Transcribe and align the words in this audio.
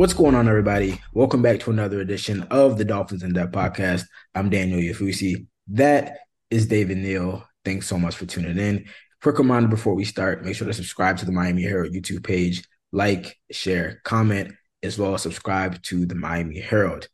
What's 0.00 0.14
going 0.14 0.34
on, 0.34 0.48
everybody? 0.48 0.98
Welcome 1.12 1.42
back 1.42 1.60
to 1.60 1.70
another 1.70 2.00
edition 2.00 2.44
of 2.44 2.78
the 2.78 2.86
Dolphins 2.86 3.22
in 3.22 3.34
Depth 3.34 3.52
podcast. 3.52 4.06
I'm 4.34 4.48
Daniel 4.48 4.80
Oyefusi. 4.80 5.46
That 5.68 6.20
is 6.48 6.66
David 6.66 6.96
Neal. 6.96 7.46
Thanks 7.66 7.86
so 7.86 7.98
much 7.98 8.16
for 8.16 8.24
tuning 8.24 8.56
in. 8.56 8.86
Quick 9.20 9.36
reminder 9.36 9.68
before 9.68 9.94
we 9.94 10.06
start 10.06 10.42
make 10.42 10.56
sure 10.56 10.66
to 10.66 10.72
subscribe 10.72 11.18
to 11.18 11.26
the 11.26 11.32
Miami 11.32 11.64
Herald 11.64 11.92
YouTube 11.92 12.24
page, 12.24 12.64
like, 12.92 13.36
share, 13.50 14.00
comment, 14.02 14.54
as 14.82 14.98
well 14.98 15.12
as 15.12 15.20
subscribe 15.20 15.82
to 15.82 16.06
the 16.06 16.14
Miami 16.14 16.60
Herald. 16.60 17.06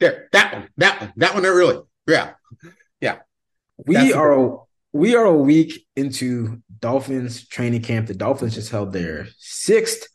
There, 0.00 0.28
that 0.32 0.54
one, 0.54 0.68
that 0.78 1.00
one, 1.00 1.12
that 1.14 1.34
one, 1.34 1.42
there, 1.44 1.54
really. 1.54 1.82
Yeah. 2.08 2.32
Yeah. 3.00 3.18
We 3.86 3.94
That's 3.94 4.12
are 4.12 4.58
we 4.92 5.14
are 5.14 5.24
a 5.24 5.32
week 5.32 5.86
into 5.94 6.64
Dolphins 6.80 7.46
training 7.46 7.82
camp. 7.82 8.08
The 8.08 8.14
Dolphins 8.14 8.56
just 8.56 8.72
held 8.72 8.92
their 8.92 9.28
sixth 9.38 10.08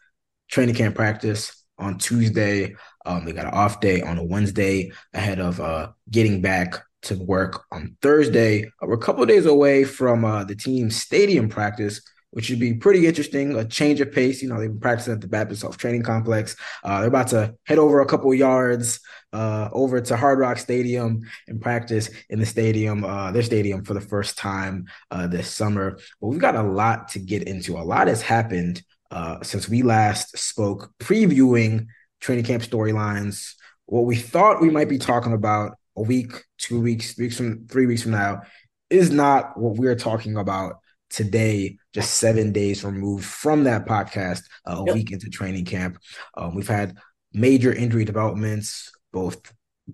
training 0.49 0.75
camp 0.75 0.95
practice 0.95 1.58
on 1.79 1.97
Tuesday. 1.97 2.75
Um, 3.05 3.25
they 3.25 3.31
got 3.31 3.45
an 3.45 3.53
off 3.53 3.79
day 3.79 4.01
on 4.01 4.17
a 4.17 4.23
Wednesday 4.23 4.91
ahead 5.13 5.39
of 5.39 5.59
uh, 5.59 5.91
getting 6.11 6.41
back 6.41 6.83
to 7.03 7.15
work 7.15 7.63
on 7.71 7.95
Thursday. 8.01 8.69
We're 8.81 8.93
a 8.93 8.97
couple 8.97 9.25
days 9.25 9.45
away 9.45 9.83
from 9.83 10.25
uh, 10.25 10.43
the 10.43 10.55
team's 10.55 10.97
stadium 10.97 11.49
practice, 11.49 12.01
which 12.31 12.45
should 12.45 12.59
be 12.59 12.73
pretty 12.73 13.07
interesting. 13.07 13.57
A 13.57 13.65
change 13.65 14.01
of 14.01 14.11
pace. 14.11 14.41
You 14.41 14.49
know, 14.49 14.59
they've 14.59 14.69
been 14.69 14.79
practicing 14.79 15.13
at 15.13 15.21
the 15.21 15.27
Baptist 15.27 15.61
Health 15.61 15.77
Training 15.77 16.03
Complex. 16.03 16.55
Uh, 16.83 16.99
they're 16.99 17.07
about 17.07 17.29
to 17.29 17.55
head 17.65 17.79
over 17.79 18.01
a 18.01 18.05
couple 18.05 18.33
yards 18.33 18.99
uh, 19.31 19.69
over 19.71 20.01
to 20.01 20.17
Hard 20.17 20.39
Rock 20.39 20.57
Stadium 20.57 21.21
and 21.47 21.61
practice 21.61 22.09
in 22.29 22.39
the 22.39 22.45
stadium, 22.45 23.03
uh, 23.03 23.31
their 23.31 23.43
stadium 23.43 23.83
for 23.83 23.93
the 23.93 24.01
first 24.01 24.37
time 24.37 24.85
uh, 25.11 25.27
this 25.27 25.49
summer. 25.49 25.97
But 26.19 26.27
we've 26.27 26.39
got 26.39 26.55
a 26.55 26.63
lot 26.63 27.09
to 27.09 27.19
get 27.19 27.43
into. 27.43 27.77
A 27.77 27.79
lot 27.79 28.07
has 28.07 28.21
happened 28.21 28.83
uh, 29.11 29.41
since 29.41 29.67
we 29.67 29.81
last 29.81 30.37
spoke, 30.37 30.91
previewing 30.99 31.87
training 32.19 32.45
camp 32.45 32.63
storylines. 32.63 33.53
What 33.85 34.05
we 34.05 34.15
thought 34.15 34.61
we 34.61 34.69
might 34.69 34.89
be 34.89 34.99
talking 34.99 35.33
about 35.33 35.77
a 35.97 36.01
week, 36.01 36.31
two 36.57 36.79
weeks, 36.79 37.13
three 37.13 37.25
weeks 37.25 37.37
from 37.37 37.67
three 37.67 37.85
weeks 37.85 38.03
from 38.03 38.11
now 38.11 38.41
is 38.89 39.11
not 39.11 39.57
what 39.57 39.75
we're 39.75 39.95
talking 39.95 40.37
about 40.37 40.75
today, 41.09 41.77
just 41.93 42.15
seven 42.15 42.51
days 42.51 42.83
removed 42.83 43.25
from 43.25 43.63
that 43.63 43.85
podcast, 43.85 44.43
uh, 44.67 44.81
a 44.81 44.85
yep. 44.85 44.95
week 44.95 45.11
into 45.11 45.29
training 45.29 45.65
camp. 45.65 45.97
Um, 46.37 46.55
we've 46.55 46.67
had 46.67 46.97
major 47.33 47.73
injury 47.73 48.05
developments, 48.05 48.91
both 49.11 49.41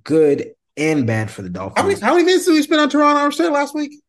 good 0.04 0.52
and 0.78 1.08
bad 1.08 1.32
for 1.32 1.42
the 1.42 1.50
Dolphins. 1.50 1.80
How 1.80 1.88
many, 1.88 2.00
how 2.02 2.14
many 2.14 2.26
minutes 2.26 2.46
did 2.46 2.52
we 2.52 2.62
spend 2.62 2.82
on 2.82 2.90
Armstead 2.90 3.52
last 3.52 3.74
week? 3.74 4.02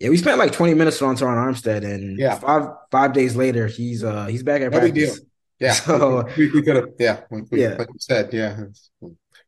Yeah, 0.00 0.08
we 0.08 0.16
spent 0.16 0.38
like 0.38 0.52
20 0.52 0.74
minutes 0.74 1.00
on 1.02 1.14
Terron 1.14 1.36
Armstead, 1.36 1.84
and 1.84 2.18
yeah. 2.18 2.36
five 2.36 2.68
five 2.90 3.12
days 3.12 3.36
later, 3.36 3.66
he's 3.66 4.02
uh 4.02 4.26
he's 4.26 4.42
back 4.42 4.62
at 4.62 4.72
no 4.72 4.78
practice. 4.78 4.92
Big 4.92 5.18
deal. 5.18 5.26
Yeah, 5.58 5.72
so 5.74 6.26
we, 6.38 6.50
we 6.50 6.62
could 6.62 6.76
have 6.76 6.88
yeah, 6.98 7.20
we, 7.30 7.42
yeah, 7.52 7.74
like 7.78 7.88
you 7.88 7.98
said, 7.98 8.32
yeah. 8.32 8.64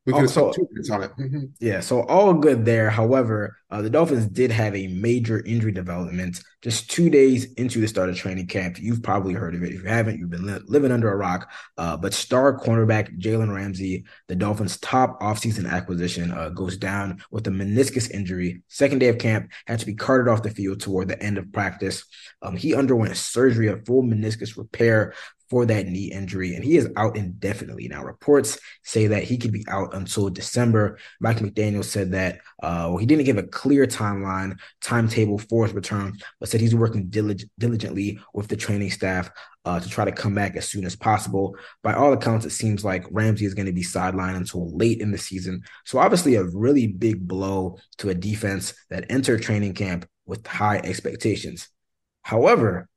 We 0.04 0.12
could 0.12 0.30
have 0.30 0.54
two 0.54 0.68
minutes 0.72 0.90
on 0.90 1.04
it. 1.04 1.12
Mm-hmm. 1.16 1.44
Yeah, 1.60 1.78
so 1.78 2.02
all 2.02 2.34
good 2.34 2.64
there. 2.64 2.90
However, 2.90 3.56
uh, 3.70 3.82
the 3.82 3.90
Dolphins 3.90 4.26
did 4.26 4.50
have 4.50 4.74
a 4.74 4.88
major 4.88 5.44
injury 5.44 5.70
development 5.70 6.42
just 6.60 6.90
two 6.90 7.08
days 7.08 7.52
into 7.54 7.80
the 7.80 7.86
start 7.86 8.08
of 8.08 8.16
training 8.16 8.48
camp. 8.48 8.80
You've 8.80 9.02
probably 9.02 9.32
heard 9.32 9.54
of 9.54 9.62
it. 9.62 9.72
If 9.72 9.82
you 9.82 9.88
haven't, 9.88 10.18
you've 10.18 10.30
been 10.30 10.44
li- 10.44 10.60
living 10.66 10.90
under 10.90 11.12
a 11.12 11.16
rock. 11.16 11.50
Uh, 11.78 11.96
but 11.96 12.14
star 12.14 12.58
cornerback 12.58 13.16
Jalen 13.20 13.54
Ramsey, 13.54 14.04
the 14.26 14.34
Dolphins' 14.34 14.76
top 14.78 15.20
offseason 15.20 15.70
acquisition, 15.70 16.32
uh, 16.32 16.48
goes 16.48 16.76
down 16.76 17.22
with 17.30 17.46
a 17.46 17.50
meniscus 17.50 18.10
injury. 18.10 18.62
Second 18.66 18.98
day 18.98 19.08
of 19.08 19.18
camp, 19.18 19.50
had 19.68 19.78
to 19.78 19.86
be 19.86 19.94
carted 19.94 20.26
off 20.26 20.42
the 20.42 20.50
field 20.50 20.80
toward 20.80 21.06
the 21.06 21.22
end 21.22 21.38
of 21.38 21.52
practice. 21.52 22.04
Um, 22.42 22.56
he 22.56 22.74
underwent 22.74 23.16
surgery, 23.16 23.68
a 23.68 23.76
full 23.76 24.02
meniscus 24.02 24.56
repair 24.56 25.14
for 25.52 25.66
that 25.66 25.86
knee 25.86 26.10
injury, 26.10 26.54
and 26.54 26.64
he 26.64 26.78
is 26.78 26.88
out 26.96 27.14
indefinitely. 27.14 27.86
Now, 27.86 28.02
reports 28.02 28.58
say 28.84 29.08
that 29.08 29.22
he 29.22 29.36
could 29.36 29.52
be 29.52 29.66
out 29.68 29.94
until 29.94 30.30
December. 30.30 30.96
Mike 31.20 31.40
McDaniel 31.40 31.84
said 31.84 32.12
that, 32.12 32.36
uh, 32.62 32.88
well, 32.88 32.96
he 32.96 33.04
didn't 33.04 33.26
give 33.26 33.36
a 33.36 33.42
clear 33.42 33.86
timeline, 33.86 34.58
timetable 34.80 35.36
for 35.36 35.66
his 35.66 35.74
return, 35.74 36.16
but 36.40 36.48
said 36.48 36.62
he's 36.62 36.74
working 36.74 37.08
dilig- 37.08 37.50
diligently 37.58 38.18
with 38.32 38.48
the 38.48 38.56
training 38.56 38.90
staff 38.90 39.30
uh, 39.66 39.78
to 39.78 39.90
try 39.90 40.06
to 40.06 40.10
come 40.10 40.34
back 40.34 40.56
as 40.56 40.66
soon 40.66 40.86
as 40.86 40.96
possible. 40.96 41.54
By 41.82 41.92
all 41.92 42.14
accounts, 42.14 42.46
it 42.46 42.52
seems 42.52 42.82
like 42.82 43.04
Ramsey 43.10 43.44
is 43.44 43.52
going 43.52 43.66
to 43.66 43.74
be 43.74 43.84
sidelined 43.84 44.36
until 44.36 44.74
late 44.74 45.02
in 45.02 45.10
the 45.10 45.18
season. 45.18 45.64
So, 45.84 45.98
obviously, 45.98 46.36
a 46.36 46.44
really 46.44 46.86
big 46.86 47.28
blow 47.28 47.76
to 47.98 48.08
a 48.08 48.14
defense 48.14 48.72
that 48.88 49.04
entered 49.10 49.42
training 49.42 49.74
camp 49.74 50.08
with 50.24 50.46
high 50.46 50.78
expectations. 50.78 51.68
However, 52.22 52.88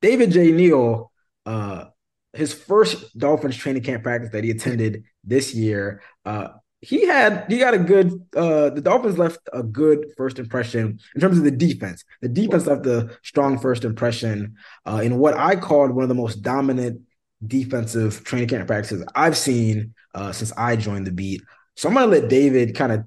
David 0.00 0.30
J. 0.30 0.52
Neal 0.52 1.10
uh, 1.46 1.86
his 2.32 2.52
first 2.52 3.16
Dolphins 3.18 3.56
training 3.56 3.82
camp 3.82 4.02
practice 4.02 4.30
that 4.32 4.44
he 4.44 4.50
attended 4.50 5.04
this 5.24 5.54
year, 5.54 6.02
uh, 6.24 6.48
he 6.80 7.06
had 7.06 7.46
he 7.48 7.58
got 7.58 7.74
a 7.74 7.78
good 7.78 8.12
uh 8.36 8.70
the 8.70 8.80
Dolphins 8.80 9.18
left 9.18 9.38
a 9.52 9.62
good 9.62 10.12
first 10.16 10.38
impression 10.38 10.98
in 11.14 11.20
terms 11.20 11.38
of 11.38 11.44
the 11.44 11.50
defense. 11.50 12.04
The 12.20 12.28
defense 12.28 12.66
left 12.66 12.86
a 12.86 13.16
strong 13.22 13.58
first 13.58 13.84
impression 13.84 14.56
uh 14.84 15.00
in 15.02 15.18
what 15.18 15.36
I 15.36 15.56
called 15.56 15.92
one 15.92 16.02
of 16.02 16.08
the 16.08 16.14
most 16.14 16.42
dominant 16.42 17.00
defensive 17.44 18.24
training 18.24 18.48
camp 18.48 18.66
practices 18.66 19.04
I've 19.14 19.36
seen 19.36 19.94
uh 20.14 20.32
since 20.32 20.52
I 20.56 20.76
joined 20.76 21.06
the 21.06 21.12
beat. 21.12 21.42
So 21.76 21.88
I'm 21.88 21.94
gonna 21.94 22.06
let 22.06 22.28
David 22.28 22.74
kind 22.74 22.92
of 22.92 23.04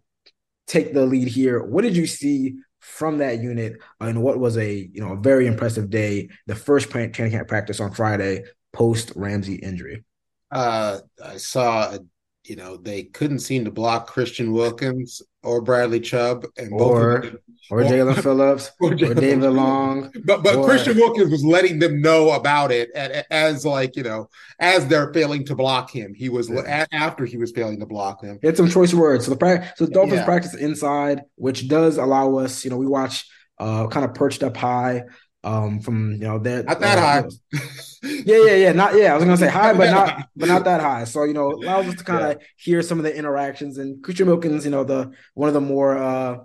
take 0.68 0.94
the 0.94 1.06
lead 1.06 1.28
here. 1.28 1.64
What 1.64 1.84
did 1.84 1.96
you 1.96 2.08
see 2.08 2.56
from 2.80 3.20
that 3.20 3.42
unit 3.42 3.82
in 4.02 4.22
what 4.22 4.40
was 4.40 4.58
a 4.58 4.90
you 4.92 5.02
know 5.02 5.14
a 5.14 5.18
very 5.18 5.48
impressive 5.48 5.90
day, 5.90 6.30
the 6.48 6.56
first 6.56 6.90
training 6.90 7.12
camp 7.14 7.48
practice 7.48 7.80
on 7.80 7.92
Friday 7.92 8.44
post 8.74 9.12
Ramsey 9.16 9.56
injury. 9.56 10.04
Uh, 10.52 11.00
I 11.24 11.38
saw, 11.38 11.98
you 12.44 12.56
know, 12.56 12.78
they 12.78 13.04
couldn't 13.04 13.40
seem 13.40 13.66
to 13.66 13.72
block 13.72 14.08
Christian 14.08 14.52
Wilkins 14.52 15.22
or 15.44 15.62
Bradley 15.62 16.00
Chubb, 16.00 16.46
and 16.58 16.72
or 16.74 17.22
both 17.22 17.36
or, 17.72 17.84
Jaelan 17.84 18.22
Phillips 18.22 18.72
or, 18.80 18.94
or 18.94 18.96
David 18.96 19.52
Long. 19.52 20.12
But 20.26 20.44
but 20.44 20.56
or, 20.56 20.66
Christian 20.66 20.98
Wilkins 20.98 21.32
was 21.32 21.44
letting 21.44 21.80
them 21.80 22.02
know 22.02 22.32
about 22.32 22.72
it 22.72 22.90
as 22.92 23.66
like 23.66 23.96
you 23.96 24.04
know 24.04 24.30
as 24.60 24.88
they're 24.88 25.14
failing 25.14 25.46
to 25.46 25.56
block 25.56 25.92
him. 25.92 26.14
He 26.14 26.30
was 26.30 26.50
yeah. 26.50 26.86
after 26.92 27.26
he 27.26 27.38
was 27.38 27.52
failing 27.52 27.80
to 27.80 27.86
block 27.86 28.24
him. 28.24 28.40
He 28.42 28.48
had 28.48 28.58
some 28.58 28.70
choice 28.70 28.94
words. 28.94 29.26
So 29.26 29.32
the 29.32 29.38
practice, 29.38 29.72
so 29.78 29.86
the 29.86 29.92
Dolphins 29.92 30.20
yeah. 30.20 30.26
practice 30.26 30.56
inside, 30.56 31.22
which 31.36 31.68
does 31.68 31.98
allow 31.98 32.38
us. 32.38 32.64
You 32.64 32.72
know, 32.72 32.78
we 32.78 32.88
watch 32.88 33.26
uh 33.58 33.88
kind 33.88 34.06
of 34.06 34.14
perched 34.14 34.44
up 34.44 34.58
high 34.58 35.04
um 35.44 35.80
from 35.80 36.14
you 36.14 36.20
know 36.20 36.40
that 36.40 36.66
not 36.66 36.80
that 36.80 36.98
uh, 36.98 37.02
high. 37.02 37.24
Yeah 38.02 38.38
yeah 38.46 38.56
yeah 38.56 38.72
not 38.72 38.96
yeah 38.96 39.14
i 39.14 39.16
was 39.16 39.26
gonna 39.26 39.38
say 39.38 39.50
high 39.50 39.74
but 39.74 39.92
not 39.92 40.30
but 40.36 40.48
not 40.48 40.64
that 40.66 40.82
high. 40.82 41.04
So 41.04 41.24
you 41.24 41.34
know 41.34 41.52
allows 41.52 41.88
us 41.88 41.96
to 41.96 42.04
kind 42.04 42.26
of 42.26 42.32
yeah. 42.32 42.48
hear 42.58 42.82
some 42.82 42.98
of 42.98 43.04
the 43.04 43.16
interactions 43.16 43.78
and 43.78 44.02
Christian 44.04 44.28
Wilkins 44.28 44.66
you 44.66 44.72
know 44.72 44.84
the 44.84 45.12
one 45.34 45.48
of 45.48 45.54
the 45.54 45.62
more 45.62 45.98
uh 45.98 46.38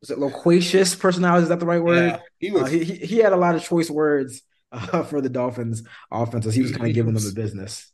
was 0.00 0.10
it 0.10 0.18
loquacious 0.18 0.94
personality 0.94 1.42
is 1.42 1.48
that 1.50 1.60
the 1.60 1.66
right 1.66 1.82
word? 1.82 2.12
Yeah, 2.12 2.18
he 2.38 2.50
was 2.50 2.62
uh, 2.62 2.66
he, 2.66 2.84
he 2.84 3.18
had 3.18 3.32
a 3.32 3.36
lot 3.36 3.54
of 3.54 3.62
choice 3.62 3.90
words 3.90 4.42
uh, 4.72 5.02
for 5.02 5.20
the 5.20 5.28
dolphins 5.28 5.82
offenses 6.10 6.54
he 6.54 6.62
was 6.62 6.72
kind 6.72 6.88
of 6.88 6.94
giving 6.94 7.14
them 7.14 7.22
the 7.22 7.32
business. 7.32 7.92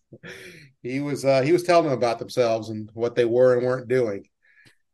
he 0.82 1.00
was 1.00 1.24
uh 1.24 1.42
he 1.42 1.52
was 1.52 1.62
telling 1.62 1.84
them 1.88 1.96
about 1.96 2.18
themselves 2.18 2.68
and 2.68 2.90
what 2.94 3.14
they 3.14 3.24
were 3.24 3.54
and 3.54 3.66
weren't 3.66 3.88
doing 3.88 4.28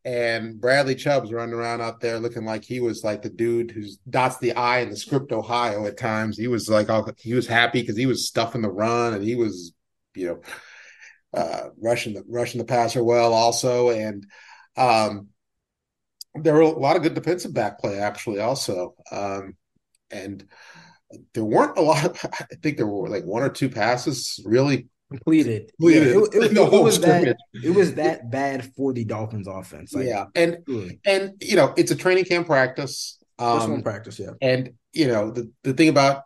and 0.05 0.61
Bradley 0.61 0.97
Chubb's 0.97 1.33
running 1.33 1.55
around 1.55 1.81
out 1.81 2.01
there 2.01 2.19
looking 2.19 2.45
like 2.45 2.65
he 2.65 2.81
was 2.81 3.05
like 3.05 3.23
the 3.23 3.31
dude 3.31 3.71
who's 3.71 3.99
dots 4.09 4.39
the 4.39 4.53
I 4.53 4.81
in 4.81 4.91
the 4.91 4.97
script 4.97 5.31
Ohio 5.31 5.87
at 5.87 5.97
times. 5.97 6.37
He 6.37 6.49
was 6.49 6.69
like 6.69 6.91
all, 6.91 7.09
he 7.19 7.35
was 7.35 7.47
happy 7.47 7.81
because 7.81 7.97
he 7.97 8.07
was 8.07 8.27
stuffing 8.27 8.63
the 8.63 8.71
run 8.71 9.15
and 9.15 9.23
he 9.23 9.37
was, 9.37 9.73
you 10.15 10.27
know, 10.27 10.41
uh, 11.39 11.69
rushing 11.81 12.15
the 12.15 12.25
rushing 12.29 12.59
the 12.59 12.65
passer 12.65 13.05
well 13.05 13.33
also. 13.33 13.91
And 13.91 14.27
um, 14.77 15.29
there 16.35 16.55
were 16.55 16.63
a 16.63 16.69
lot 16.69 16.97
of 16.97 17.03
good 17.03 17.15
defensive 17.15 17.55
back 17.55 17.79
play 17.79 17.99
actually 17.99 18.41
also. 18.41 18.97
Um, 19.13 19.57
and 20.11 20.45
there 21.33 21.45
weren't 21.45 21.79
a 21.79 21.83
lot 21.83 22.05
of, 22.05 22.19
I 22.33 22.57
think 22.61 22.77
there 22.77 22.87
were 22.87 23.09
like 23.09 23.25
one 23.25 23.43
or 23.43 23.51
two 23.51 23.69
passes 23.69 24.41
really 24.45 24.89
completed. 25.13 25.71
completed. 25.79 26.09
Yeah, 26.09 26.19
it, 26.19 26.35
it, 26.35 26.53
it, 26.53 26.59
it 26.73 26.83
was 26.83 27.01
that 27.01 27.37
it 27.55 27.75
was 27.75 27.95
that 27.95 28.31
bad 28.31 28.75
for 28.75 28.93
the 28.93 29.05
Dolphins 29.05 29.47
offense. 29.47 29.95
Like, 29.95 30.07
yeah, 30.07 30.27
and 30.35 30.59
and 31.05 31.33
you 31.41 31.57
know 31.57 31.75
it's 31.77 31.91
a 31.91 31.97
training 31.97 32.25
camp 32.25 32.47
practice. 32.47 33.19
Um, 33.39 33.59
First 33.59 33.71
one 33.71 33.83
practice, 33.83 34.19
yeah. 34.19 34.31
And 34.41 34.75
you 34.93 35.09
know 35.09 35.31
the 35.31 35.51
the 35.63 35.75
thing 35.75 35.89
about 35.89 36.23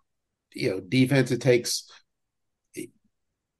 you 0.55 0.71
know 0.71 0.81
defense, 0.81 1.31
it 1.31 1.41
takes 1.41 1.89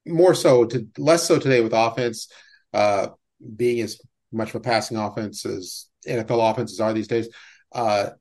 more 0.05 0.33
so 0.33 0.65
to 0.65 0.87
less 0.97 1.23
so 1.27 1.37
today 1.37 1.61
with 1.61 1.73
offense 1.73 2.31
uh, 2.73 3.07
being 3.55 3.81
as 3.81 3.99
much 4.31 4.49
of 4.49 4.55
a 4.55 4.59
passing 4.59 4.97
offense 4.97 5.45
as 5.45 5.87
NFL 6.07 6.51
offenses 6.51 6.79
are 6.79 6.93
these 6.93 7.07
days. 7.07 7.29
Uh, 7.73 8.11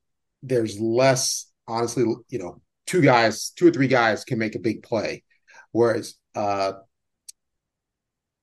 there's 0.42 0.78
less, 0.80 1.50
honestly, 1.66 2.04
you 2.28 2.38
know, 2.38 2.60
two 2.86 3.00
guys, 3.00 3.50
two 3.50 3.68
or 3.68 3.70
three 3.70 3.88
guys 3.88 4.24
can 4.24 4.38
make 4.38 4.54
a 4.54 4.60
big 4.60 4.82
play, 4.82 5.22
whereas 5.72 6.14
uh, 6.34 6.72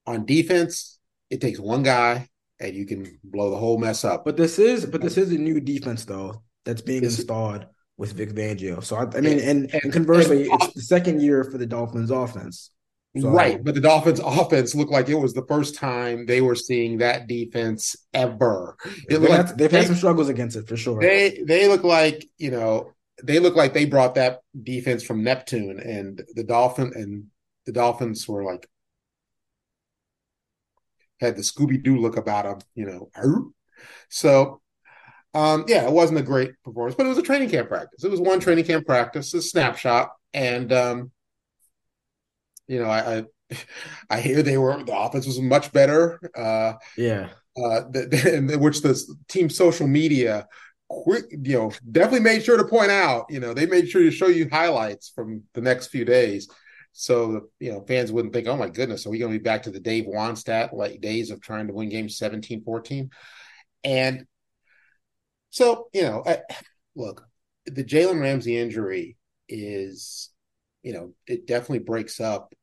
on 0.06 0.26
defense, 0.26 1.00
it 1.30 1.42
takes 1.42 1.60
one 1.60 1.84
guy 1.84 2.30
and 2.60 2.76
you 2.76 2.86
can 2.86 3.20
blow 3.24 3.50
the 3.50 3.58
whole 3.58 3.78
mess 3.78 4.04
up. 4.04 4.26
But 4.26 4.38
this 4.38 4.60
is 4.60 4.86
but 4.86 5.02
this 5.02 5.18
is 5.18 5.32
a 5.32 5.38
new 5.38 5.60
defense 5.60 6.06
though 6.06 6.44
that's 6.66 6.82
being 6.82 7.04
it's, 7.04 7.18
installed 7.18 7.66
with 7.98 8.14
Vic 8.14 8.32
Fangio. 8.32 8.84
So 8.84 8.96
I, 8.96 9.04
I 9.16 9.22
mean, 9.22 9.40
and, 9.40 9.74
and, 9.74 9.94
conversely, 9.94 10.50
and, 10.50 10.62
it's 10.62 10.74
the 10.74 10.82
second 10.82 11.22
year 11.22 11.44
for 11.44 11.58
the 11.58 11.66
Dolphins 11.66 12.12
offense. 12.12 12.72
So, 13.16 13.30
right, 13.30 13.64
but 13.64 13.76
the 13.76 13.82
Dolphins' 13.82 14.20
offense 14.24 14.74
looked 14.74 14.92
like 14.92 15.08
it 15.08 15.16
was 15.16 15.34
the 15.34 15.46
first 15.48 15.76
time 15.76 16.26
they 16.26 16.42
were 16.42 16.56
seeing 16.56 16.98
that 16.98 17.28
defense 17.28 17.96
ever. 18.12 18.76
It 18.84 19.20
they've, 19.20 19.22
like, 19.22 19.30
had, 19.30 19.58
they've 19.58 19.70
they, 19.70 19.78
had 19.78 19.88
some 19.88 19.96
struggles 19.96 20.30
against 20.30 20.56
it 20.56 20.68
for 20.68 20.76
sure. 20.76 21.00
They 21.00 21.44
they 21.46 21.68
look 21.68 21.84
like 21.84 22.26
you 22.40 22.50
know 22.50 22.92
they 23.24 23.38
look 23.38 23.56
like 23.56 23.74
they 23.74 23.86
brought 23.86 24.16
that 24.16 24.40
defense 24.64 25.04
from 25.04 25.24
Neptune, 25.24 25.80
and 25.80 26.24
the 26.34 26.44
Dolphin 26.44 26.92
and 26.96 27.26
the 27.68 27.72
Dolphins 27.72 28.28
were 28.28 28.44
like 28.44 28.68
had 31.24 31.36
the 31.36 31.42
Scooby 31.42 31.82
Doo 31.82 31.98
look 31.98 32.18
about 32.18 32.46
them, 32.46 32.60
you 32.76 32.86
know. 32.86 33.54
So, 34.10 34.62
um, 35.34 35.66
yeah, 35.68 35.86
it 35.86 35.92
wasn't 35.92 36.20
a 36.20 36.24
great 36.24 36.52
performance, 36.64 36.96
but 36.96 37.06
it 37.06 37.10
was 37.10 37.18
a 37.18 37.24
training 37.24 37.50
camp 37.50 37.70
practice. 37.70 38.04
It 38.04 38.12
was 38.12 38.22
one 38.22 38.40
training 38.40 38.66
camp 38.66 38.86
practice, 38.86 39.34
a 39.34 39.42
snapshot, 39.42 40.12
and 40.34 40.72
um, 40.72 41.12
you 42.68 42.80
know, 42.80 42.90
I, 42.90 43.18
I, 43.18 43.58
I 44.10 44.20
hear 44.22 44.44
they 44.44 44.58
were 44.58 44.84
the 44.84 44.98
offense 44.98 45.26
was 45.26 45.40
much 45.40 45.72
better. 45.72 46.20
Uh, 46.36 46.74
yeah. 46.98 47.30
Uh, 47.56 47.82
the, 47.92 48.46
the, 48.48 48.58
which 48.60 48.82
the 48.82 49.00
team 49.28 49.50
social 49.50 49.88
media 49.88 50.48
quick, 50.90 51.26
you 51.32 51.58
know, 51.58 51.72
definitely 51.92 52.20
made 52.20 52.44
sure 52.44 52.58
to 52.58 52.66
point 52.66 52.92
out. 52.92 53.26
You 53.30 53.40
know, 53.40 53.54
they 53.54 53.66
made 53.66 53.90
sure 53.90 54.02
to 54.02 54.12
show 54.12 54.28
you 54.28 54.48
highlights 54.52 55.10
from 55.10 55.44
the 55.54 55.62
next 55.62 55.88
few 55.88 56.06
days, 56.06 56.50
so 56.94 57.50
you 57.60 57.72
know 57.72 57.84
fans 57.88 58.12
wouldn't 58.12 58.34
think, 58.34 58.48
"Oh 58.48 58.58
my 58.58 58.70
goodness, 58.70 59.06
are 59.06 59.10
we 59.10 59.20
going 59.20 59.32
to 59.34 59.40
be 59.40 59.44
back 59.44 59.64
to 59.64 59.72
the 59.72 59.80
Dave 59.80 60.06
Wannstedt 60.06 60.74
like 60.74 61.02
days 61.02 61.32
of 61.32 61.42
trying 61.42 61.68
to 61.68 61.74
win 61.74 61.90
games 61.90 62.18
17-14? 62.18 63.10
And 63.84 64.26
so, 65.50 65.88
you 65.94 66.04
know, 66.04 66.24
I, 66.26 66.40
look, 66.96 67.28
the 67.66 67.84
Jalen 67.84 68.22
Ramsey 68.22 68.58
injury 68.58 69.18
is 69.50 70.30
you 70.84 70.94
know, 70.94 71.14
it 71.26 71.48
definitely 71.48 71.80
breaks 71.80 72.20
up 72.20 72.54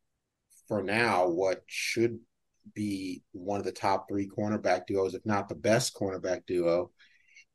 for 0.68 0.82
now 0.82 1.28
what 1.28 1.62
should 1.66 2.20
be 2.74 3.22
one 3.32 3.58
of 3.58 3.64
the 3.64 3.72
top 3.72 4.06
three 4.08 4.28
cornerback 4.28 4.86
duos, 4.86 5.14
if 5.14 5.24
not 5.24 5.48
the 5.48 5.54
best 5.54 5.94
cornerback 5.94 6.46
duo 6.46 6.90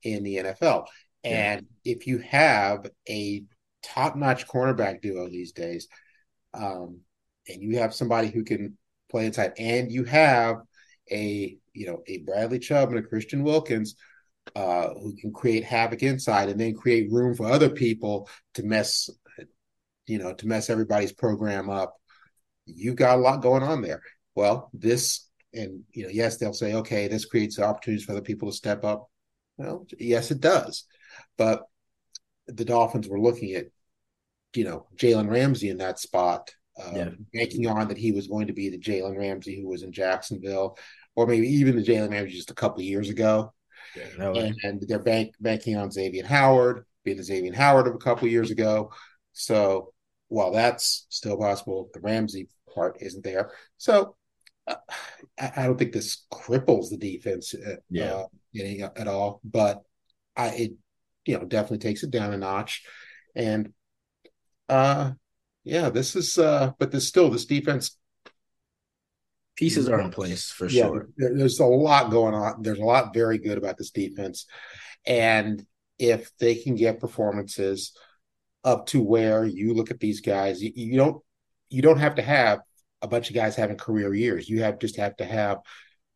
in 0.03 0.23
the 0.23 0.37
NFL. 0.37 0.85
Yeah. 1.23 1.53
And 1.53 1.67
if 1.85 2.07
you 2.07 2.17
have 2.17 2.89
a 3.07 3.43
top 3.83 4.15
notch 4.15 4.47
cornerback 4.47 5.01
duo 5.01 5.29
these 5.29 5.51
days, 5.51 5.87
um, 6.55 6.99
and 7.47 7.61
you 7.61 7.77
have 7.79 7.93
somebody 7.93 8.29
who 8.29 8.43
can 8.43 8.77
play 9.09 9.25
inside, 9.25 9.53
and 9.57 9.91
you 9.91 10.03
have 10.05 10.57
a 11.11 11.57
you 11.73 11.87
know 11.87 12.01
a 12.07 12.19
Bradley 12.19 12.59
Chubb 12.59 12.89
and 12.89 12.99
a 12.99 13.03
Christian 13.03 13.43
Wilkins 13.43 13.95
uh, 14.55 14.89
who 14.89 15.15
can 15.15 15.31
create 15.33 15.63
havoc 15.63 16.03
inside 16.03 16.49
and 16.49 16.59
then 16.59 16.75
create 16.75 17.11
room 17.11 17.35
for 17.35 17.47
other 17.47 17.69
people 17.69 18.29
to 18.53 18.63
mess 18.63 19.09
you 20.07 20.17
know, 20.17 20.33
to 20.33 20.47
mess 20.47 20.69
everybody's 20.69 21.11
program 21.11 21.69
up. 21.69 21.95
You've 22.65 22.95
got 22.95 23.17
a 23.17 23.21
lot 23.21 23.41
going 23.41 23.63
on 23.63 23.81
there. 23.81 24.01
Well, 24.35 24.69
this, 24.73 25.27
and, 25.53 25.83
you 25.91 26.03
know, 26.03 26.09
yes, 26.09 26.37
they'll 26.37 26.53
say, 26.53 26.73
okay, 26.73 27.07
this 27.07 27.25
creates 27.25 27.59
opportunities 27.59 28.05
for 28.05 28.13
other 28.13 28.21
people 28.21 28.49
to 28.49 28.55
step 28.55 28.83
up. 28.83 29.09
Well, 29.57 29.87
yes, 29.97 30.31
it 30.31 30.41
does. 30.41 30.85
But 31.37 31.63
the 32.47 32.65
Dolphins 32.65 33.07
were 33.07 33.19
looking 33.19 33.53
at, 33.55 33.67
you 34.55 34.63
know, 34.63 34.87
Jalen 34.95 35.29
Ramsey 35.29 35.69
in 35.69 35.77
that 35.77 35.99
spot, 35.99 36.51
uh, 36.81 36.91
yeah. 36.93 37.09
banking 37.33 37.67
on 37.67 37.87
that 37.87 37.97
he 37.97 38.11
was 38.11 38.27
going 38.27 38.47
to 38.47 38.53
be 38.53 38.69
the 38.69 38.79
Jalen 38.79 39.17
Ramsey 39.17 39.61
who 39.61 39.67
was 39.67 39.83
in 39.83 39.91
Jacksonville, 39.91 40.77
or 41.15 41.27
maybe 41.27 41.47
even 41.47 41.75
the 41.75 41.83
Jalen 41.83 42.11
Ramsey 42.11 42.35
just 42.35 42.51
a 42.51 42.55
couple 42.55 42.79
of 42.79 42.85
years 42.85 43.09
ago. 43.09 43.53
Yeah, 43.95 44.33
and, 44.33 44.55
and, 44.63 44.83
they're 44.87 44.99
bank, 44.99 45.35
banking 45.39 45.77
on 45.77 45.89
Xavier 45.89 46.25
Howard, 46.25 46.85
being 47.05 47.15
the 47.15 47.23
Xavier 47.23 47.53
Howard 47.53 47.87
of 47.87 47.95
a 47.95 47.99
couple 47.99 48.25
of 48.25 48.31
years 48.31 48.51
ago. 48.51 48.91
So 49.31 49.93
while 50.27 50.51
that's 50.51 51.05
still 51.09 51.37
possible, 51.37 51.89
the 51.93 52.01
Ramsey 52.01 52.49
part 52.73 52.97
isn't 52.99 53.23
there. 53.23 53.51
So 53.77 54.15
uh, 54.67 54.75
I, 55.39 55.51
I, 55.57 55.65
don't 55.65 55.77
think 55.77 55.93
this 55.93 56.25
cripples 56.33 56.89
the 56.89 56.97
defense 56.97 57.53
uh, 57.53 57.77
yeah. 57.89 58.25
uh, 58.59 58.89
at 58.95 59.07
all, 59.07 59.39
but 59.43 59.83
I 60.35 60.47
it 60.47 60.71
you 61.25 61.37
know 61.37 61.45
definitely 61.45 61.79
takes 61.79 62.03
it 62.03 62.11
down 62.11 62.33
a 62.33 62.37
notch, 62.37 62.83
and 63.35 63.71
uh 64.69 65.11
yeah, 65.63 65.89
this 65.89 66.15
is 66.15 66.37
uh 66.37 66.71
but 66.77 66.91
there's 66.91 67.07
still 67.07 67.29
this 67.29 67.45
defense 67.45 67.97
pieces 69.55 69.87
are 69.87 70.01
in 70.01 70.11
place 70.11 70.51
for 70.51 70.67
yeah, 70.67 70.87
sure. 70.87 71.09
There's 71.17 71.59
a 71.59 71.65
lot 71.65 72.11
going 72.11 72.33
on. 72.33 72.61
There's 72.61 72.79
a 72.79 72.83
lot 72.83 73.13
very 73.13 73.37
good 73.37 73.57
about 73.57 73.77
this 73.77 73.91
defense, 73.91 74.45
and 75.05 75.65
if 75.97 76.29
they 76.37 76.55
can 76.55 76.75
get 76.75 76.99
performances 76.99 77.93
up 78.65 78.87
to 78.87 79.01
where 79.01 79.45
you 79.45 79.73
look 79.73 79.91
at 79.91 79.99
these 79.99 80.19
guys. 80.19 80.61
You, 80.61 80.71
you 80.75 80.97
don't 80.97 81.23
you 81.69 81.81
don't 81.81 81.99
have 81.99 82.15
to 82.15 82.21
have 82.21 82.59
a 83.01 83.07
bunch 83.07 83.29
of 83.29 83.35
guys 83.35 83.55
having 83.55 83.77
career 83.77 84.13
years. 84.13 84.49
You 84.49 84.63
have 84.63 84.79
just 84.79 84.97
have 84.97 85.15
to 85.17 85.25
have 85.25 85.59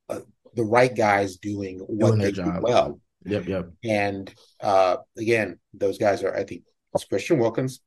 uh, 0.10 0.22
the 0.56 0.64
right 0.64 0.94
guys 0.94 1.38
doing 1.38 1.80
what 1.80 2.08
doing 2.08 2.20
they 2.20 2.32
do 2.32 2.52
well. 2.62 3.00
Yep, 3.26 3.48
yep. 3.48 3.70
And 3.84 4.34
uh, 4.60 4.98
again, 5.18 5.60
those 5.74 5.98
guys 5.98 6.24
are 6.24 6.36
I 6.36 6.44
think 6.44 6.64
it's 6.94 7.06
Christian 7.06 7.40
Wilkins, 7.40 7.80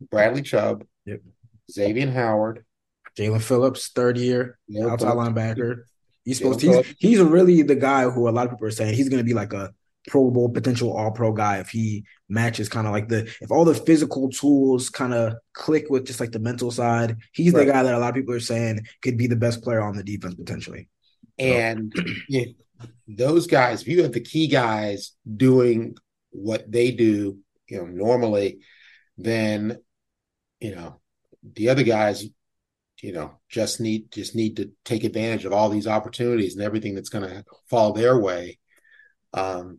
Bradley 0.00 0.42
Chubb, 0.42 0.84
yep. 1.04 1.20
Xavier 1.70 2.10
Howard, 2.10 2.64
Jaelan 3.18 3.42
Phillips, 3.42 3.88
third 3.88 4.18
year 4.18 4.58
outside 4.82 5.14
linebacker. 5.14 5.84
He's 6.24 6.38
supposed 6.38 6.60
to, 6.60 6.82
he's, 6.82 6.94
he's 6.98 7.20
really 7.20 7.62
the 7.62 7.76
guy 7.76 8.08
who 8.10 8.28
a 8.28 8.30
lot 8.30 8.46
of 8.46 8.52
people 8.52 8.66
are 8.66 8.72
saying 8.72 8.94
he's 8.94 9.08
going 9.08 9.20
to 9.20 9.24
be 9.24 9.34
like 9.34 9.52
a 9.52 9.72
Pro 10.08 10.30
Bowl 10.30 10.48
potential 10.48 10.96
All 10.96 11.10
Pro 11.10 11.32
guy 11.32 11.58
if 11.58 11.68
he 11.68 12.04
matches 12.28 12.68
kind 12.68 12.86
of 12.86 12.92
like 12.92 13.08
the 13.08 13.24
if 13.40 13.50
all 13.50 13.64
the 13.64 13.74
physical 13.74 14.28
tools 14.30 14.88
kind 14.88 15.14
of 15.14 15.34
click 15.52 15.86
with 15.90 16.06
just 16.06 16.20
like 16.20 16.32
the 16.32 16.38
mental 16.38 16.70
side. 16.70 17.16
He's 17.32 17.52
right. 17.52 17.66
the 17.66 17.72
guy 17.72 17.82
that 17.82 17.94
a 17.94 17.98
lot 17.98 18.10
of 18.10 18.14
people 18.14 18.34
are 18.34 18.40
saying 18.40 18.86
could 19.02 19.16
be 19.16 19.26
the 19.26 19.36
best 19.36 19.62
player 19.62 19.80
on 19.80 19.96
the 19.96 20.04
defense 20.04 20.34
potentially. 20.34 20.88
And 21.38 21.92
so. 22.30 22.44
those 23.08 23.46
guys, 23.46 23.82
if 23.82 23.88
you 23.88 24.02
have 24.02 24.12
the 24.12 24.20
key 24.20 24.46
guys 24.46 25.12
doing 25.36 25.96
what 26.30 26.70
they 26.70 26.92
do, 26.92 27.38
you 27.68 27.78
know, 27.78 27.86
normally, 27.86 28.60
then 29.18 29.78
you 30.60 30.74
know 30.74 31.00
the 31.42 31.68
other 31.68 31.82
guys 31.82 32.24
you 33.02 33.12
know 33.12 33.38
just 33.48 33.80
need 33.80 34.10
just 34.10 34.34
need 34.34 34.56
to 34.56 34.70
take 34.84 35.04
advantage 35.04 35.44
of 35.44 35.52
all 35.52 35.68
these 35.68 35.86
opportunities 35.86 36.54
and 36.54 36.64
everything 36.64 36.94
that's 36.94 37.10
going 37.10 37.28
to 37.28 37.44
fall 37.68 37.92
their 37.92 38.18
way 38.18 38.58
um 39.34 39.78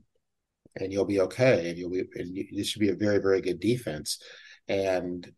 and 0.81 0.91
you'll 0.91 1.05
be 1.05 1.21
okay. 1.21 1.69
And 1.69 1.77
you'll 1.77 1.89
be, 1.89 2.03
and 2.15 2.35
you, 2.35 2.45
this 2.51 2.67
should 2.67 2.79
be 2.79 2.89
a 2.89 2.95
very, 2.95 3.19
very 3.19 3.41
good 3.41 3.59
defense. 3.59 4.21
And, 4.67 5.29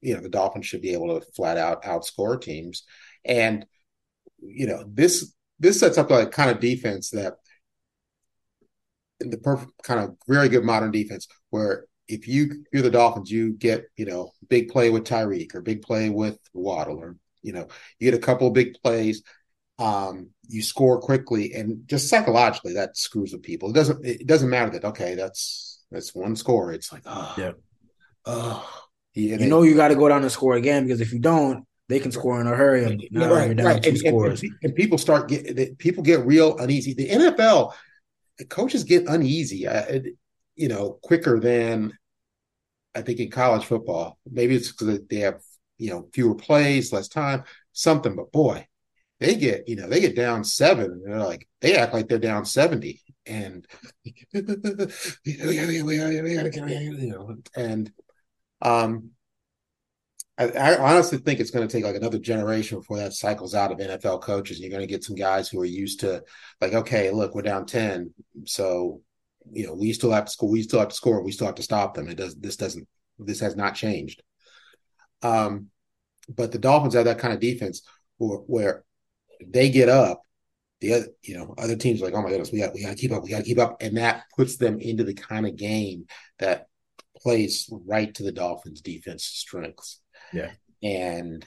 you 0.00 0.14
know, 0.14 0.20
the 0.20 0.28
Dolphins 0.28 0.66
should 0.66 0.82
be 0.82 0.92
able 0.92 1.18
to 1.20 1.26
flat 1.32 1.56
out 1.56 1.84
outscore 1.84 2.40
teams. 2.40 2.84
And, 3.24 3.66
you 4.40 4.66
know, 4.66 4.84
this, 4.86 5.34
this 5.58 5.80
sets 5.80 5.98
up 5.98 6.10
a 6.10 6.26
kind 6.26 6.50
of 6.50 6.60
defense 6.60 7.10
that 7.10 7.34
the 9.20 9.38
perfect 9.38 9.72
kind 9.82 10.00
of 10.00 10.16
very 10.28 10.48
good 10.48 10.64
modern 10.64 10.90
defense 10.90 11.28
where 11.50 11.86
if 12.08 12.28
you 12.28 12.64
you're 12.72 12.82
the 12.82 12.90
Dolphins, 12.90 13.30
you 13.30 13.52
get 13.52 13.86
you 13.96 14.06
know 14.06 14.32
big 14.48 14.68
play 14.68 14.90
with 14.90 15.04
Tyreek 15.04 15.54
or 15.54 15.60
big 15.60 15.82
play 15.82 16.10
with 16.10 16.38
Waddle 16.52 16.98
or 16.98 17.16
you 17.42 17.52
know 17.52 17.68
you 17.98 18.10
get 18.10 18.18
a 18.18 18.22
couple 18.22 18.46
of 18.46 18.54
big 18.54 18.74
plays 18.82 19.22
um, 19.78 20.30
you 20.48 20.62
score 20.62 21.00
quickly, 21.00 21.52
and 21.54 21.86
just 21.88 22.08
psychologically 22.08 22.74
that 22.74 22.96
screws 22.96 23.32
with 23.32 23.42
people. 23.42 23.70
It 23.70 23.74
doesn't 23.74 24.04
it 24.04 24.26
doesn't 24.26 24.50
matter 24.50 24.70
that 24.72 24.84
okay, 24.84 25.14
that's 25.14 25.82
that's 25.90 26.14
one 26.14 26.36
score. 26.36 26.72
It's 26.72 26.92
like 26.92 27.02
oh, 27.06 27.34
yeah, 27.36 27.52
oh, 28.26 28.82
yeah, 29.14 29.38
you 29.38 29.46
know 29.46 29.62
you 29.62 29.74
got 29.74 29.88
to 29.88 29.96
go 29.96 30.08
down 30.08 30.22
and 30.22 30.30
score 30.32 30.54
again 30.54 30.84
because 30.84 31.00
if 31.00 31.12
you 31.12 31.18
don't, 31.18 31.66
they 31.88 31.98
can 31.98 32.12
score 32.12 32.40
in 32.40 32.46
a 32.46 32.54
hurry 32.54 32.84
and 32.84 33.02
yeah, 33.10 33.26
right, 33.26 33.46
you're 33.46 33.54
down 33.54 33.66
right. 33.66 33.82
two 33.82 33.90
and, 33.90 33.98
scores. 33.98 34.42
And, 34.42 34.52
and, 34.62 34.74
people 34.74 34.98
start 34.98 35.28
get 35.28 35.78
people 35.78 36.02
get 36.02 36.24
real 36.24 36.56
uneasy. 36.58 36.94
The 36.94 37.08
NFL 37.08 37.72
coaches 38.48 38.84
get 38.84 39.06
uneasy, 39.08 39.66
you 40.56 40.68
know, 40.68 40.98
quicker 41.02 41.40
than 41.40 41.92
I 42.94 43.02
think 43.02 43.18
in 43.20 43.30
college 43.30 43.64
football. 43.64 44.18
Maybe 44.30 44.54
it's 44.54 44.70
because 44.70 45.00
they 45.08 45.20
have 45.20 45.40
you 45.78 45.90
know 45.90 46.08
fewer 46.12 46.34
plays, 46.34 46.92
less 46.92 47.08
time, 47.08 47.44
something. 47.72 48.16
But 48.16 48.32
boy, 48.32 48.66
they 49.20 49.36
get, 49.36 49.68
you 49.68 49.76
know, 49.76 49.88
they 49.88 50.00
get 50.00 50.16
down 50.16 50.44
seven 50.44 50.86
and 50.90 51.06
they're 51.06 51.18
like, 51.18 51.48
they 51.60 51.76
act 51.76 51.94
like 51.94 52.08
they're 52.08 52.18
down 52.18 52.44
70. 52.44 53.00
And, 53.26 53.66
you 57.00 57.08
know, 57.08 57.36
and, 57.56 57.92
um, 58.60 59.10
I, 60.36 60.50
I, 60.50 60.76
honestly 60.78 61.18
think 61.18 61.38
it's 61.38 61.52
going 61.52 61.66
to 61.66 61.72
take 61.72 61.84
like 61.84 61.94
another 61.94 62.18
generation 62.18 62.78
before 62.78 62.98
that 62.98 63.12
cycles 63.12 63.54
out 63.54 63.70
of 63.70 63.78
NFL 63.78 64.22
coaches. 64.22 64.56
And 64.56 64.64
You're 64.64 64.76
going 64.76 64.86
to 64.86 64.92
get 64.92 65.04
some 65.04 65.14
guys 65.14 65.48
who 65.48 65.60
are 65.60 65.64
used 65.64 66.00
to, 66.00 66.24
like, 66.60 66.74
okay, 66.74 67.12
look, 67.12 67.34
we're 67.34 67.42
down 67.42 67.66
ten, 67.66 68.12
so 68.44 69.00
you 69.52 69.66
know 69.66 69.74
we 69.74 69.92
still 69.92 70.10
have 70.12 70.26
to 70.26 70.30
score. 70.32 70.50
We 70.50 70.62
still 70.62 70.80
have 70.80 70.88
to 70.88 70.94
score. 70.94 71.22
We 71.22 71.32
still 71.32 71.46
have 71.46 71.56
to 71.56 71.62
stop 71.62 71.94
them. 71.94 72.08
It 72.08 72.16
does. 72.16 72.34
This 72.36 72.56
doesn't. 72.56 72.86
This 73.18 73.40
has 73.40 73.56
not 73.56 73.74
changed. 73.74 74.22
Um, 75.22 75.68
but 76.28 76.52
the 76.52 76.58
Dolphins 76.58 76.94
have 76.94 77.04
that 77.06 77.18
kind 77.18 77.34
of 77.34 77.40
defense 77.40 77.82
where, 78.18 78.38
where 78.38 78.84
they 79.46 79.70
get 79.70 79.88
up, 79.88 80.22
the 80.80 80.94
other, 80.94 81.06
you 81.22 81.36
know, 81.36 81.54
other 81.58 81.76
teams 81.76 82.00
like, 82.00 82.14
oh 82.14 82.22
my 82.22 82.30
goodness, 82.30 82.52
we 82.52 82.60
got 82.60 82.74
we 82.74 82.82
got 82.82 82.90
to 82.90 82.96
keep 82.96 83.12
up, 83.12 83.22
we 83.22 83.30
got 83.30 83.38
to 83.38 83.44
keep 83.44 83.58
up, 83.58 83.76
and 83.80 83.96
that 83.96 84.24
puts 84.36 84.56
them 84.56 84.80
into 84.80 85.04
the 85.04 85.14
kind 85.14 85.46
of 85.46 85.56
game 85.56 86.06
that 86.38 86.66
plays 87.16 87.68
right 87.86 88.14
to 88.14 88.22
the 88.22 88.32
Dolphins' 88.32 88.80
defense 88.80 89.24
strengths. 89.24 90.00
Yeah, 90.32 90.50
and 90.82 91.46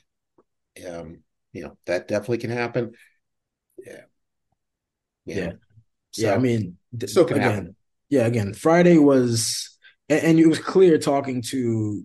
Um, 0.87 1.23
you 1.53 1.63
know, 1.63 1.77
that 1.85 2.07
definitely 2.07 2.37
can 2.39 2.51
happen. 2.51 2.93
Yeah. 3.77 4.01
Yeah. 5.25 5.35
Yeah. 5.35 5.51
So, 6.11 6.21
yeah 6.27 6.35
I 6.35 6.37
mean, 6.37 6.77
still 7.05 7.25
can 7.25 7.37
again, 7.37 7.51
happen. 7.51 7.75
Yeah. 8.09 8.25
Again, 8.25 8.53
Friday 8.53 8.97
was, 8.97 9.77
and, 10.09 10.23
and, 10.23 10.39
it 10.39 10.47
was 10.47 10.59
clear 10.59 10.97
talking 10.97 11.41
to, 11.43 11.57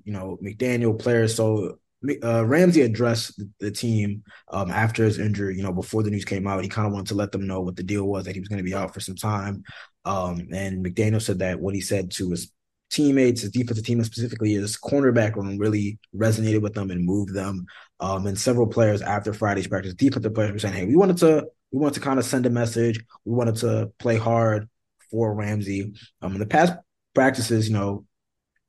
you 0.04 0.12
know, 0.12 0.38
McDaniel 0.42 0.98
players. 0.98 1.34
So 1.34 1.78
uh, 2.22 2.44
Ramsey 2.44 2.82
addressed 2.82 3.42
the 3.60 3.70
team 3.70 4.24
um, 4.52 4.70
after 4.70 5.04
his 5.04 5.18
injury. 5.18 5.56
You 5.56 5.62
know, 5.62 5.72
before 5.72 6.02
the 6.02 6.10
news 6.10 6.24
came 6.24 6.46
out, 6.46 6.62
he 6.62 6.68
kind 6.68 6.86
of 6.86 6.92
wanted 6.92 7.08
to 7.08 7.14
let 7.14 7.32
them 7.32 7.46
know 7.46 7.60
what 7.60 7.76
the 7.76 7.82
deal 7.82 8.04
was 8.04 8.24
that 8.24 8.34
he 8.34 8.40
was 8.40 8.48
going 8.48 8.58
to 8.58 8.64
be 8.64 8.74
out 8.74 8.92
for 8.92 9.00
some 9.00 9.14
time. 9.14 9.62
Um, 10.04 10.48
and 10.52 10.84
McDaniel 10.84 11.22
said 11.22 11.38
that 11.40 11.60
what 11.60 11.74
he 11.74 11.80
said 11.80 12.10
to 12.12 12.30
his 12.30 12.50
teammates, 12.90 13.42
his 13.42 13.50
defensive 13.50 13.84
team 13.84 14.02
specifically, 14.02 14.54
his 14.54 14.76
cornerback 14.76 15.36
room 15.36 15.58
really 15.58 15.98
resonated 16.14 16.60
with 16.60 16.74
them 16.74 16.90
and 16.90 17.04
moved 17.04 17.34
them. 17.34 17.66
Um, 18.00 18.26
and 18.26 18.38
several 18.38 18.66
players 18.66 19.00
after 19.00 19.32
Friday's 19.32 19.68
practice, 19.68 19.94
defensive 19.94 20.34
players 20.34 20.52
were 20.52 20.58
saying, 20.58 20.74
"Hey, 20.74 20.84
we 20.86 20.96
wanted 20.96 21.18
to 21.18 21.46
we 21.70 21.78
wanted 21.78 21.94
to 21.94 22.00
kind 22.00 22.18
of 22.18 22.24
send 22.24 22.46
a 22.46 22.50
message. 22.50 23.02
We 23.24 23.32
wanted 23.32 23.56
to 23.56 23.90
play 23.98 24.16
hard 24.16 24.68
for 25.12 25.32
Ramsey." 25.32 25.92
Um, 26.20 26.32
in 26.32 26.40
the 26.40 26.46
past 26.46 26.72
practices, 27.14 27.68
you 27.68 27.74
know, 27.74 28.04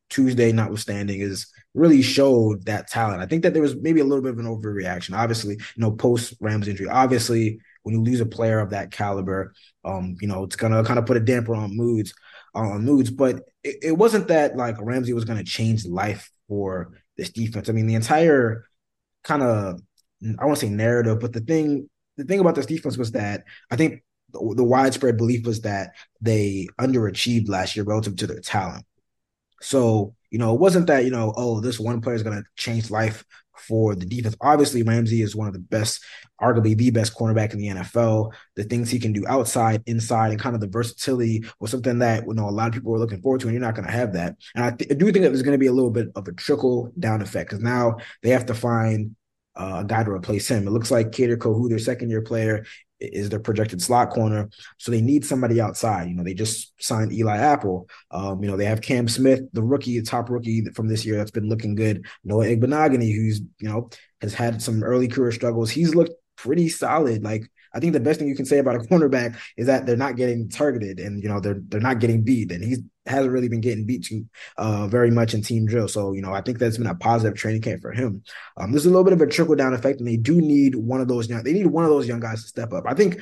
Tuesday 0.10 0.52
notwithstanding, 0.52 1.22
is 1.22 1.48
really 1.74 2.04
showed 2.04 2.66
that 2.66 2.88
talent. 2.88 3.22
I 3.22 3.26
think 3.26 3.42
that 3.42 3.54
there 3.54 3.64
was 3.64 3.76
maybe 3.76 4.00
a 4.00 4.04
little 4.04 4.22
bit 4.22 4.34
of 4.34 4.40
an 4.40 4.46
overreaction. 4.46 5.18
Obviously, 5.18 5.56
you 5.56 5.62
know, 5.78 5.92
post 5.92 6.36
Rams 6.40 6.68
injury, 6.68 6.88
obviously 6.88 7.60
when 7.84 7.96
you 7.96 8.02
lose 8.02 8.22
a 8.22 8.26
player 8.26 8.60
of 8.60 8.70
that 8.72 8.92
caliber, 8.92 9.54
um, 9.84 10.16
you 10.22 10.28
know, 10.28 10.44
it's 10.44 10.56
gonna 10.56 10.84
kind 10.84 11.00
of 11.00 11.06
put 11.06 11.18
a 11.18 11.22
damper 11.22 11.56
on 11.56 11.76
moods, 11.76 12.14
on 12.54 12.86
moods. 12.86 13.10
But 13.10 13.42
it, 13.64 13.78
it 13.82 13.92
wasn't 13.94 14.28
that 14.30 14.56
like 14.56 14.76
Ramsey 14.80 15.14
was 15.14 15.26
gonna 15.26 15.44
change 15.44 15.86
life 15.86 16.30
for 16.48 16.94
this 17.18 17.30
defense. 17.30 17.70
I 17.70 17.74
mean, 17.74 17.88
the 17.88 17.96
entire 17.96 18.66
kind 19.24 19.44
of 19.44 19.82
I 20.40 20.46
won't 20.46 20.58
say 20.58 20.70
narrative, 20.70 21.20
but 21.20 21.34
the 21.34 21.42
thing 21.42 21.90
the 22.18 22.24
thing 22.24 22.40
about 22.40 22.56
this 22.56 22.66
defense 22.66 22.98
was 22.98 23.12
that 23.12 23.44
I 23.72 23.76
think 23.76 24.04
the, 24.34 24.64
widespread 24.64 25.18
belief 25.18 25.46
was 25.46 25.62
that 25.62 25.92
they 26.22 26.68
underachieved 26.80 27.50
last 27.50 27.76
year 27.76 27.86
relative 27.86 28.16
to 28.18 28.28
their 28.28 28.40
talent. 28.40 28.86
So, 29.62 30.16
you 30.30 30.40
know, 30.40 30.54
it 30.54 30.60
wasn't 30.60 30.88
that, 30.88 31.06
you 31.06 31.12
know, 31.12 31.34
oh, 31.38 31.62
this 31.62 31.80
one 31.80 32.02
player 32.02 32.16
is 32.16 32.24
going 32.24 32.38
to 32.38 32.44
change 32.56 32.92
life 32.92 33.24
for 33.56 33.96
the 33.96 34.06
defense. 34.06 34.36
Obviously, 34.42 34.84
Ramsey 34.84 35.22
is 35.22 35.36
one 35.36 35.48
of 35.48 35.54
the 35.54 35.60
best, 35.60 36.04
arguably 36.42 36.76
the 36.76 36.90
best 36.92 37.16
cornerback 37.16 37.54
in 37.54 37.60
the 37.60 37.68
NFL. 37.68 38.34
The 38.56 38.64
things 38.64 38.90
he 38.90 39.00
can 39.00 39.14
do 39.14 39.26
outside, 39.28 39.84
inside, 39.86 40.32
and 40.32 40.40
kind 40.40 40.56
of 40.56 40.62
the 40.62 40.68
versatility 40.68 41.46
was 41.60 41.72
something 41.72 42.00
that 42.00 42.26
you 42.28 42.34
know 42.34 42.50
a 42.50 42.52
lot 42.52 42.68
of 42.68 42.74
people 42.74 42.92
were 42.92 43.00
looking 43.00 43.22
forward 43.22 43.42
to, 43.42 43.48
and 43.48 43.54
you're 43.54 43.62
not 43.62 43.76
going 43.76 43.88
to 43.88 43.94
have 43.94 44.14
that. 44.14 44.36
And 44.56 44.66
I, 44.66 44.72
th- 44.72 44.92
I 44.92 44.96
do 44.96 45.06
think 45.06 45.24
that 45.24 45.30
there's 45.30 45.44
going 45.44 45.54
to 45.54 45.60
be 45.60 45.68
a 45.68 45.74
little 45.74 45.92
bit 45.92 46.10
of 46.16 46.28
a 46.28 46.34
trickle 46.34 46.92
down 47.00 47.22
effect 47.22 47.50
because 47.50 47.64
now 47.64 47.98
they 48.22 48.32
have 48.32 48.48
to 48.48 48.54
find 48.54 49.16
uh, 49.56 49.82
a 49.82 49.86
guy 49.86 50.04
to 50.04 50.12
replace 50.12 50.48
him. 50.48 50.68
It 50.68 50.72
looks 50.72 50.92
like 50.92 51.12
Kader 51.12 51.38
Kohou, 51.38 51.70
their 51.70 51.80
second 51.80 52.10
year 52.10 52.22
player, 52.22 52.66
is 53.12 53.30
their 53.30 53.40
projected 53.40 53.82
slot 53.82 54.12
corner. 54.12 54.50
So 54.78 54.92
they 54.92 55.02
need 55.02 55.26
somebody 55.26 55.60
outside. 55.60 56.10
You 56.10 56.16
know, 56.16 56.24
they 56.24 56.34
just 56.34 56.74
signed 56.82 57.14
Eli 57.14 57.38
Apple. 57.38 57.88
Um, 58.12 58.44
you 58.44 58.50
know, 58.50 58.58
they 58.58 58.66
have 58.66 58.82
Cam 58.82 59.08
Smith, 59.08 59.42
the 59.54 59.64
rookie, 59.64 60.00
the 60.00 60.06
top 60.06 60.30
rookie 60.30 60.66
from 60.74 60.88
this 60.88 61.06
year 61.06 61.18
that's 61.18 61.32
been 61.32 61.50
looking 61.50 61.76
good. 61.76 62.06
Noah 62.24 62.46
Igbinoghene, 62.46 63.14
who's, 63.14 63.42
you 63.60 63.70
know, 63.70 63.90
has 64.22 64.34
had 64.34 64.62
some 64.62 64.84
early 64.84 65.08
career 65.08 65.32
struggles. 65.32 65.70
He's 65.70 65.96
looked 65.96 66.14
pretty 66.36 66.70
solid. 66.70 67.24
Like 67.24 67.50
I 67.74 67.80
think 67.80 67.94
the 67.94 68.00
best 68.00 68.20
thing 68.20 68.28
you 68.28 68.36
can 68.36 68.46
say 68.46 68.60
about 68.60 68.76
a 68.76 68.80
cornerback 68.90 69.38
is 69.58 69.68
that 69.68 69.86
they're 69.86 69.98
not 69.98 70.16
getting 70.16 70.50
targeted 70.50 71.00
and 71.00 71.22
you 71.22 71.30
know 71.30 71.40
they're 71.40 71.62
they're 71.68 71.82
not 71.82 72.00
getting 72.00 72.24
beat. 72.24 72.52
And 72.52 72.64
he 72.64 72.78
hasn't 73.06 73.32
really 73.32 73.50
been 73.50 73.62
getting 73.62 73.86
beat 73.86 74.06
to 74.06 74.26
uh, 74.58 74.88
very 74.88 75.12
much 75.12 75.34
in 75.34 75.42
team 75.42 75.66
drill. 75.66 75.88
So 75.88 76.14
you 76.14 76.22
know 76.22 76.34
I 76.34 76.42
think 76.42 76.60
that's 76.60 76.78
been 76.78 76.88
a 76.88 76.96
positive 76.96 77.38
training 77.38 77.62
camp 77.62 77.82
for 77.82 77.92
him. 77.92 78.24
Um, 78.58 78.72
there's 78.72 78.86
a 78.86 78.90
little 78.90 79.04
bit 79.04 79.14
of 79.14 79.22
a 79.22 79.28
trickle 79.28 79.56
down 79.56 79.74
effect, 79.74 80.00
and 80.00 80.08
they 80.08 80.18
do 80.18 80.42
need 80.42 80.76
one 80.76 81.02
of 81.02 81.08
those 81.08 81.30
young. 81.30 81.44
They 81.44 81.54
need 81.54 81.68
one 81.68 81.84
of 81.84 81.92
those 81.92 82.08
young 82.08 82.20
guys 82.20 82.42
to 82.42 82.48
step 82.48 82.74
up. 82.74 82.86
I 82.88 82.94
think 82.94 83.22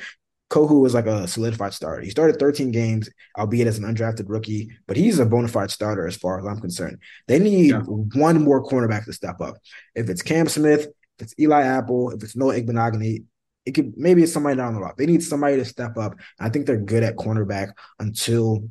Kohou 0.52 0.82
was 0.82 0.92
like 0.92 1.06
a 1.06 1.26
solidified 1.26 1.72
starter. 1.72 2.02
He 2.02 2.10
started 2.10 2.38
13 2.38 2.72
games, 2.72 3.08
albeit 3.38 3.66
as 3.66 3.78
an 3.78 3.84
undrafted 3.84 4.28
rookie, 4.28 4.70
but 4.86 4.98
he's 4.98 5.18
a 5.18 5.24
bona 5.24 5.48
fide 5.48 5.70
starter 5.70 6.06
as 6.06 6.14
far 6.14 6.38
as 6.38 6.46
I'm 6.46 6.60
concerned. 6.60 6.98
They 7.26 7.38
need 7.38 7.70
yeah. 7.70 7.80
one 7.80 8.44
more 8.44 8.62
cornerback 8.62 9.06
to 9.06 9.14
step 9.14 9.40
up. 9.40 9.56
If 9.94 10.10
it's 10.10 10.20
Cam 10.20 10.48
Smith, 10.48 10.82
if 10.82 11.22
it's 11.22 11.34
Eli 11.38 11.62
Apple, 11.62 12.10
if 12.10 12.22
it's 12.22 12.36
Noah 12.36 12.60
Igbinoghene, 12.60 13.24
it 13.64 13.72
could 13.72 13.96
maybe 13.96 14.22
it's 14.22 14.32
somebody 14.32 14.56
down 14.56 14.74
the 14.74 14.80
road. 14.80 14.92
They 14.98 15.06
need 15.06 15.22
somebody 15.22 15.56
to 15.56 15.64
step 15.64 15.96
up. 15.96 16.16
I 16.38 16.50
think 16.50 16.66
they're 16.66 16.76
good 16.76 17.02
at 17.02 17.16
cornerback 17.16 17.72
until 17.98 18.68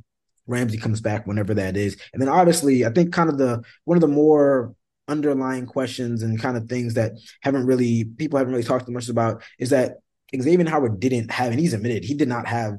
Ramsey 0.48 0.78
comes 0.78 1.02
back, 1.02 1.28
whenever 1.28 1.54
that 1.54 1.78
is. 1.78 1.98
And 2.14 2.22
then 2.22 2.30
obviously, 2.30 2.86
I 2.86 2.90
think 2.90 3.14
kind 3.14 3.30
of 3.30 3.38
the 3.38 3.64
one 3.86 3.98
of 3.98 4.02
the 4.02 4.08
more 4.08 4.76
underlying 5.08 5.66
questions 5.66 6.24
and 6.24 6.40
kind 6.40 6.56
of 6.56 6.70
things 6.70 6.94
that 6.94 7.14
haven't 7.42 7.66
really 7.66 8.06
people 8.06 8.38
haven't 8.38 8.54
really 8.54 8.64
talked 8.64 8.88
much 8.90 9.10
about 9.10 9.44
is 9.60 9.70
that 9.72 9.98
Xavier 10.36 10.70
Howard 10.70 11.00
didn't 11.00 11.32
have, 11.32 11.52
and 11.52 11.60
he's 11.60 11.74
admitted 11.74 12.04
he 12.04 12.14
did 12.14 12.30
not 12.30 12.48
have 12.48 12.78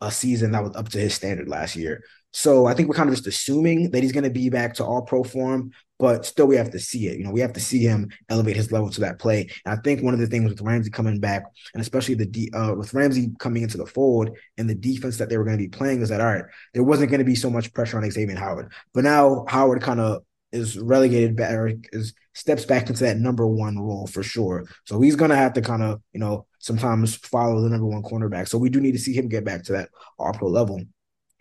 a 0.00 0.10
season 0.10 0.52
that 0.52 0.62
was 0.62 0.76
up 0.76 0.88
to 0.90 0.98
his 0.98 1.14
standard 1.14 1.48
last 1.48 1.76
year. 1.76 2.02
So 2.32 2.66
I 2.66 2.74
think 2.74 2.88
we're 2.88 2.94
kind 2.94 3.08
of 3.08 3.14
just 3.14 3.26
assuming 3.26 3.90
that 3.90 4.02
he's 4.02 4.12
going 4.12 4.24
to 4.24 4.30
be 4.30 4.50
back 4.50 4.74
to 4.74 4.84
all 4.84 5.02
pro 5.02 5.24
form, 5.24 5.72
but 6.00 6.24
still 6.24 6.46
we 6.46 6.56
have 6.56 6.70
to 6.70 6.80
see 6.80 7.06
it. 7.08 7.18
You 7.18 7.24
know, 7.24 7.30
we 7.30 7.40
have 7.40 7.52
to 7.52 7.60
see 7.60 7.80
him 7.80 8.08
elevate 8.30 8.56
his 8.56 8.72
level 8.72 8.88
to 8.90 9.00
that 9.02 9.18
play. 9.18 9.50
And 9.66 9.78
I 9.78 9.82
think 9.82 10.02
one 10.02 10.14
of 10.14 10.20
the 10.20 10.26
things 10.26 10.50
with 10.50 10.62
Ramsey 10.62 10.90
coming 10.90 11.20
back, 11.20 11.44
and 11.74 11.82
especially 11.82 12.14
the 12.14 12.50
uh, 12.54 12.74
with 12.74 12.94
Ramsey 12.94 13.30
coming 13.38 13.62
into 13.62 13.76
the 13.76 13.86
fold 13.86 14.30
and 14.56 14.68
the 14.68 14.74
defense 14.74 15.18
that 15.18 15.28
they 15.28 15.36
were 15.36 15.44
going 15.44 15.58
to 15.58 15.62
be 15.62 15.68
playing, 15.68 16.00
is 16.00 16.08
that 16.08 16.22
all 16.22 16.32
right? 16.32 16.44
There 16.72 16.82
wasn't 16.82 17.10
going 17.10 17.18
to 17.18 17.24
be 17.24 17.34
so 17.34 17.50
much 17.50 17.72
pressure 17.74 17.98
on 17.98 18.10
Xavier 18.10 18.36
Howard, 18.36 18.72
but 18.94 19.04
now 19.04 19.44
Howard 19.46 19.82
kind 19.82 20.00
of 20.00 20.22
is 20.52 20.78
relegated 20.78 21.36
back 21.36 21.52
or 21.52 21.72
is 21.92 22.14
steps 22.34 22.64
back 22.64 22.88
into 22.88 23.04
that 23.04 23.18
number 23.18 23.46
one 23.46 23.78
role 23.78 24.06
for 24.06 24.22
sure. 24.22 24.64
So 24.86 25.00
he's 25.00 25.16
gonna 25.16 25.36
have 25.36 25.52
to 25.52 25.62
kind 25.62 25.82
of, 25.82 26.00
you 26.12 26.18
know, 26.18 26.46
sometimes 26.58 27.16
follow 27.16 27.60
the 27.60 27.68
number 27.68 27.86
one 27.86 28.02
cornerback. 28.02 28.48
So 28.48 28.58
we 28.58 28.70
do 28.70 28.80
need 28.80 28.92
to 28.92 28.98
see 28.98 29.12
him 29.12 29.28
get 29.28 29.44
back 29.44 29.64
to 29.64 29.72
that 29.72 29.90
all 30.18 30.32
pro 30.32 30.48
level. 30.48 30.82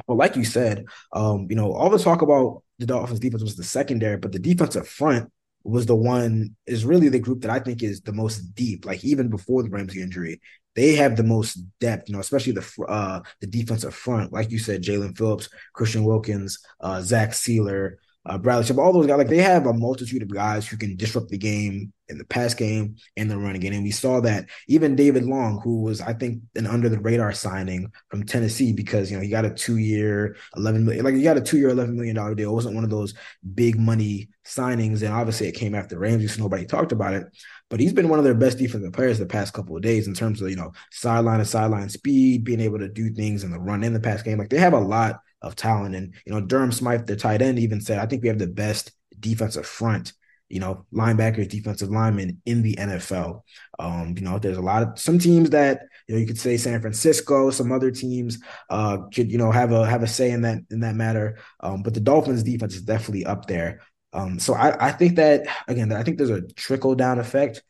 But 0.07 0.15
like 0.15 0.35
you 0.35 0.43
said, 0.43 0.85
um, 1.13 1.47
you 1.49 1.55
know, 1.55 1.73
all 1.73 1.89
the 1.89 1.97
talk 1.97 2.21
about 2.21 2.63
the 2.79 2.85
Dolphins 2.85 3.19
defense 3.19 3.43
was 3.43 3.55
the 3.55 3.63
secondary, 3.63 4.17
but 4.17 4.31
the 4.31 4.39
defensive 4.39 4.87
front 4.87 5.29
was 5.63 5.85
the 5.85 5.95
one 5.95 6.55
is 6.65 6.85
really 6.85 7.09
the 7.09 7.19
group 7.19 7.41
that 7.41 7.51
I 7.51 7.59
think 7.59 7.83
is 7.83 8.01
the 8.01 8.13
most 8.13 8.55
deep. 8.55 8.85
Like 8.85 9.03
even 9.03 9.29
before 9.29 9.61
the 9.61 9.69
Ramsey 9.69 10.01
injury, 10.01 10.41
they 10.75 10.95
have 10.95 11.15
the 11.17 11.23
most 11.23 11.55
depth. 11.79 12.07
You 12.07 12.13
know, 12.13 12.21
especially 12.21 12.53
the 12.53 12.85
uh 12.87 13.19
the 13.41 13.47
defensive 13.47 13.93
front. 13.93 14.31
Like 14.31 14.51
you 14.51 14.59
said, 14.59 14.81
Jaelan 14.81 15.17
Phillips, 15.17 15.49
Christian 15.73 16.05
Wilkins, 16.05 16.59
uh, 16.79 17.01
Zach 17.01 17.31
Sieler, 17.31 17.95
uh, 18.25 18.37
Bradley 18.37 18.65
Chubb, 18.65 18.79
all 18.79 18.93
those 18.93 19.07
guys, 19.07 19.17
like 19.17 19.29
they 19.29 19.37
have 19.37 19.65
a 19.65 19.73
multitude 19.73 20.21
of 20.21 20.33
guys 20.33 20.67
who 20.67 20.77
can 20.77 20.95
disrupt 20.97 21.29
the 21.29 21.37
game 21.37 21.93
in 22.09 22.17
the 22.17 22.25
pass 22.25 22.53
game 22.53 22.95
and 23.15 23.29
the 23.29 23.37
running 23.37 23.61
game. 23.61 23.73
And 23.73 23.83
we 23.83 23.91
saw 23.91 24.19
that 24.21 24.49
even 24.67 24.95
David 24.95 25.23
Long, 25.23 25.61
who 25.63 25.81
was, 25.81 26.01
I 26.01 26.13
think, 26.13 26.41
an 26.55 26.67
under 26.67 26.89
the 26.89 26.99
radar 26.99 27.31
signing 27.31 27.91
from 28.09 28.25
Tennessee 28.25 28.73
because, 28.73 29.09
you 29.09 29.17
know, 29.17 29.23
he 29.23 29.29
got 29.29 29.45
a 29.45 29.49
two 29.49 29.77
year, 29.77 30.35
11 30.57 30.85
million, 30.85 31.05
like 31.05 31.15
he 31.15 31.23
got 31.23 31.37
a 31.37 31.41
two 31.41 31.57
year, 31.57 31.69
$11 31.69 31.93
million 31.93 32.15
deal. 32.35 32.51
It 32.51 32.53
wasn't 32.53 32.75
one 32.75 32.83
of 32.83 32.89
those 32.89 33.13
big 33.53 33.79
money 33.79 34.29
signings. 34.45 35.01
And 35.01 35.13
obviously 35.13 35.47
it 35.47 35.53
came 35.55 35.73
after 35.73 35.97
Ramsey, 35.97 36.27
so 36.27 36.41
nobody 36.41 36.65
talked 36.65 36.91
about 36.91 37.13
it. 37.13 37.27
But 37.69 37.79
he's 37.79 37.93
been 37.93 38.09
one 38.09 38.19
of 38.19 38.25
their 38.25 38.33
best 38.33 38.57
defensive 38.57 38.93
players 38.93 39.19
the 39.19 39.25
past 39.25 39.53
couple 39.53 39.75
of 39.75 39.83
days 39.83 40.07
in 40.07 40.13
terms 40.13 40.41
of, 40.41 40.49
you 40.49 40.55
know, 40.55 40.71
sideline 40.91 41.39
to 41.39 41.45
sideline 41.45 41.89
speed, 41.89 42.43
being 42.43 42.59
able 42.61 42.79
to 42.79 42.89
do 42.89 43.13
things 43.13 43.43
in 43.43 43.51
the 43.51 43.59
run 43.59 43.83
in 43.83 43.93
the 43.93 43.99
pass 43.99 44.23
game. 44.23 44.39
Like 44.39 44.49
they 44.49 44.57
have 44.57 44.73
a 44.73 44.79
lot 44.79 45.21
of 45.41 45.55
talent. 45.55 45.95
And, 45.95 46.13
you 46.25 46.33
know, 46.33 46.41
Durham 46.41 46.71
Smythe, 46.71 47.05
the 47.05 47.15
tight 47.15 47.41
end, 47.41 47.59
even 47.59 47.81
said, 47.81 47.99
I 47.99 48.05
think 48.05 48.23
we 48.23 48.29
have 48.29 48.39
the 48.39 48.47
best 48.47 48.91
defensive 49.19 49.65
front, 49.65 50.13
you 50.49 50.59
know, 50.59 50.85
linebackers, 50.93 51.49
defensive 51.49 51.89
linemen 51.89 52.41
in 52.45 52.63
the 52.63 52.75
NFL. 52.75 53.43
Um, 53.77 54.15
you 54.17 54.23
know, 54.23 54.39
there's 54.39 54.57
a 54.57 54.61
lot 54.61 54.83
of 54.83 54.99
some 54.99 55.19
teams 55.19 55.51
that, 55.51 55.83
you 56.07 56.15
know, 56.15 56.21
you 56.21 56.27
could 56.27 56.39
say 56.39 56.57
San 56.57 56.81
Francisco, 56.81 57.51
some 57.51 57.71
other 57.71 57.91
teams 57.91 58.39
uh 58.69 58.97
could, 59.13 59.31
you 59.31 59.37
know, 59.37 59.51
have 59.51 59.71
a 59.71 59.85
have 59.85 60.03
a 60.03 60.07
say 60.07 60.31
in 60.31 60.41
that 60.41 60.59
in 60.71 60.79
that 60.79 60.95
matter. 60.95 61.37
Um, 61.59 61.83
but 61.83 61.93
the 61.93 61.99
Dolphins 61.99 62.43
defense 62.43 62.75
is 62.75 62.81
definitely 62.81 63.25
up 63.25 63.45
there. 63.45 63.81
Um, 64.13 64.39
so 64.39 64.53
I, 64.53 64.87
I 64.87 64.91
think 64.91 65.17
that 65.17 65.45
again, 65.67 65.91
I 65.91 66.03
think 66.03 66.17
there's 66.17 66.29
a 66.29 66.41
trickle 66.41 66.95
down 66.95 67.19
effect 67.19 67.61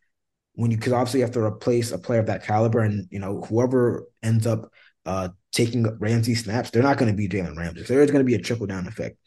when 0.54 0.72
you 0.72 0.78
because 0.78 0.94
obviously 0.94 1.20
you 1.20 1.26
have 1.26 1.34
to 1.34 1.44
replace 1.44 1.92
a 1.92 1.98
player 1.98 2.20
of 2.20 2.28
that 2.28 2.44
caliber, 2.46 2.80
and 2.80 3.08
you 3.12 3.20
know 3.20 3.42
whoever 3.42 4.06
ends 4.24 4.48
up 4.48 4.72
uh, 5.06 5.30
taking 5.52 5.86
Ramsey 6.00 6.36
snaps, 6.36 6.70
they're 6.70 6.84
not 6.84 6.98
going 6.98 7.12
to 7.12 7.18
be 7.18 7.28
Jalen 7.28 7.58
Ramsey. 7.58 7.84
So 7.84 7.94
there's 7.94 8.12
going 8.12 8.24
to 8.24 8.30
be 8.30 8.36
a 8.36 8.42
trickle 8.42 8.68
down 8.68 8.88
effect. 8.88 9.18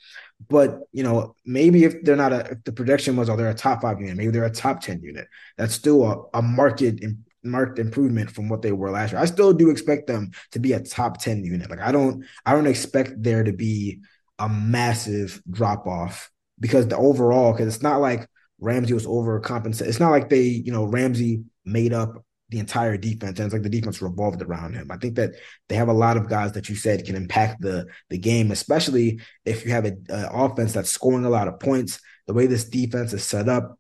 But 0.48 0.80
you 0.92 1.02
know, 1.02 1.34
maybe 1.44 1.84
if 1.84 2.02
they're 2.02 2.16
not 2.16 2.32
a, 2.32 2.52
if 2.52 2.64
the 2.64 2.72
projection 2.72 3.16
was, 3.16 3.30
oh, 3.30 3.36
they're 3.36 3.50
a 3.50 3.54
top 3.54 3.82
five 3.82 4.00
unit, 4.00 4.16
maybe 4.16 4.30
they're 4.30 4.44
a 4.44 4.50
top 4.50 4.80
ten 4.80 5.00
unit. 5.02 5.26
That's 5.56 5.74
still 5.74 6.04
a, 6.04 6.38
a 6.38 6.42
market 6.42 7.02
marked 7.44 7.78
improvement 7.78 8.30
from 8.30 8.48
what 8.48 8.62
they 8.62 8.72
were 8.72 8.90
last 8.90 9.12
year. 9.12 9.20
I 9.20 9.24
still 9.24 9.52
do 9.52 9.70
expect 9.70 10.06
them 10.06 10.30
to 10.52 10.58
be 10.58 10.72
a 10.72 10.80
top 10.80 11.18
ten 11.18 11.44
unit. 11.44 11.70
Like 11.70 11.80
I 11.80 11.92
don't, 11.92 12.24
I 12.44 12.52
don't 12.52 12.66
expect 12.66 13.22
there 13.22 13.44
to 13.44 13.52
be 13.52 14.00
a 14.38 14.48
massive 14.48 15.42
drop 15.50 15.86
off 15.86 16.31
because 16.62 16.86
the 16.86 16.96
overall, 16.96 17.52
because 17.52 17.74
it's 17.74 17.82
not 17.82 18.00
like 18.00 18.28
Ramsey 18.60 18.94
was 18.94 19.06
overcompensated. 19.06 19.88
It's 19.88 20.00
not 20.00 20.12
like 20.12 20.28
they, 20.28 20.42
you 20.42 20.70
know, 20.70 20.84
Ramsey 20.84 21.42
made 21.64 21.92
up 21.92 22.24
the 22.50 22.60
entire 22.60 22.96
defense. 22.96 23.38
And 23.38 23.46
it's 23.46 23.52
like 23.52 23.62
the 23.62 23.68
defense 23.68 24.00
revolved 24.00 24.40
around 24.40 24.74
him. 24.74 24.90
I 24.90 24.96
think 24.96 25.16
that 25.16 25.32
they 25.68 25.74
have 25.74 25.88
a 25.88 25.92
lot 25.92 26.16
of 26.16 26.28
guys 26.28 26.52
that 26.52 26.68
you 26.68 26.76
said 26.76 27.04
can 27.04 27.16
impact 27.16 27.60
the 27.60 27.86
the 28.10 28.18
game, 28.18 28.52
especially 28.52 29.20
if 29.44 29.64
you 29.64 29.72
have 29.72 29.84
an 29.86 30.06
offense 30.08 30.72
that's 30.72 30.90
scoring 30.90 31.24
a 31.24 31.30
lot 31.30 31.48
of 31.48 31.58
points. 31.58 31.98
The 32.28 32.34
way 32.34 32.46
this 32.46 32.68
defense 32.68 33.12
is 33.12 33.24
set 33.24 33.48
up, 33.48 33.76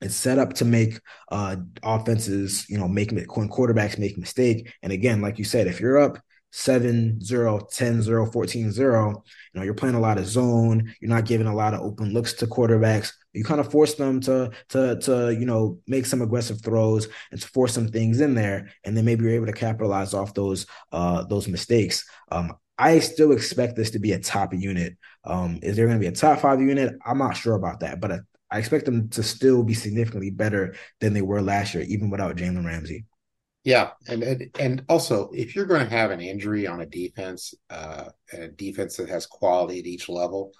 it's 0.00 0.16
set 0.16 0.40
up 0.40 0.54
to 0.54 0.64
make 0.64 1.00
uh, 1.30 1.56
offenses, 1.84 2.68
you 2.68 2.78
know, 2.78 2.88
make 2.88 3.12
when 3.12 3.48
quarterbacks 3.48 3.98
make 3.98 4.18
mistake. 4.18 4.74
And 4.82 4.92
again, 4.92 5.20
like 5.20 5.38
you 5.38 5.44
said, 5.44 5.68
if 5.68 5.78
you're 5.78 5.98
up 5.98 6.18
7 6.56 7.20
0, 7.20 7.66
10 7.72 8.00
0, 8.00 8.30
14 8.30 8.70
0, 8.70 9.24
you 9.52 9.58
know, 9.58 9.64
you're 9.64 9.74
playing 9.74 9.96
a 9.96 10.00
lot 10.00 10.18
of 10.18 10.26
zone. 10.26 10.94
You're 11.00 11.10
not 11.10 11.24
giving 11.24 11.48
a 11.48 11.54
lot 11.54 11.74
of 11.74 11.80
open 11.80 12.12
looks 12.12 12.32
to 12.34 12.46
quarterbacks. 12.46 13.12
You 13.32 13.42
kind 13.42 13.58
of 13.58 13.72
force 13.72 13.94
them 13.94 14.20
to 14.20 14.52
to 14.68 14.96
to 15.00 15.34
you 15.34 15.46
know 15.46 15.80
make 15.88 16.06
some 16.06 16.22
aggressive 16.22 16.62
throws 16.62 17.08
and 17.32 17.40
to 17.40 17.48
force 17.48 17.74
some 17.74 17.88
things 17.88 18.20
in 18.20 18.36
there, 18.36 18.70
and 18.84 18.96
then 18.96 19.04
maybe 19.04 19.24
you're 19.24 19.34
able 19.34 19.46
to 19.46 19.52
capitalize 19.52 20.14
off 20.14 20.32
those 20.34 20.66
uh 20.92 21.24
those 21.24 21.48
mistakes. 21.48 22.04
Um, 22.30 22.52
I 22.78 23.00
still 23.00 23.32
expect 23.32 23.74
this 23.74 23.90
to 23.90 23.98
be 23.98 24.12
a 24.12 24.20
top 24.20 24.54
unit. 24.54 24.96
Um, 25.24 25.58
is 25.60 25.74
there 25.74 25.86
going 25.86 25.98
to 25.98 26.00
be 26.00 26.06
a 26.06 26.12
top 26.12 26.38
five 26.38 26.60
unit? 26.60 26.94
I'm 27.04 27.18
not 27.18 27.36
sure 27.36 27.56
about 27.56 27.80
that, 27.80 28.00
but 28.00 28.20
I 28.52 28.58
expect 28.58 28.84
them 28.84 29.08
to 29.10 29.24
still 29.24 29.64
be 29.64 29.74
significantly 29.74 30.30
better 30.30 30.76
than 31.00 31.14
they 31.14 31.22
were 31.22 31.42
last 31.42 31.74
year, 31.74 31.82
even 31.82 32.10
without 32.10 32.36
Jalen 32.36 32.64
Ramsey. 32.64 33.06
Yeah, 33.64 33.92
and, 34.08 34.22
and 34.22 34.50
and 34.60 34.84
also 34.90 35.30
if 35.32 35.56
you're 35.56 35.64
going 35.64 35.82
to 35.84 35.90
have 35.90 36.10
an 36.10 36.20
injury 36.20 36.66
on 36.66 36.82
a 36.82 36.86
defense, 36.86 37.54
uh, 37.70 38.10
a 38.32 38.48
defense 38.48 38.98
that 38.98 39.08
has 39.08 39.26
quality 39.26 39.78
at 39.80 39.86
each 39.86 40.08
level, 40.10 40.52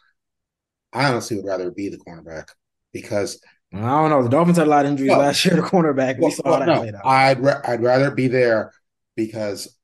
I 0.92 1.10
honestly 1.10 1.36
would 1.36 1.44
rather 1.44 1.70
be 1.70 1.90
the 1.90 1.98
cornerback 1.98 2.48
because 2.92 3.40
I 3.74 3.78
don't 3.78 4.10
know. 4.10 4.22
The 4.22 4.30
Dolphins 4.30 4.56
had 4.56 4.68
a 4.68 4.70
lot 4.70 4.86
of 4.86 4.92
injuries 4.92 5.10
well, 5.10 5.20
last 5.20 5.44
year. 5.44 5.56
The 5.56 5.62
cornerback, 5.62 6.18
we 6.18 6.30
saw 6.30 6.42
well, 6.44 6.60
that 6.60 6.66
no, 6.66 7.00
I'd 7.04 7.40
ra- 7.40 7.60
I'd 7.64 7.82
rather 7.82 8.10
be 8.10 8.28
there 8.28 8.72
because 9.16 9.76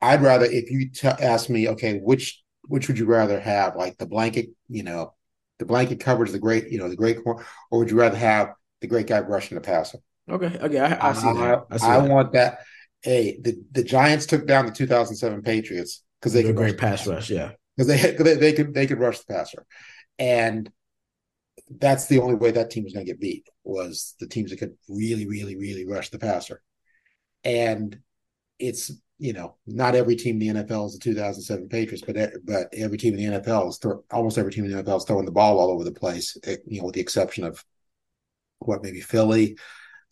I'd 0.00 0.22
rather 0.22 0.46
if 0.46 0.70
you 0.70 0.90
t- 0.90 1.06
ask 1.06 1.48
me, 1.48 1.68
okay, 1.68 1.98
which 1.98 2.42
which 2.66 2.88
would 2.88 2.98
you 2.98 3.06
rather 3.06 3.40
have, 3.40 3.76
like 3.76 3.98
the 3.98 4.06
blanket, 4.06 4.50
you 4.68 4.82
know, 4.82 5.14
the 5.58 5.66
blanket 5.66 6.00
coverage, 6.00 6.30
the 6.30 6.38
great, 6.38 6.68
you 6.70 6.78
know, 6.78 6.88
the 6.88 6.96
great 6.96 7.22
corner, 7.22 7.44
or 7.70 7.80
would 7.80 7.90
you 7.90 7.98
rather 7.98 8.16
have 8.16 8.54
the 8.80 8.86
great 8.86 9.06
guy 9.06 9.20
rushing 9.20 9.54
the 9.56 9.60
passer? 9.60 9.98
Okay, 10.30 10.58
okay, 10.60 10.78
I, 10.78 11.10
I 11.10 11.12
see 11.12 11.28
I, 11.28 11.34
that. 11.34 11.64
I, 11.70 11.76
see 11.76 11.86
I 11.86 12.00
that. 12.00 12.10
want 12.10 12.32
that. 12.32 12.58
Hey, 13.02 13.38
the, 13.42 13.60
the 13.72 13.82
Giants 13.82 14.26
took 14.26 14.46
down 14.46 14.66
the 14.66 14.72
2007 14.72 15.42
Patriots 15.42 16.04
because 16.20 16.32
they 16.32 16.44
could 16.44 16.56
great 16.56 16.78
pass 16.78 17.06
rush, 17.06 17.30
yeah, 17.30 17.52
because 17.76 17.88
they, 17.88 18.12
they 18.16 18.34
they 18.34 18.52
could 18.52 18.72
they 18.72 18.86
could 18.86 19.00
rush 19.00 19.18
the 19.18 19.32
passer, 19.32 19.66
and 20.18 20.70
that's 21.78 22.06
the 22.06 22.20
only 22.20 22.36
way 22.36 22.52
that 22.52 22.70
team 22.70 22.84
was 22.84 22.92
going 22.92 23.04
to 23.04 23.12
get 23.12 23.20
beat 23.20 23.46
was 23.64 24.14
the 24.20 24.28
teams 24.28 24.50
that 24.50 24.58
could 24.58 24.76
really, 24.88 25.26
really, 25.26 25.56
really 25.56 25.86
rush 25.86 26.10
the 26.10 26.18
passer, 26.18 26.62
and 27.42 27.98
it's 28.60 28.92
you 29.18 29.32
know 29.32 29.56
not 29.66 29.96
every 29.96 30.14
team 30.14 30.40
in 30.40 30.54
the 30.54 30.62
NFL 30.62 30.86
is 30.86 30.92
the 30.92 31.00
2007 31.00 31.68
Patriots, 31.68 32.04
but 32.06 32.16
but 32.44 32.68
every 32.72 32.98
team 32.98 33.14
in 33.14 33.32
the 33.32 33.40
NFL 33.40 33.70
is 33.70 33.78
throw, 33.78 34.04
almost 34.12 34.38
every 34.38 34.52
team 34.52 34.64
in 34.64 34.70
the 34.70 34.82
NFL 34.82 34.98
is 34.98 35.04
throwing 35.04 35.26
the 35.26 35.32
ball 35.32 35.58
all 35.58 35.70
over 35.70 35.82
the 35.82 35.92
place, 35.92 36.36
eh, 36.44 36.56
you 36.66 36.78
know, 36.78 36.86
with 36.86 36.94
the 36.94 37.00
exception 37.00 37.42
of 37.42 37.64
what 38.60 38.84
maybe 38.84 39.00
Philly 39.00 39.56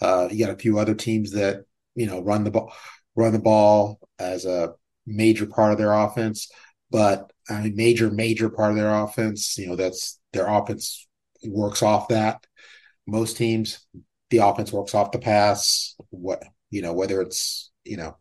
uh, 0.01 0.29
you 0.31 0.45
got 0.45 0.55
a 0.55 0.59
few 0.59 0.79
other 0.79 0.95
teams 0.95 1.33
that 1.33 1.65
you 1.95 2.07
know 2.07 2.23
run 2.23 2.45
the 2.45 2.51
ball, 2.51 2.73
run 3.17 3.33
the 3.33 3.39
ball 3.39 3.99
as 4.19 4.45
a 4.45 4.75
major 5.07 5.47
part 5.47 5.73
of 5.73 5.79
their 5.79 5.93
offense, 5.93 6.51
but 6.91 7.33
I 7.49 7.63
mean, 7.63 7.77
major 7.77 8.11
major 8.11 8.49
part 8.49 8.71
of 8.71 8.77
their 8.77 8.95
offense. 8.95 9.57
You 9.59 9.69
know, 9.69 9.77
that's 9.77 10.19
their 10.33 10.47
offense 10.47 11.07
works 11.45 11.83
off 11.83 12.09
that. 12.09 12.47
Most 13.07 13.37
teams, 13.37 13.87
the 14.31 14.39
offense 14.39 14.73
works 14.73 14.95
off 14.95 15.13
the 15.13 15.19
pass. 15.19 15.97
What 16.11 16.43
you 16.71 16.83
know, 16.83 16.93
whether 16.93 17.21
it's 17.21 17.71
you 17.85 17.97
know 17.97 18.17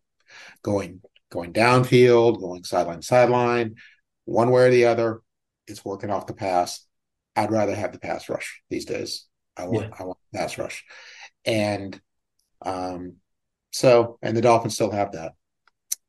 going 0.63 1.01
going 1.31 1.53
downfield, 1.53 2.39
going 2.39 2.63
sideline 2.63 3.01
sideline, 3.01 3.75
one 4.25 4.49
way 4.51 4.63
or 4.63 4.71
the 4.71 4.85
other, 4.85 5.21
it's 5.67 5.85
working 5.85 6.09
off 6.09 6.27
the 6.27 6.33
pass. 6.33 6.85
I'd 7.35 7.51
rather 7.51 7.75
have 7.75 7.93
the 7.93 7.99
pass 7.99 8.27
rush 8.29 8.61
these 8.69 8.85
days. 8.85 9.25
I 9.55 9.65
want 9.65 9.87
yeah. 9.87 9.95
I 9.99 10.03
want 10.03 10.17
pass 10.33 10.57
rush. 10.57 10.83
And 11.45 11.99
um, 12.61 13.15
so, 13.71 14.17
and 14.21 14.35
the 14.35 14.41
Dolphins 14.41 14.75
still 14.75 14.91
have 14.91 15.13
that. 15.13 15.33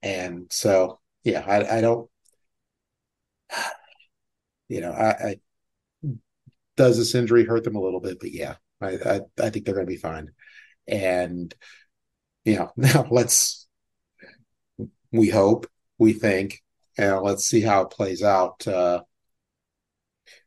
And 0.02 0.46
so, 0.50 1.00
yeah, 1.24 1.44
I, 1.46 1.78
I 1.78 1.80
don't, 1.80 2.08
you 4.68 4.80
know, 4.80 4.92
I, 4.92 5.08
I, 5.08 5.36
does 6.76 6.96
this 6.96 7.14
injury 7.14 7.44
hurt 7.44 7.64
them 7.64 7.76
a 7.76 7.80
little 7.80 8.00
bit? 8.00 8.18
But 8.20 8.32
yeah, 8.32 8.56
I, 8.80 8.88
I, 8.94 9.20
I 9.38 9.50
think 9.50 9.64
they're 9.64 9.74
going 9.74 9.86
to 9.86 9.92
be 9.92 9.96
fine. 9.96 10.30
And, 10.86 11.54
you 12.44 12.56
know, 12.56 12.72
now 12.76 13.06
let's, 13.10 13.66
we 15.12 15.28
hope, 15.28 15.66
we 15.98 16.12
think, 16.12 16.62
and 16.96 17.20
let's 17.22 17.44
see 17.46 17.60
how 17.60 17.82
it 17.82 17.90
plays 17.90 18.22
out. 18.22 18.66
Uh, 18.66 19.02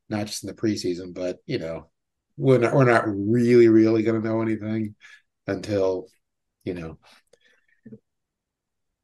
not 0.09 0.27
just 0.27 0.43
in 0.43 0.47
the 0.47 0.53
preseason, 0.53 1.13
but 1.13 1.39
you 1.45 1.59
know, 1.59 1.89
we're 2.37 2.57
not, 2.59 2.73
we're 2.73 2.85
not 2.85 3.03
really 3.07 3.67
really 3.67 4.03
going 4.03 4.21
to 4.21 4.27
know 4.27 4.41
anything 4.41 4.95
until 5.47 6.07
you 6.63 6.73
know 6.73 6.97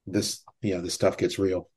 this 0.08 0.44
you 0.62 0.76
know 0.76 0.82
this 0.82 0.94
stuff 0.94 1.18
gets 1.18 1.40
real. 1.40 1.70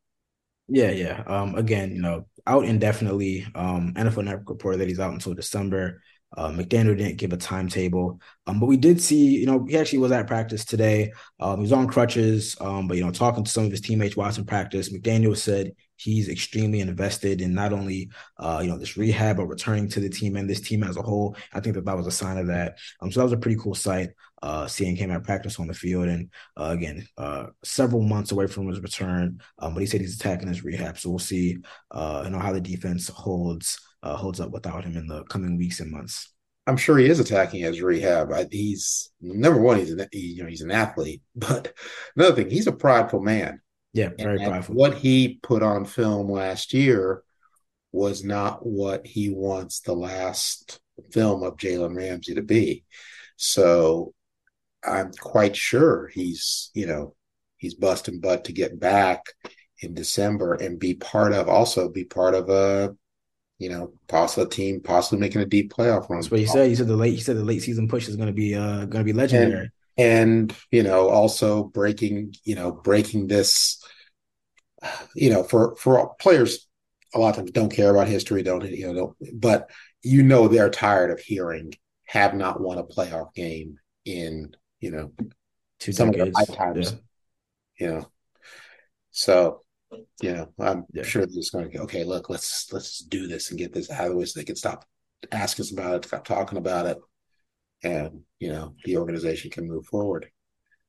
Yeah 0.69 0.91
yeah. 0.91 1.23
Um 1.27 1.55
again 1.55 1.93
you 1.95 2.03
know 2.03 2.27
out 2.47 2.65
indefinitely 2.65 3.47
um 3.55 3.95
nfl 3.97 4.25
network 4.25 4.49
reported 4.51 4.79
that 4.79 4.89
he's 4.89 5.01
out 5.01 5.13
until 5.13 5.35
december 5.35 6.03
uh, 6.37 6.51
McDaniel 6.51 6.97
didn't 6.97 7.19
give 7.19 7.33
a 7.33 7.37
timetable, 7.37 8.21
um, 8.47 8.59
but 8.59 8.67
we 8.67 8.77
did 8.77 9.01
see, 9.01 9.39
you 9.39 9.47
know, 9.47 9.65
he 9.69 9.77
actually 9.77 9.99
was 9.99 10.13
at 10.13 10.27
practice 10.27 10.65
today. 10.65 11.13
Um, 11.41 11.59
he 11.59 11.63
was 11.63 11.73
on 11.73 11.89
crutches, 11.89 12.57
um, 12.61 12.89
but 12.89 12.97
you 12.97 13.05
know, 13.05 13.11
talking 13.11 13.45
to 13.45 13.51
some 13.51 13.65
of 13.65 13.71
his 13.71 13.81
teammates 13.81 14.17
watching 14.17 14.45
practice, 14.45 14.93
McDaniel 14.93 15.37
said 15.37 15.73
he's 15.97 16.29
extremely 16.29 16.81
invested 16.81 17.41
in 17.41 17.55
not 17.55 17.73
only 17.73 18.11
uh, 18.39 18.61
you 18.63 18.69
know 18.69 18.79
this 18.79 18.97
rehab 18.97 19.37
but 19.37 19.47
returning 19.47 19.89
to 19.89 20.01
the 20.01 20.09
team 20.09 20.37
and 20.37 20.49
this 20.49 20.61
team 20.61 20.83
as 20.83 20.97
a 20.97 21.03
whole. 21.03 21.37
I 21.53 21.61
think 21.61 21.77
that 21.77 21.85
that 21.85 21.97
was 21.97 22.07
a 22.07 22.11
sign 22.11 22.39
of 22.39 22.49
that. 22.49 22.79
Um, 23.01 23.13
so 23.13 23.21
that 23.21 23.25
was 23.25 23.33
a 23.33 23.39
pretty 23.39 23.61
cool 23.61 23.75
sight. 23.75 24.11
Uh, 24.43 24.67
seeing 24.67 24.97
him 24.97 25.13
at 25.13 25.23
practice 25.23 25.61
on 25.61 25.69
the 25.69 25.75
field, 25.75 26.09
and 26.09 26.29
uh, 26.59 26.71
again, 26.77 27.07
uh, 27.17 27.47
several 27.63 28.03
months 28.03 28.33
away 28.33 28.49
from 28.49 28.67
his 28.67 28.81
return. 28.81 29.41
Um, 29.61 29.75
but 29.75 29.81
he 29.81 29.87
said 29.87 30.01
he's 30.01 30.17
attacking 30.17 30.49
his 30.49 30.65
rehab, 30.65 30.99
so 30.99 31.11
we'll 31.11 31.21
see, 31.21 31.59
uh, 31.93 32.23
you 32.25 32.31
know, 32.31 32.41
how 32.41 32.53
the 32.53 32.61
defense 32.61 33.07
holds 33.07 33.79
uh, 34.03 34.17
holds 34.17 34.41
up 34.41 34.51
without 34.51 34.85
him 34.85 34.97
in 34.97 35.07
the 35.07 35.25
coming 35.25 35.57
weeks 35.57 35.81
and 35.81 35.91
months. 35.91 36.33
I'm 36.67 36.77
sure 36.77 36.97
he 36.97 37.07
is 37.07 37.19
attacking 37.19 37.63
his 37.63 37.83
rehab. 37.83 38.33
I, 38.33 38.47
he's 38.51 39.11
number 39.21 39.61
one. 39.61 39.79
He's 39.79 39.91
an 39.91 40.07
he, 40.13 40.35
you 40.35 40.43
know 40.43 40.49
he's 40.49 40.63
an 40.63 40.71
athlete, 40.71 41.23
but 41.37 41.73
another 42.17 42.35
thing, 42.37 42.51
he's 42.51 42.67
a 42.67 42.73
prideful 42.73 43.21
man. 43.21 43.61
Yeah, 43.93 44.11
very 44.17 44.39
and 44.41 44.51
prideful. 44.51 44.75
What 44.75 44.95
he 44.95 45.41
put 45.43 45.63
on 45.63 45.85
film 45.85 46.31
last 46.31 46.73
year 46.73 47.23
was 47.91 48.25
not 48.25 48.65
what 48.65 49.07
he 49.07 49.29
wants 49.29 49.81
the 49.81 49.93
last 49.93 50.81
film 51.13 51.43
of 51.43 51.57
Jalen 51.57 51.97
Ramsey 51.97 52.35
to 52.35 52.43
be. 52.43 52.85
So 53.37 54.15
I'm 54.85 55.13
quite 55.13 55.57
sure 55.57 56.09
he's, 56.09 56.71
you 56.75 56.87
know, 56.87 57.15
he's 57.59 57.75
busting 57.75 58.21
butt 58.21 58.45
to 58.45 58.53
get 58.53 58.81
back 58.81 59.27
in 59.81 59.95
December 59.95 60.55
and 60.55 60.79
be 60.79 60.95
part 60.95 61.33
of 61.33 61.49
also 61.49 61.89
be 61.89 62.05
part 62.05 62.35
of 62.35 62.49
a 62.49 62.97
you 63.63 63.69
know, 63.69 63.93
possible 64.09 64.47
team 64.47 64.81
possibly 64.81 65.19
making 65.21 65.41
a 65.41 65.47
deep 65.47 65.73
playoff 65.73 66.09
run. 66.09 66.21
That's 66.21 66.31
what 66.31 66.41
he 66.41 66.47
said. 66.47 66.69
He 66.69 66.75
said 66.75 66.89
the 66.89 66.97
late 66.97 67.15
he 67.15 67.21
said 67.21 67.37
the 67.37 67.45
late 67.45 67.63
season 67.63 67.89
push 67.89 68.09
is 68.09 68.17
gonna 68.17 68.33
be 68.33 68.55
uh 68.55 68.87
gonna 68.87 69.05
be 69.05 69.13
legendary. 69.13 69.71
And, 69.97 70.51
and 70.51 70.57
you 70.71 70.83
know, 70.83 71.09
also 71.09 71.65
breaking, 71.65 72.35
you 72.45 72.55
know, 72.55 72.73
breaking 72.73 73.29
this 73.29 73.83
you 75.15 75.31
know, 75.31 75.43
for 75.43 75.77
for 75.77 76.15
players 76.21 76.67
a 77.15 77.19
lot 77.19 77.31
of 77.31 77.37
times 77.37 77.51
don't 77.51 77.73
care 77.73 77.91
about 77.91 78.09
history, 78.09 78.43
don't 78.43 78.65
you 78.69 78.87
know, 78.87 78.95
don't, 78.95 79.41
but 79.41 79.71
you 80.03 80.23
know 80.23 80.49
they're 80.49 80.71
tired 80.71 81.11
of 81.11 81.21
hearing 81.21 81.75
have 82.07 82.35
not 82.35 82.61
won 82.61 82.79
a 82.79 82.85
playoff 82.85 83.33
game 83.35 83.79
in 84.05 84.55
you 84.81 84.91
know 84.91 85.13
Two 85.79 85.93
some 85.93 86.11
decades. 86.11 86.39
of 86.39 86.47
their 86.47 86.57
lifetimes. 86.57 86.93
Yeah. 86.93 86.99
You 87.79 87.95
know, 87.95 88.07
so 89.11 89.62
know, 90.23 90.49
I'm 90.59 90.85
yeah. 90.93 91.03
sure 91.03 91.27
they're 91.27 91.35
just 91.35 91.53
going 91.53 91.71
to 91.71 91.77
go, 91.77 91.85
okay, 91.85 92.05
look, 92.05 92.31
let's 92.31 92.73
let's 92.73 92.99
do 92.99 93.27
this 93.27 93.51
and 93.51 93.59
get 93.59 93.73
this 93.73 93.91
out 93.91 94.07
of 94.07 94.11
the 94.11 94.17
way 94.17 94.25
so 94.25 94.39
they 94.39 94.45
can 94.45 94.57
stop 94.57 94.85
asking 95.31 95.65
us 95.65 95.73
about 95.73 95.97
it, 95.97 96.05
stop 96.05 96.25
talking 96.25 96.59
about 96.59 96.87
it, 96.87 96.99
and 97.83 98.21
you 98.39 98.49
know, 98.49 98.75
the 98.85 98.97
organization 98.97 99.51
can 99.51 99.69
move 99.69 99.87
forward. 99.87 100.31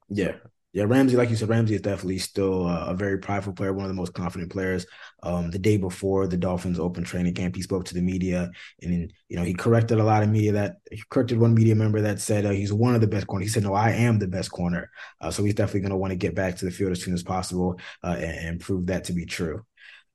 Yeah, 0.10 0.36
yeah, 0.74 0.86
Ramsey, 0.88 1.16
like 1.16 1.30
you 1.30 1.36
said, 1.36 1.50
Ramsey 1.50 1.76
is 1.76 1.82
definitely 1.82 2.18
still 2.18 2.66
uh, 2.66 2.88
a 2.88 2.96
very 2.96 3.20
prideful 3.20 3.54
player, 3.54 3.72
one 3.72 3.86
of 3.86 3.90
the 3.90 3.96
most 3.96 4.16
confident 4.16 4.52
players. 4.52 4.88
Um, 5.22 5.52
the 5.52 5.60
day 5.60 5.78
before 5.78 6.26
the 6.26 6.36
Dolphins 6.36 6.80
open 6.80 7.04
training 7.04 7.36
camp, 7.36 7.56
he 7.56 7.62
spoke 7.62 7.86
to 7.86 7.94
the 7.94 8.02
media, 8.02 8.50
and 8.82 9.14
you 9.30 9.38
know 9.38 9.44
he 9.44 9.54
corrected 9.54 10.00
a 10.00 10.04
lot 10.04 10.24
of 10.24 10.30
media 10.30 10.54
that 10.54 10.78
he 10.90 11.04
corrected 11.12 11.38
one 11.38 11.54
media 11.54 11.76
member 11.76 12.02
that 12.02 12.20
said 12.20 12.48
uh, 12.48 12.50
he's 12.50 12.74
one 12.74 12.96
of 12.96 13.02
the 13.02 13.08
best 13.08 13.28
corners. 13.28 13.50
He 13.50 13.54
said, 13.54 13.62
"No, 13.62 13.76
I 13.76 13.92
am 13.92 14.18
the 14.18 14.28
best 14.28 14.52
corner." 14.52 14.90
Uh, 15.22 15.30
so 15.30 15.44
he's 15.44 15.54
definitely 15.54 15.82
going 15.82 15.92
to 15.92 15.98
want 15.98 16.10
to 16.10 16.18
get 16.18 16.34
back 16.34 16.58
to 16.58 16.66
the 16.66 16.72
field 16.72 16.92
as 16.92 17.04
soon 17.04 17.14
as 17.14 17.22
possible 17.22 17.80
uh, 18.04 18.16
and, 18.18 18.48
and 18.48 18.60
prove 18.60 18.88
that 18.88 19.04
to 19.06 19.14
be 19.14 19.28
true. 19.28 19.64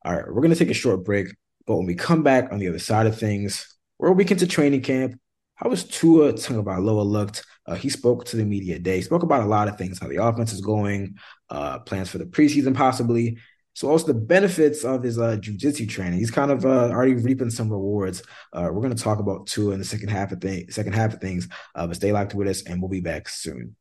All 0.05 0.17
right, 0.17 0.27
we're 0.27 0.43
going 0.43 0.51
to 0.53 0.59
take 0.59 0.71
a 0.71 0.75
short 0.75 1.05
break, 1.05 1.29
but 1.69 1.77
when 1.77 1.87
we 1.87 1.95
come 1.95 2.25
back 2.25 2.51
on 2.51 2.59
the 2.59 2.69
other 2.69 2.81
side 2.81 3.07
of 3.07 3.17
things, 3.17 3.77
we're 4.01 4.09
a 4.09 4.13
week 4.13 4.33
into 4.33 4.49
training 4.49 4.83
camp. 4.83 5.21
How 5.55 5.69
was 5.69 5.85
Tua 5.85 6.33
Tagovailoa 6.33 7.07
looked? 7.07 7.45
Uh, 7.69 7.75
he 7.75 7.91
spoke 7.91 8.25
to 8.25 8.37
the 8.37 8.45
media 8.45 8.79
day, 8.79 9.03
spoke 9.03 9.23
about 9.23 9.43
a 9.43 9.47
lot 9.47 9.69
of 9.69 9.77
things, 9.77 9.99
how 9.99 10.09
the 10.09 10.23
offense 10.23 10.55
is 10.55 10.63
going, 10.63 11.17
uh, 11.51 11.79
plans 11.81 12.09
for 12.09 12.17
the 12.17 12.25
preseason 12.25 12.75
possibly. 12.75 13.37
so 13.75 13.91
also 13.91 14.07
the 14.07 14.15
benefits 14.15 14.85
of 14.85 15.03
his 15.03 15.19
uh, 15.19 15.37
jujitsu 15.37 15.87
training. 15.87 16.19
He's 16.19 16.31
kind 16.31 16.51
of 16.51 16.65
uh, 16.65 16.89
already 16.89 17.15
reaping 17.15 17.51
some 17.51 17.71
rewards. 17.71 18.23
Uh, 18.55 18.71
we're 18.73 18.81
going 18.81 18.97
to 18.97 19.03
talk 19.03 19.19
about 19.19 19.47
Tua 19.47 19.73
in 19.73 19.79
the 19.79 19.85
second 19.85 20.09
half 20.09 20.33
of 20.33 20.41
things. 20.41 20.75
Second 20.75 20.95
half 20.95 21.13
of 21.13 21.21
things, 21.21 21.47
uh, 21.75 21.87
but 21.87 21.97
stay 21.97 22.11
locked 22.11 22.35
with 22.35 22.49
us, 22.49 22.63
and 22.63 22.81
we'll 22.81 22.89
be 22.89 23.01
back 23.01 23.29
soon. 23.29 23.77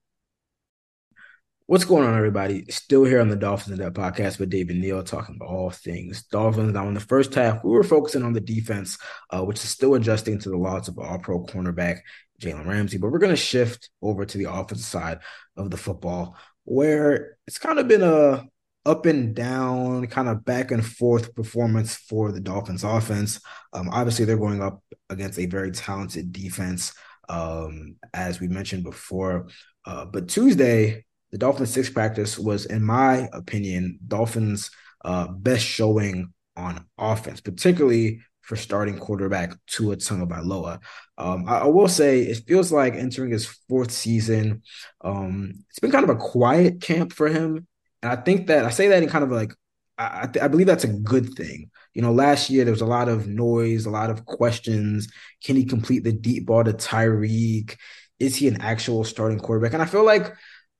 What's 1.65 1.83
going 1.83 2.07
on, 2.07 2.15
everybody? 2.15 2.63
Still 2.69 3.03
here 3.03 3.19
on 3.19 3.27
the 3.27 3.35
Dolphins 3.35 3.77
in 3.77 3.83
Depth 3.83 3.97
podcast 3.97 4.39
with 4.39 4.49
David 4.49 4.77
Neal 4.77 5.03
talking 5.03 5.35
about 5.35 5.49
all 5.49 5.69
things 5.69 6.23
Dolphins. 6.23 6.73
Now, 6.73 6.87
in 6.87 6.93
the 6.93 7.01
first 7.01 7.33
half, 7.33 7.61
we 7.61 7.71
were 7.71 7.83
focusing 7.83 8.23
on 8.23 8.31
the 8.31 8.39
defense, 8.39 8.97
uh, 9.31 9.43
which 9.43 9.57
is 9.57 9.69
still 9.69 9.95
adjusting 9.95 10.39
to 10.39 10.49
the 10.49 10.55
loss 10.55 10.87
of 10.87 10.97
all 10.97 11.19
pro 11.19 11.43
cornerback 11.43 11.99
Jalen 12.41 12.65
Ramsey. 12.65 12.97
But 12.97 13.11
we're 13.11 13.19
going 13.19 13.35
to 13.35 13.35
shift 13.35 13.89
over 14.01 14.25
to 14.25 14.37
the 14.37 14.51
offensive 14.51 14.85
side 14.85 15.19
of 15.55 15.71
the 15.71 15.77
football, 15.77 16.37
where 16.65 17.37
it's 17.47 17.57
kind 17.57 17.79
of 17.79 17.87
been 17.87 18.03
a 18.03 18.45
up 18.85 19.05
and 19.05 19.35
down, 19.35 20.07
kind 20.07 20.29
of 20.29 20.45
back 20.45 20.71
and 20.71 20.85
forth 20.85 21.35
performance 21.35 21.95
for 21.95 22.31
the 22.31 22.39
Dolphins 22.39 22.85
offense. 22.85 23.41
Um, 23.73 23.89
obviously, 23.89 24.23
they're 24.23 24.37
going 24.37 24.61
up 24.61 24.81
against 25.09 25.39
a 25.39 25.45
very 25.45 25.71
talented 25.71 26.31
defense, 26.31 26.93
um, 27.27 27.97
as 28.13 28.39
we 28.39 28.47
mentioned 28.47 28.83
before. 28.83 29.47
Uh, 29.85 30.05
but 30.05 30.29
Tuesday, 30.29 31.03
the 31.31 31.37
Dolphins 31.37 31.73
six 31.73 31.89
practice 31.89 32.39
was, 32.39 32.65
in 32.65 32.81
my 32.81 33.27
opinion, 33.33 33.99
Dolphins' 34.07 34.71
uh, 35.03 35.27
best 35.27 35.65
showing 35.65 36.33
on 36.55 36.85
offense, 36.97 37.41
particularly 37.41 38.21
for 38.47 38.55
starting 38.55 38.97
quarterback 38.97 39.53
Tua 39.67 39.97
Tagovailoa. 39.97 40.79
Um, 41.17 41.43
I, 41.47 41.59
I, 41.59 41.65
will 41.67 41.89
say 41.89 42.21
it 42.21 42.47
feels 42.47 42.71
like 42.71 42.95
entering 42.95 43.31
his 43.31 43.45
fourth 43.67 43.91
season. 43.91 44.63
Um, 45.01 45.65
it's 45.69 45.79
been 45.79 45.91
kind 45.91 46.09
of 46.09 46.15
a 46.15 46.19
quiet 46.19 46.79
camp 46.79 47.11
for 47.11 47.27
him, 47.27 47.67
and 48.01 48.11
I 48.11 48.15
think 48.15 48.47
that 48.47 48.63
I 48.63 48.69
say 48.69 48.87
that 48.87 49.03
in 49.03 49.09
kind 49.09 49.25
of 49.25 49.31
like 49.31 49.53
I, 49.97 50.29
I, 50.41 50.45
I 50.45 50.47
believe 50.47 50.67
that's 50.67 50.85
a 50.85 50.87
good 50.87 51.33
thing. 51.33 51.69
You 51.93 52.01
know, 52.01 52.13
last 52.13 52.49
year 52.49 52.63
there 52.63 52.71
was 52.71 52.81
a 52.81 52.85
lot 52.85 53.09
of 53.09 53.27
noise, 53.27 53.85
a 53.85 53.89
lot 53.89 54.09
of 54.09 54.25
questions. 54.25 55.11
Can 55.43 55.57
he 55.57 55.65
complete 55.65 56.05
the 56.05 56.13
deep 56.13 56.45
ball 56.45 56.63
to 56.63 56.71
Tyreek? 56.71 57.75
Is 58.19 58.35
he 58.37 58.47
an 58.47 58.61
actual 58.61 59.03
starting 59.03 59.39
quarterback? 59.39 59.73
And 59.73 59.81
I 59.81 59.85
feel 59.85 60.05
like 60.05 60.33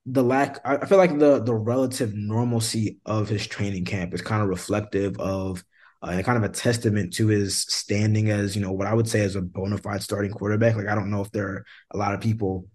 the 0.06 0.24
lack 0.24 0.60
I 0.64 0.86
feel 0.86 0.98
like 0.98 1.20
the 1.20 1.44
the 1.44 1.54
relative 1.54 2.14
normalcy 2.16 3.00
of 3.06 3.28
his 3.28 3.46
training 3.46 3.84
camp 3.84 4.14
is 4.14 4.22
kind 4.22 4.42
of 4.42 4.48
reflective 4.48 5.20
of 5.20 5.64
uh, 6.04 6.12
and 6.12 6.26
kind 6.26 6.38
of 6.38 6.44
a 6.44 6.54
testament 6.54 7.14
to 7.14 7.28
his 7.28 7.62
standing 7.62 8.30
as 8.30 8.56
you 8.56 8.62
know 8.62 8.72
what 8.72 8.88
I 8.88 8.94
would 8.94 9.08
say 9.08 9.22
as 9.22 9.36
a 9.36 9.42
bona 9.42 9.78
fide 9.78 10.04
starting 10.04 10.32
quarterback. 10.32 10.76
Like 10.76 10.88
I 10.88 10.96
don't 10.96 11.12
know 11.12 11.22
if 11.22 11.32
there 11.32 11.48
are 11.48 11.66
a 11.92 11.98
lot 11.98 12.14
of 12.14 12.22
people 12.22 12.68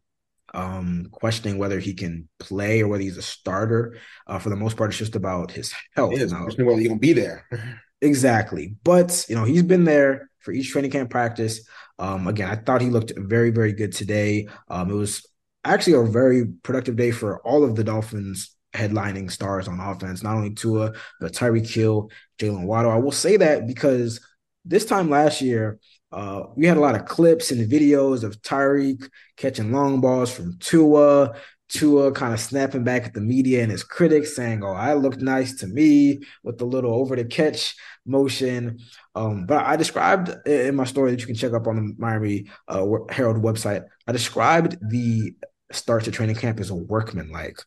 um 0.55 1.09
questioning 1.13 1.57
whether 1.57 1.79
he 1.79 1.95
can 1.95 2.29
play 2.39 2.83
or 2.83 2.89
whether 2.89 3.03
he's 3.03 3.17
a 3.17 3.23
starter. 3.23 3.97
Uh, 4.27 4.39
for 4.39 4.51
the 4.51 4.57
most 4.57 4.77
part, 4.77 4.91
it's 4.91 4.99
just 4.99 5.17
about 5.17 5.51
his 5.51 5.73
health. 5.95 6.13
It 6.13 6.23
is 6.23 6.33
now, 6.33 6.45
whether 6.45 6.79
he's 6.79 6.89
gonna 6.89 6.99
be 6.99 7.13
there. 7.13 7.47
exactly, 8.01 8.77
but 8.85 9.25
you 9.29 9.35
know 9.35 9.45
he's 9.45 9.63
been 9.63 9.85
there 9.85 10.31
for 10.41 10.53
each 10.53 10.71
training 10.71 10.91
camp 10.91 11.11
practice. 11.11 11.67
Um, 11.99 12.27
again, 12.27 12.51
I 12.51 12.57
thought 12.57 12.81
he 12.81 12.91
looked 12.91 13.13
very, 13.17 13.51
very 13.51 13.73
good 13.73 13.93
today. 13.93 14.49
Um, 14.69 14.91
it 14.91 14.95
was 14.95 15.25
actually 15.65 15.95
a 15.95 16.03
very 16.03 16.47
productive 16.63 16.97
day 16.97 17.13
for 17.13 17.41
all 17.47 17.65
of 17.65 17.77
the 17.77 17.85
Dolphins 17.85 18.55
headlining 18.75 19.31
stars 19.31 19.69
on 19.69 19.81
offense, 19.81 20.23
not 20.23 20.37
only 20.37 20.55
Tua, 20.55 20.93
but 21.21 21.33
Tyreek 21.33 21.69
Hill, 21.69 22.11
Jalen 22.39 22.65
Waddle. 22.65 22.91
I 22.91 22.97
will 22.97 23.13
say 23.13 23.37
that 23.37 23.67
because 23.67 24.21
this 24.65 24.85
time 24.85 25.11
last 25.11 25.41
year, 25.41 25.79
uh, 26.13 26.45
we 26.57 26.67
had 26.67 26.77
a 26.77 26.81
lot 26.81 26.95
of 26.95 27.07
clips 27.07 27.51
and 27.51 27.71
videos 27.71 28.23
of 28.23 28.41
Tyreek 28.43 29.09
catching 29.37 29.73
long 29.73 30.01
balls 30.01 30.33
from 30.33 30.59
Tua, 30.59 31.35
Tua 31.69 32.13
kind 32.13 32.35
of 32.35 32.41
snapping 32.41 32.85
back 32.85 33.05
at 33.05 33.15
the 33.15 33.21
media 33.21 33.63
and 33.63 33.73
his 33.73 33.83
critics 33.83 34.37
saying, 34.37 34.63
Oh, 34.63 34.73
I 34.73 34.93
looked 34.95 35.21
nice 35.21 35.55
to 35.61 35.67
me 35.67 36.21
with 36.43 36.59
the 36.59 36.67
little 36.67 36.93
over 36.95 37.17
the 37.17 37.25
catch 37.25 37.75
motion. 38.05 38.79
Um, 39.15 39.47
but 39.47 39.65
I 39.65 39.77
described 39.77 40.47
in 40.47 40.77
my 40.77 40.85
story 40.85 41.11
that 41.11 41.21
you 41.21 41.27
can 41.27 41.35
check 41.35 41.55
up 41.55 41.67
on 41.67 41.77
the 41.77 41.95
Miami 41.99 42.47
uh, 42.69 42.87
Herald 43.11 43.43
website, 43.43 43.85
I 44.07 44.13
described 44.13 44.77
the 44.87 45.35
start 45.71 46.05
to 46.05 46.11
training 46.11 46.37
camp 46.37 46.61
as 46.61 46.71
a 46.71 46.75
workman 46.75 47.31
like. 47.31 47.59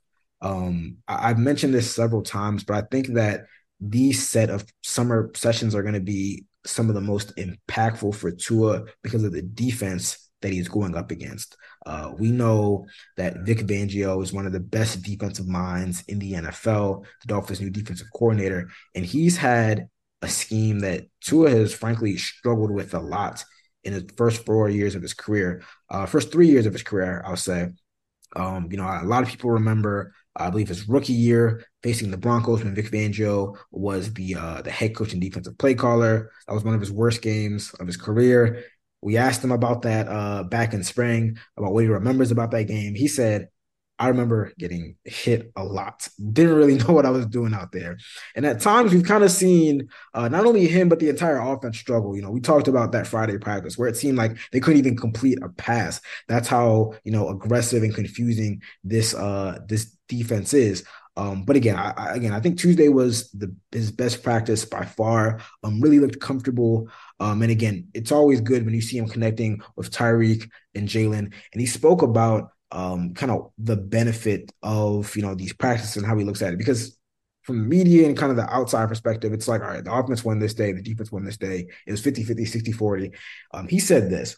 Um, 0.41 0.97
I- 1.07 1.29
I've 1.29 1.39
mentioned 1.39 1.73
this 1.73 1.93
several 1.93 2.21
times, 2.21 2.63
but 2.63 2.75
I 2.75 2.87
think 2.89 3.13
that 3.15 3.45
these 3.79 4.27
set 4.27 4.49
of 4.49 4.65
summer 4.83 5.31
sessions 5.35 5.75
are 5.75 5.81
going 5.81 5.93
to 5.95 5.99
be 5.99 6.45
some 6.65 6.89
of 6.89 6.95
the 6.95 7.01
most 7.01 7.35
impactful 7.37 8.15
for 8.15 8.31
Tua 8.31 8.85
because 9.03 9.23
of 9.23 9.31
the 9.31 9.41
defense 9.41 10.17
that 10.41 10.51
he's 10.51 10.67
going 10.67 10.95
up 10.95 11.11
against. 11.11 11.55
Uh, 11.85 12.11
we 12.17 12.31
know 12.31 12.85
that 13.17 13.39
Vic 13.41 13.59
Fangio 13.59 14.21
is 14.23 14.33
one 14.33 14.45
of 14.45 14.51
the 14.53 14.59
best 14.59 15.01
defensive 15.03 15.47
minds 15.47 16.03
in 16.07 16.19
the 16.19 16.35
NFL, 16.35 17.05
the 17.21 17.27
Dolphins' 17.27 17.61
new 17.61 17.69
defensive 17.69 18.07
coordinator, 18.13 18.69
and 18.95 19.05
he's 19.05 19.37
had 19.37 19.87
a 20.21 20.27
scheme 20.27 20.79
that 20.79 21.05
Tua 21.21 21.49
has 21.51 21.73
frankly 21.73 22.17
struggled 22.17 22.71
with 22.71 22.93
a 22.93 22.99
lot 22.99 23.43
in 23.83 23.93
his 23.93 24.03
first 24.17 24.45
four 24.45 24.69
years 24.69 24.95
of 24.95 25.01
his 25.01 25.13
career, 25.13 25.61
uh, 25.89 26.05
first 26.05 26.31
three 26.31 26.47
years 26.47 26.65
of 26.65 26.73
his 26.73 26.83
career, 26.83 27.21
I'll 27.25 27.35
say. 27.35 27.69
Um, 28.35 28.67
you 28.71 28.77
know, 28.77 28.85
a 28.85 29.05
lot 29.05 29.23
of 29.23 29.29
people 29.29 29.51
remember, 29.51 30.13
I 30.35 30.49
believe, 30.49 30.67
his 30.67 30.87
rookie 30.87 31.13
year 31.13 31.63
facing 31.81 32.11
the 32.11 32.17
Broncos 32.17 32.63
when 32.63 32.75
Vic 32.75 32.91
Fangio 32.91 33.55
was 33.71 34.13
the 34.13 34.35
uh, 34.35 34.61
the 34.61 34.71
head 34.71 34.95
coach 34.95 35.13
and 35.13 35.21
defensive 35.21 35.57
play 35.57 35.75
caller. 35.75 36.31
That 36.47 36.53
was 36.53 36.63
one 36.63 36.75
of 36.75 36.81
his 36.81 36.91
worst 36.91 37.21
games 37.21 37.73
of 37.79 37.87
his 37.87 37.97
career. 37.97 38.63
We 39.01 39.17
asked 39.17 39.43
him 39.43 39.51
about 39.51 39.83
that 39.83 40.07
uh, 40.07 40.43
back 40.43 40.73
in 40.73 40.83
spring, 40.83 41.37
about 41.57 41.73
what 41.73 41.83
he 41.83 41.89
remembers 41.89 42.31
about 42.31 42.51
that 42.51 42.63
game. 42.63 42.95
He 42.95 43.07
said 43.07 43.49
I 43.97 44.09
remember 44.09 44.51
getting 44.57 44.95
hit 45.03 45.51
a 45.55 45.63
lot. 45.63 46.07
Didn't 46.31 46.55
really 46.55 46.75
know 46.79 46.93
what 46.93 47.05
I 47.05 47.11
was 47.11 47.25
doing 47.25 47.53
out 47.53 47.71
there. 47.71 47.97
And 48.35 48.45
at 48.45 48.61
times 48.61 48.93
we've 48.93 49.05
kind 49.05 49.23
of 49.23 49.31
seen 49.31 49.89
uh, 50.13 50.27
not 50.27 50.45
only 50.45 50.67
him, 50.67 50.89
but 50.89 50.99
the 50.99 51.09
entire 51.09 51.39
offense 51.39 51.77
struggle. 51.77 52.15
You 52.15 52.21
know, 52.21 52.31
we 52.31 52.41
talked 52.41 52.67
about 52.67 52.91
that 52.91 53.07
Friday 53.07 53.37
practice 53.37 53.77
where 53.77 53.87
it 53.87 53.97
seemed 53.97 54.17
like 54.17 54.37
they 54.51 54.59
couldn't 54.59 54.79
even 54.79 54.97
complete 54.97 55.39
a 55.41 55.49
pass. 55.49 56.01
That's 56.27 56.47
how, 56.47 56.93
you 57.03 57.11
know, 57.11 57.29
aggressive 57.29 57.83
and 57.83 57.93
confusing 57.93 58.61
this 58.83 59.13
uh 59.13 59.59
this 59.67 59.95
defense 60.07 60.53
is. 60.53 60.83
Um, 61.17 61.43
but 61.43 61.55
again, 61.55 61.77
I, 61.77 61.93
I, 61.95 62.13
again, 62.15 62.33
I 62.33 62.41
think 62.41 62.59
Tuesday 62.59 62.89
was 62.89 63.31
the 63.31 63.55
his 63.71 63.91
best 63.91 64.21
practice 64.21 64.65
by 64.65 64.85
far. 64.85 65.39
Um, 65.63 65.79
really 65.79 65.99
looked 65.99 66.19
comfortable. 66.19 66.89
Um, 67.19 67.41
and 67.41 67.51
again, 67.51 67.87
it's 67.93 68.11
always 68.11 68.41
good 68.41 68.65
when 68.65 68.73
you 68.73 68.81
see 68.81 68.97
him 68.97 69.07
connecting 69.07 69.61
with 69.77 69.91
Tyreek 69.91 70.49
and 70.73 70.89
Jalen. 70.89 71.33
And 71.53 71.61
he 71.61 71.65
spoke 71.65 72.01
about 72.01 72.51
um, 72.75 73.13
kind 73.13 73.31
of 73.31 73.51
the 73.57 73.77
benefit 73.77 74.51
of 74.61 75.15
you 75.15 75.21
know 75.21 75.33
these 75.33 75.53
practices 75.53 75.97
and 75.97 76.05
how 76.05 76.17
he 76.17 76.25
looks 76.25 76.41
at 76.41 76.53
it 76.53 76.57
because 76.57 76.97
from 77.45 77.59
the 77.59 77.67
media 77.67 78.07
and 78.07 78.17
kind 78.17 78.31
of 78.31 78.37
the 78.37 78.51
outside 78.51 78.89
perspective, 78.89 79.31
it's 79.31 79.47
like, 79.47 79.61
all 79.61 79.67
right, 79.67 79.83
the 79.83 79.93
offense 79.93 80.25
won 80.25 80.39
this 80.39 80.55
day, 80.55 80.71
the 80.71 80.81
defense 80.81 81.11
won 81.11 81.23
this 81.23 81.37
day. 81.37 81.67
It 81.85 81.91
was 81.91 82.01
50 82.01 82.23
50, 82.23 82.43
60 82.43 82.71
40. 82.71 83.11
Um, 83.53 83.67
he 83.67 83.77
said 83.79 84.09
this. 84.09 84.35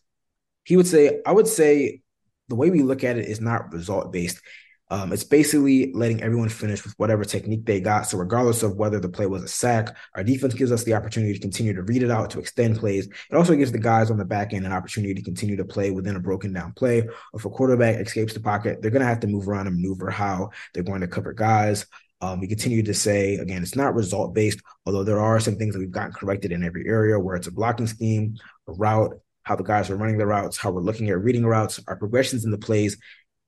He 0.65 0.75
would 0.75 0.87
say, 0.87 1.21
I 1.25 1.31
would 1.31 1.47
say 1.47 2.01
the 2.49 2.55
way 2.55 2.69
we 2.69 2.83
look 2.83 3.05
at 3.05 3.17
it 3.17 3.29
is 3.29 3.39
not 3.39 3.71
result 3.71 4.11
based. 4.11 4.41
Um, 4.89 5.11
it's 5.11 5.23
basically 5.23 5.91
letting 5.93 6.21
everyone 6.21 6.49
finish 6.49 6.83
with 6.83 6.93
whatever 6.97 7.25
technique 7.25 7.65
they 7.65 7.81
got. 7.81 8.07
So, 8.07 8.17
regardless 8.17 8.63
of 8.63 8.77
whether 8.77 8.99
the 8.99 9.09
play 9.09 9.25
was 9.25 9.43
a 9.43 9.47
sack, 9.47 9.95
our 10.15 10.23
defense 10.23 10.53
gives 10.53 10.71
us 10.71 10.83
the 10.83 10.93
opportunity 10.93 11.33
to 11.33 11.39
continue 11.39 11.73
to 11.73 11.83
read 11.83 12.03
it 12.03 12.11
out, 12.11 12.29
to 12.31 12.39
extend 12.39 12.77
plays. 12.77 13.07
It 13.07 13.35
also 13.35 13.55
gives 13.55 13.71
the 13.71 13.79
guys 13.79 14.09
on 14.09 14.17
the 14.17 14.25
back 14.25 14.53
end 14.53 14.65
an 14.65 14.71
opportunity 14.71 15.13
to 15.13 15.21
continue 15.21 15.57
to 15.57 15.65
play 15.65 15.91
within 15.91 16.15
a 16.15 16.19
broken 16.19 16.53
down 16.53 16.73
play. 16.73 17.07
If 17.33 17.45
a 17.45 17.49
quarterback 17.49 17.97
escapes 17.97 18.33
the 18.33 18.39
pocket, 18.39 18.81
they're 18.81 18.91
going 18.91 19.01
to 19.01 19.07
have 19.07 19.19
to 19.21 19.27
move 19.27 19.49
around 19.49 19.67
and 19.67 19.75
maneuver 19.75 20.09
how 20.09 20.51
they're 20.73 20.83
going 20.83 21.01
to 21.01 21.07
cover 21.07 21.33
guys. 21.33 21.85
Um, 22.19 22.39
we 22.39 22.47
continue 22.47 22.81
to 22.83 22.93
say, 22.93 23.35
again, 23.35 23.61
it's 23.61 23.75
not 23.75 23.93
result 23.93 24.33
based, 24.33 24.59
although 24.85 25.03
there 25.03 25.19
are 25.19 25.39
some 25.39 25.57
things 25.57 25.73
that 25.73 25.79
we've 25.79 25.91
gotten 25.91 26.13
corrected 26.13 26.51
in 26.51 26.63
every 26.63 26.87
area 26.87 27.19
where 27.19 27.35
it's 27.35 27.47
a 27.47 27.51
blocking 27.51 27.85
scheme, 27.87 28.37
a 28.67 28.71
route, 28.71 29.13
how 29.43 29.55
the 29.55 29.63
guys 29.63 29.89
are 29.89 29.95
running 29.95 30.17
the 30.17 30.25
routes, 30.25 30.57
how 30.57 30.71
we're 30.71 30.81
looking 30.81 31.09
at 31.09 31.21
reading 31.21 31.45
routes, 31.45 31.79
our 31.87 31.95
progressions 31.95 32.43
in 32.43 32.51
the 32.51 32.57
plays, 32.57 32.97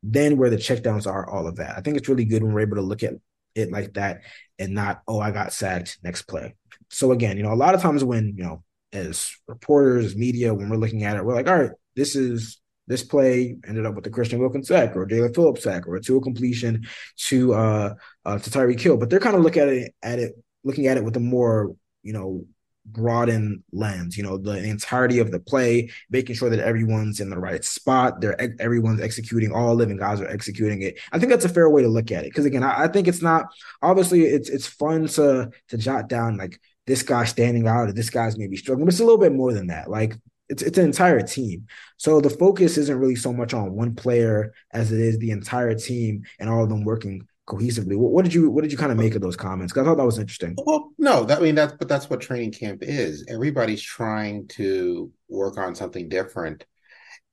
then 0.03 0.37
where 0.37 0.49
the 0.49 0.57
checkdowns 0.57 1.07
are, 1.07 1.29
all 1.29 1.47
of 1.47 1.57
that. 1.57 1.77
I 1.77 1.81
think 1.81 1.97
it's 1.97 2.09
really 2.09 2.25
good 2.25 2.43
when 2.43 2.53
we're 2.53 2.61
able 2.61 2.77
to 2.77 2.81
look 2.81 3.03
at 3.03 3.13
it 3.55 3.71
like 3.71 3.93
that 3.93 4.21
and 4.57 4.73
not, 4.73 5.01
oh, 5.07 5.19
I 5.19 5.31
got 5.31 5.53
sacked 5.53 5.99
next 6.03 6.23
play. 6.23 6.55
So 6.89 7.11
again, 7.11 7.37
you 7.37 7.43
know, 7.43 7.53
a 7.53 7.55
lot 7.55 7.75
of 7.75 7.81
times 7.81 8.03
when, 8.03 8.33
you 8.37 8.43
know, 8.43 8.63
as 8.91 9.31
reporters, 9.47 10.05
as 10.05 10.15
media, 10.15 10.53
when 10.53 10.69
we're 10.69 10.77
looking 10.77 11.03
at 11.03 11.17
it, 11.17 11.25
we're 11.25 11.35
like, 11.35 11.47
all 11.47 11.59
right, 11.59 11.71
this 11.95 12.15
is 12.15 12.59
this 12.87 13.03
play 13.03 13.55
ended 13.67 13.85
up 13.85 13.93
with 13.93 14.03
the 14.03 14.09
Christian 14.09 14.39
Wilkins 14.39 14.67
sack 14.67 14.95
or 14.95 15.05
Jaelan 15.05 15.35
Phillips 15.35 15.63
sack 15.63 15.87
or 15.87 15.95
a 15.95 15.99
a 15.99 16.21
completion 16.21 16.87
to 17.27 17.53
uh, 17.53 17.93
uh 18.25 18.39
to 18.39 18.49
Tyreek 18.49 18.79
Hill. 18.79 18.97
But 18.97 19.09
they're 19.11 19.19
kind 19.19 19.35
of 19.35 19.43
looking 19.43 19.61
at 19.61 19.69
it 19.69 19.95
at 20.01 20.19
it 20.19 20.33
looking 20.63 20.87
at 20.87 20.97
it 20.97 21.03
with 21.03 21.15
a 21.15 21.19
more, 21.19 21.75
you 22.01 22.13
know, 22.13 22.45
broaden 22.91 23.63
lens 23.71 24.17
you 24.17 24.23
know 24.23 24.37
the 24.37 24.57
entirety 24.63 25.19
of 25.19 25.31
the 25.31 25.39
play 25.39 25.89
making 26.09 26.35
sure 26.35 26.49
that 26.49 26.59
everyone's 26.59 27.19
in 27.19 27.29
the 27.29 27.37
right 27.37 27.63
spot. 27.63 28.21
They're 28.21 28.39
everyone's 28.59 29.01
executing 29.01 29.51
all 29.51 29.75
living 29.75 29.97
guys 29.97 30.21
are 30.21 30.27
executing 30.27 30.81
it. 30.81 30.99
I 31.11 31.19
think 31.19 31.31
that's 31.31 31.45
a 31.45 31.49
fair 31.49 31.69
way 31.69 31.81
to 31.81 31.87
look 31.87 32.11
at 32.11 32.25
it. 32.25 32.29
Because 32.29 32.45
again 32.45 32.63
I, 32.63 32.83
I, 32.83 32.87
think 32.87 33.07
it's 33.07 33.21
not 33.21 33.45
obviously 33.81 34.23
it's 34.23 34.49
it's 34.49 34.67
fun 34.67 35.07
to 35.07 35.49
to 35.69 35.77
jot 35.77 36.09
down 36.09 36.37
like 36.37 36.59
this 36.87 37.03
guy 37.03 37.25
standing 37.25 37.67
out 37.67 37.89
or 37.89 37.93
this 37.93 38.09
guy's 38.09 38.37
maybe 38.37 38.57
struggling 38.57 38.85
but 38.85 38.93
it's 38.93 39.01
a 39.01 39.05
little 39.05 39.19
bit 39.19 39.33
more 39.33 39.53
than 39.53 39.67
that. 39.67 39.89
Like 39.89 40.15
it's 40.49 40.63
it's 40.63 40.77
an 40.77 40.85
entire 40.85 41.21
team. 41.21 41.67
So 41.97 42.19
the 42.21 42.29
focus 42.29 42.77
isn't 42.77 42.99
really 42.99 43.15
so 43.15 43.31
much 43.31 43.53
on 43.53 43.75
one 43.75 43.95
player 43.95 44.53
as 44.71 44.91
it 44.91 44.99
is 44.99 45.19
the 45.19 45.31
entire 45.31 45.75
team 45.75 46.23
and 46.39 46.49
all 46.49 46.63
of 46.63 46.69
them 46.69 46.83
working 46.83 47.27
cohesively. 47.49 47.97
What, 47.97 48.11
what, 48.11 48.23
did 48.23 48.33
you 48.33 48.49
what 48.49 48.61
did 48.61 48.71
you 48.71 48.77
kind 48.77 48.91
of 48.91 48.97
make 48.97 49.15
of 49.15 49.21
those 49.21 49.35
comments? 49.35 49.75
I 49.75 49.83
thought 49.83 49.97
that 49.97 50.05
was 50.05 50.19
interesting. 50.19 50.55
Well, 50.65 50.91
no, 50.97 51.25
that 51.25 51.39
I 51.39 51.41
mean 51.41 51.55
that's 51.55 51.73
but 51.73 51.89
that's 51.89 52.09
what 52.09 52.21
training 52.21 52.51
camp 52.51 52.79
is. 52.81 53.25
Everybody's 53.27 53.81
trying 53.81 54.47
to 54.49 55.11
work 55.27 55.57
on 55.57 55.75
something 55.75 56.07
different, 56.07 56.65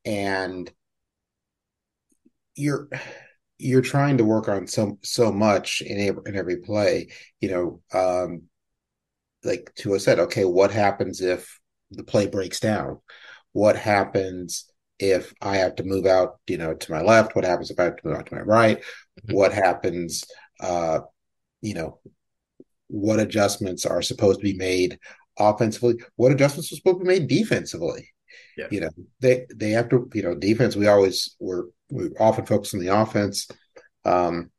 and 0.05 0.70
you're 2.55 2.88
you're 3.59 3.83
trying 3.83 4.18
to 4.18 4.24
work 4.24 4.48
on 4.48 4.66
so 4.66 4.98
so 5.02 5.31
much 5.31 5.83
in 5.83 6.00
every, 6.00 6.22
in 6.26 6.37
every 6.37 6.57
play. 6.57 7.09
You 7.40 7.50
know, 7.50 7.98
um, 7.98 8.42
like 9.44 9.72
Tua 9.76 10.00
said, 10.00 10.18
okay, 10.18 10.44
what 10.44 10.72
happens 10.72 11.20
if 11.20 11.61
the 11.90 12.05
play 12.05 12.26
breaks 12.26 12.59
down? 12.59 13.00
What 13.52 13.76
happens 13.76 14.70
if 14.98 15.32
I 15.42 15.56
have 15.56 15.76
to 15.76 15.85
move 15.85 16.06
out, 16.06 16.38
you 16.46 16.59
know, 16.59 16.74
to 16.74 16.92
my 16.92 17.02
left? 17.02 17.35
What 17.35 17.44
happens 17.44 17.70
if 17.70 17.78
I 17.78 17.85
have 17.85 17.96
to 17.96 18.06
move 18.06 18.16
out 18.16 18.26
to 18.26 18.35
my 18.35 18.40
right? 18.42 18.78
Mm-hmm. 18.78 19.35
What 19.35 19.52
happens, 19.52 20.24
uh, 20.61 21.00
you 21.61 21.74
know, 21.74 21.98
what 22.88 23.20
adjustments 23.20 23.85
are 23.85 24.02
supposed 24.02 24.40
to 24.40 24.44
be 24.44 24.56
made 24.56 24.98
offensively? 25.38 25.96
What 26.16 26.32
adjustments 26.32 26.72
are 26.72 26.76
supposed 26.76 26.98
to 26.98 27.04
be 27.04 27.18
made 27.18 27.28
defensively? 27.28 28.09
Yeah. 28.56 28.66
You 28.70 28.80
know, 28.80 28.90
they 29.20 29.46
they 29.54 29.70
have 29.70 29.88
to, 29.90 30.09
you 30.14 30.22
know, 30.22 30.35
defense. 30.35 30.76
We 30.76 30.87
always 30.87 31.37
were 31.38 31.68
we 31.90 32.11
often 32.18 32.46
focus 32.46 32.74
on 32.74 32.80
the 32.80 32.88
offense, 32.88 33.48
um, 34.04 34.50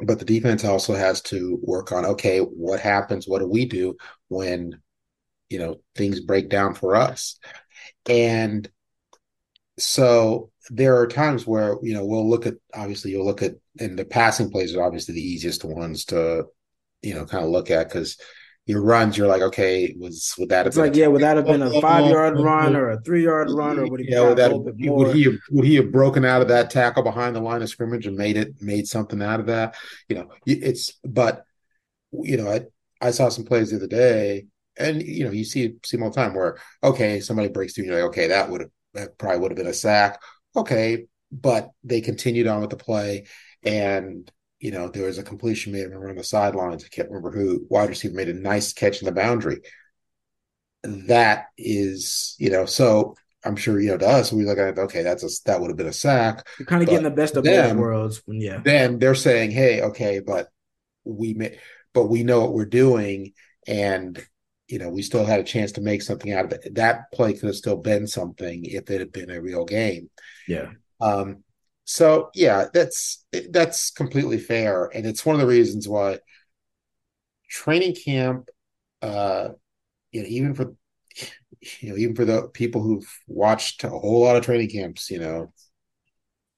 but 0.00 0.18
the 0.18 0.24
defense 0.24 0.64
also 0.64 0.94
has 0.94 1.20
to 1.22 1.58
work 1.62 1.92
on 1.92 2.04
okay, 2.04 2.40
what 2.40 2.80
happens? 2.80 3.26
What 3.26 3.40
do 3.40 3.46
we 3.46 3.64
do 3.64 3.96
when 4.28 4.80
you 5.48 5.58
know 5.58 5.80
things 5.94 6.20
break 6.20 6.48
down 6.48 6.74
for 6.74 6.94
us? 6.94 7.38
And 8.08 8.68
so 9.80 10.50
there 10.70 10.96
are 10.96 11.06
times 11.06 11.46
where 11.46 11.76
you 11.82 11.94
know 11.94 12.04
we'll 12.04 12.28
look 12.28 12.46
at 12.46 12.54
obviously 12.74 13.10
you'll 13.10 13.24
look 13.24 13.42
at 13.42 13.54
and 13.78 13.98
the 13.98 14.04
passing 14.04 14.50
plays 14.50 14.74
are 14.74 14.82
obviously 14.82 15.14
the 15.14 15.22
easiest 15.22 15.64
ones 15.64 16.04
to 16.04 16.44
you 17.02 17.14
know 17.14 17.24
kind 17.24 17.44
of 17.44 17.50
look 17.50 17.70
at 17.70 17.88
because 17.88 18.18
your 18.66 18.82
runs 18.82 19.16
you're 19.16 19.26
like 19.26 19.42
okay 19.42 19.94
was 19.98 20.34
would 20.38 20.50
that 20.50 20.58
have 20.58 20.66
it's 20.68 20.76
like 20.76 20.94
yeah 20.94 21.06
would 21.06 21.22
that 21.22 21.36
have 21.36 21.46
been 21.46 21.62
a 21.62 21.80
five 21.80 22.08
yard 22.08 22.38
run 22.38 22.76
or 22.76 22.90
a 22.90 23.00
three 23.00 23.24
yard 23.24 23.50
run 23.50 23.78
or 23.78 23.88
would 23.88 24.00
he 24.00 24.10
yeah, 24.10 24.20
would, 24.20 24.36
that, 24.36 24.52
would 24.54 25.14
he 25.16 25.24
have, 25.24 25.34
would 25.50 25.64
he 25.64 25.74
have 25.76 25.90
broken 25.90 26.24
out 26.24 26.42
of 26.42 26.48
that 26.48 26.70
tackle 26.70 27.02
behind 27.02 27.34
the 27.34 27.40
line 27.40 27.62
of 27.62 27.68
scrimmage 27.68 28.06
and 28.06 28.16
made 28.16 28.36
it 28.36 28.60
made 28.60 28.86
something 28.86 29.22
out 29.22 29.40
of 29.40 29.46
that? 29.46 29.74
You 30.08 30.16
know 30.16 30.28
it's 30.46 30.92
but 31.04 31.44
you 32.12 32.36
know 32.36 32.48
I 32.48 32.60
I 33.00 33.10
saw 33.10 33.28
some 33.28 33.44
plays 33.44 33.70
the 33.70 33.76
other 33.76 33.86
day 33.86 34.46
and 34.76 35.02
you 35.02 35.24
know 35.24 35.32
you 35.32 35.44
see 35.44 35.74
see 35.84 35.96
them 35.96 36.04
all 36.04 36.10
the 36.10 36.16
time 36.16 36.34
where 36.34 36.58
okay 36.84 37.20
somebody 37.20 37.48
breaks 37.48 37.74
through 37.74 37.86
you're 37.86 37.94
like 37.94 38.10
okay 38.10 38.28
that 38.28 38.50
would 38.50 38.60
have 38.60 38.70
that 38.94 39.18
probably 39.18 39.38
would 39.40 39.50
have 39.52 39.58
been 39.58 39.66
a 39.66 39.72
sack. 39.72 40.20
Okay, 40.56 41.06
but 41.30 41.70
they 41.84 42.00
continued 42.00 42.46
on 42.46 42.60
with 42.60 42.70
the 42.70 42.76
play, 42.76 43.26
and 43.62 44.30
you 44.58 44.70
know 44.70 44.88
there 44.88 45.06
was 45.06 45.18
a 45.18 45.22
completion 45.22 45.72
made. 45.72 45.92
On 45.92 46.14
the 46.16 46.24
sidelines. 46.24 46.84
I 46.84 46.88
can't 46.88 47.08
remember 47.08 47.30
who 47.30 47.66
wide 47.68 47.88
receiver 47.88 48.14
made 48.14 48.28
a 48.28 48.34
nice 48.34 48.72
catch 48.72 49.00
in 49.00 49.06
the 49.06 49.12
boundary. 49.12 49.60
That 50.82 51.46
is, 51.58 52.34
you 52.38 52.50
know, 52.50 52.64
so 52.64 53.14
I'm 53.44 53.56
sure 53.56 53.80
you 53.80 53.90
know 53.90 53.98
to 53.98 54.08
us 54.08 54.32
we 54.32 54.44
look 54.44 54.58
at 54.58 54.68
it. 54.68 54.78
Okay, 54.78 55.02
that's 55.02 55.22
a 55.22 55.28
that 55.46 55.60
would 55.60 55.70
have 55.70 55.76
been 55.76 55.86
a 55.86 55.92
sack. 55.92 56.46
You're 56.58 56.66
kind 56.66 56.82
of 56.82 56.88
getting 56.88 57.04
the 57.04 57.10
best 57.10 57.36
of 57.36 57.44
both 57.44 57.76
worlds. 57.76 58.22
When, 58.24 58.40
yeah. 58.40 58.60
Then 58.62 58.98
they're 58.98 59.14
saying, 59.14 59.50
hey, 59.50 59.82
okay, 59.82 60.20
but 60.20 60.48
we 61.04 61.34
may, 61.34 61.58
but 61.94 62.06
we 62.06 62.22
know 62.22 62.40
what 62.40 62.54
we're 62.54 62.66
doing, 62.66 63.32
and 63.66 64.22
you 64.70 64.78
know, 64.78 64.88
we 64.88 65.02
still 65.02 65.24
had 65.24 65.40
a 65.40 65.44
chance 65.44 65.72
to 65.72 65.80
make 65.80 66.00
something 66.00 66.32
out 66.32 66.44
of 66.44 66.52
it. 66.52 66.76
That 66.76 67.10
play 67.12 67.32
could 67.32 67.48
have 67.48 67.56
still 67.56 67.76
been 67.76 68.06
something 68.06 68.64
if 68.64 68.88
it 68.88 69.00
had 69.00 69.12
been 69.12 69.30
a 69.30 69.40
real 69.40 69.64
game. 69.64 70.10
Yeah. 70.46 70.70
Um, 71.00 71.42
so 71.84 72.30
yeah, 72.34 72.66
that's 72.72 73.24
that's 73.50 73.90
completely 73.90 74.38
fair, 74.38 74.84
and 74.94 75.04
it's 75.06 75.26
one 75.26 75.34
of 75.34 75.40
the 75.40 75.46
reasons 75.46 75.88
why 75.88 76.20
training 77.48 77.96
camp, 77.96 78.48
uh, 79.02 79.48
you 80.12 80.22
know, 80.22 80.28
even 80.28 80.54
for 80.54 80.74
you 81.80 81.90
know, 81.90 81.96
even 81.96 82.14
for 82.14 82.24
the 82.24 82.48
people 82.54 82.80
who've 82.80 83.18
watched 83.26 83.82
a 83.82 83.88
whole 83.88 84.20
lot 84.20 84.36
of 84.36 84.44
training 84.44 84.70
camps, 84.70 85.10
you 85.10 85.18
know, 85.18 85.52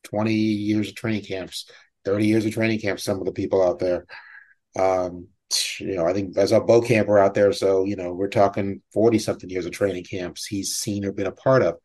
twenty 0.03 0.35
years 0.35 0.91
of 0.91 0.97
training 0.97 1.25
camps, 1.25 1.71
thirty 2.05 2.27
years 2.27 2.45
of 2.45 2.53
training 2.53 2.81
camps, 2.81 3.05
some 3.05 3.19
of 3.19 3.25
the 3.25 3.33
people 3.33 3.67
out 3.67 3.79
there, 3.79 4.05
um, 4.79 5.29
you 5.81 5.95
know, 5.97 6.07
I 6.07 6.13
think 6.13 6.37
as 6.37 6.53
a 6.53 6.61
Bo 6.61 6.81
Camper 6.81 7.19
out 7.19 7.35
there, 7.35 7.53
so 7.53 7.85
you 7.85 7.97
know, 7.97 8.13
we're 8.13 8.29
talking 8.29 8.83
forty 8.93 9.19
something 9.19 9.51
years 9.51 9.67
of 9.67 9.73
training 9.73 10.05
camps 10.05 10.47
he's 10.47 10.75
seen 10.77 11.05
or 11.05 11.13
been 11.13 11.27
a 11.27 11.33
part 11.33 11.63
of. 11.63 11.77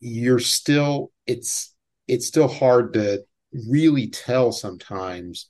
You're 0.00 0.40
still, 0.40 1.12
it's 1.26 1.74
it's 2.08 2.26
still 2.26 2.48
hard 2.48 2.94
to 2.94 3.24
really 3.68 4.08
tell 4.08 4.52
sometimes 4.52 5.48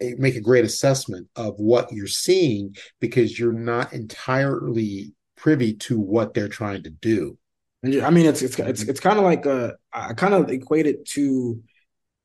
eh, 0.00 0.14
make 0.18 0.36
a 0.36 0.40
great 0.40 0.64
assessment 0.64 1.28
of 1.36 1.54
what 1.58 1.92
you're 1.92 2.06
seeing 2.06 2.74
because 3.00 3.38
you're 3.38 3.52
not 3.52 3.92
entirely 3.92 5.12
privy 5.36 5.74
to 5.74 5.98
what 5.98 6.34
they're 6.34 6.48
trying 6.48 6.82
to 6.84 6.90
do. 6.90 7.36
I 7.84 8.10
mean, 8.10 8.24
it's 8.24 8.40
it's 8.40 8.58
it's, 8.58 8.82
it's 8.82 9.00
kind 9.00 9.18
of 9.18 9.24
like 9.24 9.44
a, 9.44 9.74
I 9.92 10.14
kind 10.14 10.32
of 10.32 10.48
equate 10.50 10.86
it 10.86 11.04
to 11.10 11.62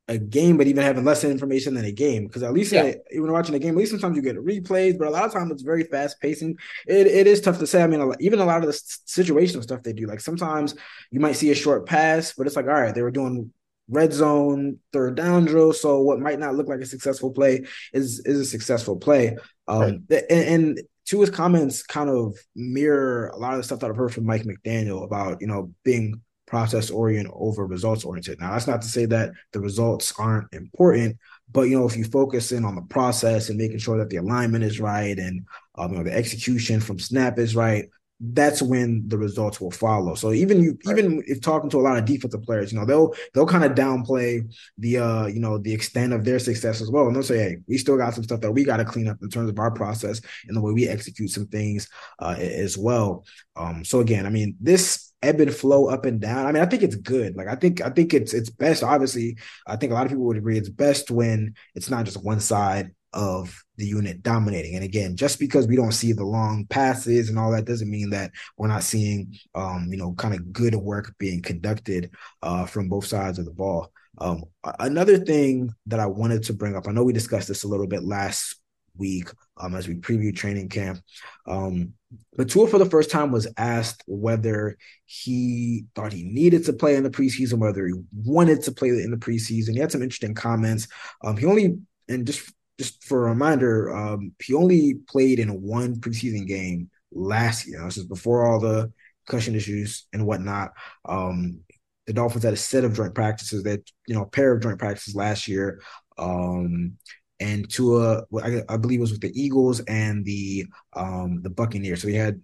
a 0.09 0.17
game, 0.17 0.57
but 0.57 0.65
even 0.65 0.83
having 0.83 1.05
less 1.05 1.23
information 1.23 1.75
than 1.75 1.85
a 1.85 1.91
game. 1.91 2.25
Because 2.25 2.41
at 2.41 2.51
least 2.51 2.71
yeah. 2.71 2.93
even 3.11 3.31
watching 3.31 3.53
a 3.53 3.59
game, 3.59 3.75
at 3.75 3.77
least 3.77 3.91
sometimes 3.91 4.15
you 4.15 4.23
get 4.23 4.35
replays, 4.37 4.97
but 4.97 5.07
a 5.07 5.11
lot 5.11 5.23
of 5.23 5.31
times 5.31 5.51
it's 5.51 5.61
very 5.61 5.83
fast 5.83 6.19
pacing. 6.19 6.57
It, 6.87 7.05
it 7.05 7.27
is 7.27 7.39
tough 7.39 7.59
to 7.59 7.67
say. 7.67 7.83
I 7.83 7.87
mean, 7.87 8.13
even 8.19 8.39
a 8.39 8.45
lot 8.45 8.63
of 8.63 8.65
the 8.65 8.73
situational 8.73 9.61
stuff 9.61 9.83
they 9.83 9.93
do, 9.93 10.07
like 10.07 10.19
sometimes 10.19 10.75
you 11.11 11.19
might 11.19 11.35
see 11.35 11.51
a 11.51 11.55
short 11.55 11.85
pass, 11.85 12.33
but 12.35 12.47
it's 12.47 12.55
like, 12.55 12.65
all 12.65 12.73
right, 12.73 12.93
they 12.93 13.03
were 13.03 13.11
doing 13.11 13.53
red 13.87 14.11
zone 14.11 14.79
third 14.91 15.15
down 15.15 15.45
drill. 15.45 15.73
So 15.73 16.01
what 16.01 16.19
might 16.19 16.39
not 16.39 16.55
look 16.55 16.67
like 16.67 16.81
a 16.81 16.85
successful 16.87 17.31
play 17.31 17.65
is 17.93 18.19
is 18.25 18.39
a 18.39 18.45
successful 18.45 18.97
play. 18.97 19.37
Um, 19.67 20.05
right. 20.09 20.23
and, 20.31 20.65
and 20.65 20.81
to 21.05 21.21
his 21.21 21.29
comments, 21.29 21.83
kind 21.83 22.09
of 22.09 22.35
mirror 22.55 23.27
a 23.27 23.37
lot 23.37 23.53
of 23.53 23.59
the 23.59 23.63
stuff 23.63 23.79
that 23.79 23.91
I've 23.91 23.95
heard 23.95 24.13
from 24.13 24.25
Mike 24.25 24.43
McDaniel 24.43 25.03
about 25.03 25.39
you 25.39 25.47
know 25.47 25.71
being 25.83 26.21
process 26.49 26.89
oriented 26.89 27.31
over 27.35 27.65
results 27.65 28.03
oriented. 28.03 28.39
Now, 28.39 28.51
that's 28.51 28.67
not 28.67 28.81
to 28.81 28.87
say 28.87 29.05
that 29.05 29.31
the 29.53 29.59
results 29.59 30.13
aren't 30.17 30.51
important, 30.53 31.17
but 31.51 31.63
you 31.63 31.79
know, 31.79 31.85
if 31.85 31.95
you 31.95 32.03
focus 32.03 32.51
in 32.51 32.65
on 32.65 32.75
the 32.75 32.81
process 32.81 33.49
and 33.49 33.57
making 33.57 33.77
sure 33.77 33.97
that 33.97 34.09
the 34.09 34.17
alignment 34.17 34.63
is 34.63 34.79
right 34.79 35.17
and 35.17 35.45
um, 35.77 35.91
you 35.91 35.97
know 35.97 36.03
the 36.03 36.15
execution 36.15 36.79
from 36.79 36.99
snap 36.99 37.37
is 37.37 37.55
right, 37.55 37.85
that's 38.19 38.61
when 38.61 39.07
the 39.07 39.17
results 39.17 39.61
will 39.61 39.71
follow. 39.71 40.13
So 40.15 40.33
even 40.33 40.61
you, 40.61 40.77
right. 40.85 40.97
even 40.97 41.23
if 41.25 41.39
talking 41.39 41.69
to 41.69 41.77
a 41.77 41.81
lot 41.81 41.97
of 41.97 42.05
defensive 42.05 42.43
players, 42.43 42.73
you 42.73 42.79
know, 42.79 42.85
they'll 42.85 43.13
they'll 43.33 43.45
kind 43.45 43.63
of 43.63 43.73
downplay 43.73 44.41
the 44.77 44.97
uh, 44.97 45.25
you 45.27 45.39
know, 45.39 45.57
the 45.57 45.73
extent 45.73 46.11
of 46.11 46.25
their 46.25 46.39
success 46.39 46.81
as 46.81 46.91
well. 46.91 47.07
And 47.07 47.15
they'll 47.15 47.23
say, 47.23 47.37
hey, 47.37 47.57
we 47.67 47.77
still 47.77 47.97
got 47.97 48.13
some 48.13 48.23
stuff 48.23 48.41
that 48.41 48.51
we 48.51 48.65
got 48.65 48.77
to 48.77 48.85
clean 48.85 49.07
up 49.07 49.17
in 49.21 49.29
terms 49.29 49.49
of 49.49 49.59
our 49.59 49.71
process 49.71 50.19
and 50.47 50.57
the 50.57 50.61
way 50.61 50.73
we 50.73 50.87
execute 50.87 51.29
some 51.29 51.47
things 51.47 51.87
uh, 52.19 52.35
as 52.37 52.77
well. 52.77 53.23
Um, 53.55 53.85
so 53.85 53.99
again, 54.01 54.25
I 54.25 54.29
mean, 54.29 54.57
this 54.59 55.08
ebb 55.21 55.39
and 55.41 55.53
flow 55.53 55.87
up 55.87 56.05
and 56.05 56.19
down. 56.21 56.45
I 56.45 56.51
mean, 56.51 56.63
I 56.63 56.65
think 56.65 56.83
it's 56.83 56.95
good. 56.95 57.35
Like 57.35 57.47
I 57.47 57.55
think 57.55 57.81
I 57.81 57.89
think 57.89 58.13
it's 58.13 58.33
it's 58.33 58.49
best. 58.49 58.83
Obviously, 58.83 59.37
I 59.67 59.75
think 59.75 59.91
a 59.91 59.95
lot 59.95 60.05
of 60.05 60.11
people 60.11 60.25
would 60.25 60.37
agree 60.37 60.57
it's 60.57 60.69
best 60.69 61.11
when 61.11 61.55
it's 61.75 61.89
not 61.89 62.05
just 62.05 62.23
one 62.23 62.39
side 62.39 62.91
of 63.13 63.63
the 63.77 63.85
unit 63.85 64.21
dominating. 64.21 64.75
And 64.75 64.83
again, 64.83 65.15
just 65.15 65.39
because 65.39 65.67
we 65.67 65.75
don't 65.75 65.93
see 65.93 66.13
the 66.13 66.25
long 66.25 66.65
passes 66.67 67.29
and 67.29 67.39
all 67.39 67.51
that 67.51 67.65
doesn't 67.65 67.89
mean 67.89 68.11
that 68.11 68.31
we're 68.57 68.67
not 68.67 68.83
seeing, 68.83 69.35
um, 69.55 69.87
you 69.89 69.97
know, 69.97 70.13
kind 70.13 70.35
of 70.35 70.53
good 70.53 70.75
work 70.75 71.15
being 71.17 71.41
conducted 71.41 72.11
uh, 72.43 72.65
from 72.65 72.87
both 72.87 73.05
sides 73.05 73.39
of 73.39 73.45
the 73.45 73.51
ball. 73.51 73.91
Um, 74.19 74.43
another 74.79 75.17
thing 75.17 75.73
that 75.87 75.99
I 75.99 76.05
wanted 76.05 76.43
to 76.43 76.53
bring 76.53 76.75
up, 76.75 76.87
I 76.87 76.91
know 76.91 77.03
we 77.03 77.13
discussed 77.13 77.47
this 77.47 77.63
a 77.63 77.67
little 77.67 77.87
bit 77.87 78.03
last 78.03 78.55
week 78.97 79.29
um, 79.57 79.75
as 79.75 79.87
we 79.87 79.95
previewed 79.95 80.35
training 80.35 80.69
camp. 80.69 80.99
Um, 81.47 81.93
but 82.35 82.49
Tua, 82.49 82.67
for 82.67 82.79
the 82.79 82.89
first 82.89 83.11
time, 83.11 83.31
was 83.31 83.47
asked 83.57 84.03
whether 84.07 84.77
he 85.05 85.85
thought 85.93 86.13
he 86.13 86.23
needed 86.23 86.65
to 86.65 86.73
play 86.73 86.95
in 86.95 87.03
the 87.03 87.09
preseason, 87.09 87.59
whether 87.59 87.85
he 87.85 87.93
wanted 88.15 88.63
to 88.63 88.71
play 88.71 88.89
in 88.89 89.11
the 89.11 89.17
preseason. 89.17 89.73
He 89.73 89.79
had 89.79 89.91
some 89.91 90.01
interesting 90.01 90.33
comments. 90.33 90.87
Um, 91.23 91.37
he 91.37 91.45
only, 91.45 91.77
and 92.07 92.25
just 92.25 92.51
just 92.79 93.03
for 93.03 93.25
a 93.25 93.29
reminder, 93.31 93.93
um, 93.95 94.31
he 94.41 94.53
only 94.53 94.95
played 95.09 95.37
in 95.39 95.61
one 95.61 95.97
preseason 95.97 96.47
game 96.47 96.89
last 97.11 97.67
year. 97.67 97.83
This 97.83 97.97
is 97.97 98.05
before 98.05 98.47
all 98.47 98.59
the 98.59 98.91
concussion 99.27 99.55
issues 99.55 100.07
and 100.13 100.25
whatnot. 100.25 100.71
Um, 101.05 101.59
the 102.07 102.13
Dolphins 102.13 102.43
had 102.43 102.53
a 102.53 102.57
set 102.57 102.85
of 102.85 102.93
joint 102.93 103.13
practices 103.13 103.63
that 103.63 103.81
you 104.07 104.15
know, 104.15 104.23
a 104.23 104.29
pair 104.29 104.53
of 104.53 104.63
joint 104.63 104.79
practices 104.79 105.13
last 105.13 105.47
year. 105.47 105.81
Um, 106.17 106.97
and 107.39 107.69
Tua, 107.69 108.23
I, 108.43 108.63
I 108.67 108.77
believe 108.77 108.99
it 108.99 109.01
was 109.01 109.11
with 109.11 109.21
the 109.21 109.31
Eagles 109.39 109.79
and 109.81 110.25
the 110.25 110.65
um 110.95 111.41
the 111.41 111.49
Buccaneers. 111.49 112.01
So 112.01 112.07
he 112.07 112.15
had 112.15 112.41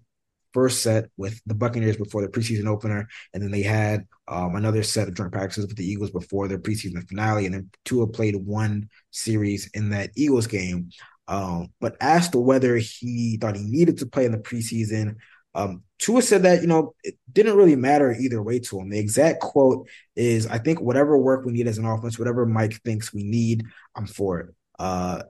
first 0.53 0.81
set 0.81 1.09
with 1.17 1.41
the 1.45 1.53
Buccaneers 1.53 1.97
before 1.97 2.21
the 2.21 2.29
preseason 2.29 2.67
opener, 2.67 3.07
and 3.33 3.43
then 3.43 3.51
they 3.51 3.63
had 3.63 4.05
um, 4.27 4.55
another 4.55 4.83
set 4.83 5.07
of 5.07 5.13
joint 5.13 5.31
practices 5.31 5.67
with 5.67 5.75
the 5.75 5.85
Eagles 5.85 6.11
before 6.11 6.47
their 6.47 6.59
preseason 6.59 7.07
finale. 7.09 7.45
And 7.45 7.53
then 7.53 7.69
Tua 7.83 8.07
played 8.07 8.35
one 8.35 8.89
series 9.11 9.69
in 9.73 9.89
that 9.89 10.11
Eagles 10.15 10.47
game. 10.47 10.89
Um, 11.27 11.73
but 11.81 11.97
asked 11.99 12.35
whether 12.35 12.77
he 12.77 13.37
thought 13.41 13.55
he 13.57 13.63
needed 13.63 13.97
to 13.97 14.05
play 14.05 14.25
in 14.25 14.31
the 14.31 14.37
preseason, 14.37 15.15
Um, 15.53 15.83
Tua 15.99 16.21
said 16.21 16.43
that 16.43 16.61
you 16.61 16.67
know 16.67 16.93
it 17.03 17.15
didn't 17.31 17.55
really 17.55 17.75
matter 17.77 18.11
either 18.13 18.43
way 18.43 18.59
to 18.59 18.79
him. 18.79 18.89
The 18.89 18.99
exact 18.99 19.39
quote 19.41 19.87
is, 20.15 20.47
"I 20.47 20.57
think 20.59 20.81
whatever 20.81 21.17
work 21.17 21.45
we 21.45 21.53
need 21.53 21.67
as 21.67 21.77
an 21.77 21.85
offense, 21.85 22.19
whatever 22.19 22.45
Mike 22.45 22.81
thinks 22.83 23.13
we 23.13 23.23
need, 23.23 23.63
I'm 23.95 24.05
for 24.07 24.39
it. 24.41 24.55
Uh, 24.79 25.23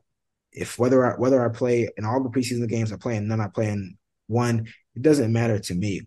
if 0.51 0.79
whether 0.79 1.05
I, 1.05 1.17
whether 1.17 1.43
I 1.43 1.53
play 1.53 1.89
in 1.97 2.05
all 2.05 2.23
the 2.23 2.29
preseason 2.29 2.67
games, 2.69 2.91
I 2.91 2.97
play 2.97 3.17
in 3.17 3.27
none, 3.27 3.41
I 3.41 3.47
play 3.47 3.69
in 3.69 3.97
one, 4.27 4.67
it 4.95 5.01
doesn't 5.01 5.33
matter 5.33 5.59
to 5.59 5.75
me." 5.75 6.01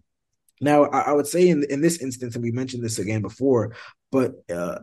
Now, 0.60 0.84
I, 0.84 1.00
I 1.00 1.12
would 1.12 1.26
say 1.26 1.48
in 1.48 1.64
in 1.70 1.80
this 1.80 2.00
instance, 2.00 2.34
and 2.34 2.42
we 2.42 2.50
mentioned 2.50 2.84
this 2.84 2.98
again 2.98 3.22
before, 3.22 3.74
but 4.10 4.32
uh, 4.52 4.78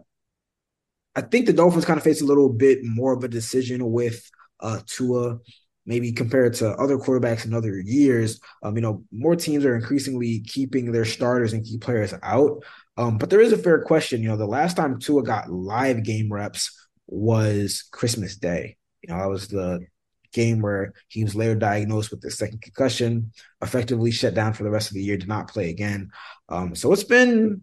I 1.15 1.21
think 1.21 1.45
the 1.45 1.53
Dolphins 1.53 1.85
kind 1.85 1.97
of 1.97 2.03
face 2.03 2.21
a 2.21 2.25
little 2.25 2.49
bit 2.49 2.79
more 2.83 3.13
of 3.13 3.23
a 3.23 3.27
decision 3.27 3.91
with 3.91 4.29
uh, 4.59 4.79
Tua 4.85 5.39
maybe 5.85 6.11
compared 6.11 6.53
to 6.55 6.71
other 6.71 6.97
quarterbacks 6.97 7.45
in 7.45 7.53
other 7.53 7.79
years. 7.79 8.39
Um, 8.63 8.75
you 8.75 8.81
know, 8.81 9.03
more 9.11 9.35
teams 9.35 9.65
are 9.65 9.75
increasingly 9.75 10.39
keeping 10.39 10.91
their 10.91 11.05
starters 11.05 11.53
and 11.53 11.63
key 11.63 11.77
players 11.77 12.13
out. 12.23 12.63
Um, 12.97 13.17
but 13.17 13.29
there 13.29 13.41
is 13.41 13.51
a 13.51 13.57
fair 13.57 13.81
question. 13.83 14.21
You 14.21 14.29
know, 14.29 14.37
the 14.37 14.47
last 14.47 14.77
time 14.77 14.99
Tua 14.99 15.23
got 15.23 15.51
live 15.51 16.03
game 16.03 16.31
reps 16.31 16.84
was 17.07 17.83
Christmas 17.91 18.35
Day. 18.37 18.77
You 19.01 19.13
know, 19.13 19.19
that 19.19 19.29
was 19.29 19.47
the 19.47 19.85
game 20.33 20.61
where 20.61 20.93
he 21.07 21.23
was 21.23 21.35
later 21.35 21.55
diagnosed 21.55 22.11
with 22.11 22.21
the 22.21 22.29
second 22.29 22.61
concussion, 22.61 23.31
effectively 23.61 24.11
shut 24.11 24.33
down 24.33 24.53
for 24.53 24.63
the 24.63 24.69
rest 24.69 24.89
of 24.89 24.95
the 24.95 25.03
year, 25.03 25.17
did 25.17 25.29
not 25.29 25.47
play 25.47 25.69
again. 25.69 26.11
Um, 26.49 26.75
so 26.75 26.91
it's 26.91 27.03
been 27.03 27.61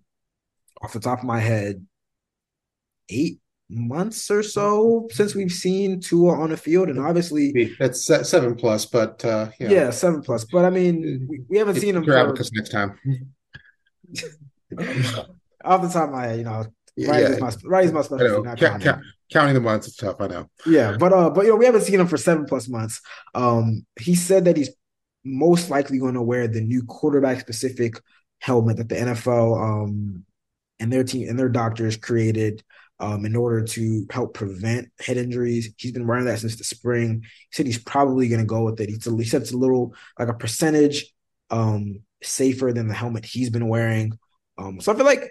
off 0.83 0.94
the 0.94 1.00
top 1.00 1.18
of 1.18 1.24
my 1.24 1.38
head, 1.38 1.87
eight 3.09 3.38
months 3.68 4.31
or 4.31 4.42
so 4.42 5.09
since 5.12 5.35
we've 5.35 5.52
seen 5.52 6.00
Tua 6.00 6.38
on 6.40 6.50
the 6.50 6.57
field, 6.57 6.88
and 6.88 6.98
obviously 6.98 7.74
that's 7.78 8.05
seven 8.05 8.55
plus. 8.55 8.87
But 8.87 9.24
uh, 9.24 9.50
yeah. 9.61 9.70
yeah, 9.70 9.90
seven 9.90 10.22
plus. 10.22 10.44
But 10.44 10.64
I 10.64 10.70
mean, 10.70 11.26
we, 11.28 11.42
we 11.48 11.59
haven't 11.59 11.76
seen 11.76 11.96
him 11.96 12.05
for 12.05 12.35
next 12.52 12.70
time. 12.70 12.98
Off 15.64 15.83
the 15.83 15.88
top 15.88 16.09
of 16.09 16.14
my 16.14 16.26
head, 16.26 16.38
you 16.38 16.44
know, 16.44 16.64
right 16.98 17.22
yeah. 17.22 17.28
is 17.28 17.40
my 17.40 17.46
my 17.46 18.02
specialty. 18.02 18.42
Not 18.42 18.59
count, 18.59 18.83
count, 18.83 19.02
counting 19.33 19.55
the 19.55 19.61
months 19.61 19.88
is 19.88 19.96
tough. 19.96 20.20
I 20.20 20.26
know. 20.26 20.50
Yeah, 20.66 20.96
but 20.98 21.12
uh, 21.12 21.31
but 21.31 21.44
you 21.44 21.50
know, 21.50 21.57
we 21.57 21.66
haven't 21.66 21.83
seen 21.83 22.00
him 22.00 22.07
for 22.07 22.16
seven 22.16 22.44
plus 22.44 22.68
months. 22.68 23.00
Um, 23.35 23.87
he 23.98 24.14
said 24.14 24.44
that 24.44 24.57
he's 24.57 24.70
most 25.24 25.70
likely 25.70 25.98
going 25.98 26.14
to 26.14 26.22
wear 26.22 26.48
the 26.48 26.61
new 26.61 26.83
quarterback 26.83 27.40
specific 27.40 27.94
helmet 28.40 28.76
that 28.76 28.88
the 28.88 28.96
NFL 28.96 29.62
um 29.62 30.24
and 30.81 30.92
their 30.92 31.05
team 31.05 31.28
and 31.28 31.38
their 31.38 31.48
doctors 31.48 31.96
created 31.96 32.62
um, 32.98 33.24
in 33.24 33.35
order 33.35 33.62
to 33.64 34.07
help 34.11 34.35
prevent 34.35 34.90
head 35.00 35.16
injuries. 35.16 35.72
He's 35.76 35.92
been 35.92 36.07
wearing 36.07 36.24
that 36.26 36.38
since 36.38 36.57
the 36.57 36.64
spring. 36.64 37.22
He 37.22 37.28
said 37.50 37.66
he's 37.66 37.83
probably 37.83 38.28
going 38.28 38.40
to 38.40 38.46
go 38.46 38.64
with 38.64 38.81
it. 38.81 38.88
He 38.88 38.98
said 39.24 39.42
it's 39.42 39.52
a 39.52 39.57
little 39.57 39.94
like 40.18 40.28
a 40.28 40.35
percentage 40.35 41.12
um, 41.50 42.00
safer 42.22 42.72
than 42.72 42.88
the 42.88 42.94
helmet 42.94 43.24
he's 43.24 43.50
been 43.50 43.68
wearing. 43.68 44.18
Um, 44.59 44.81
so 44.81 44.92
I 44.92 44.96
feel 44.96 45.05
like 45.05 45.31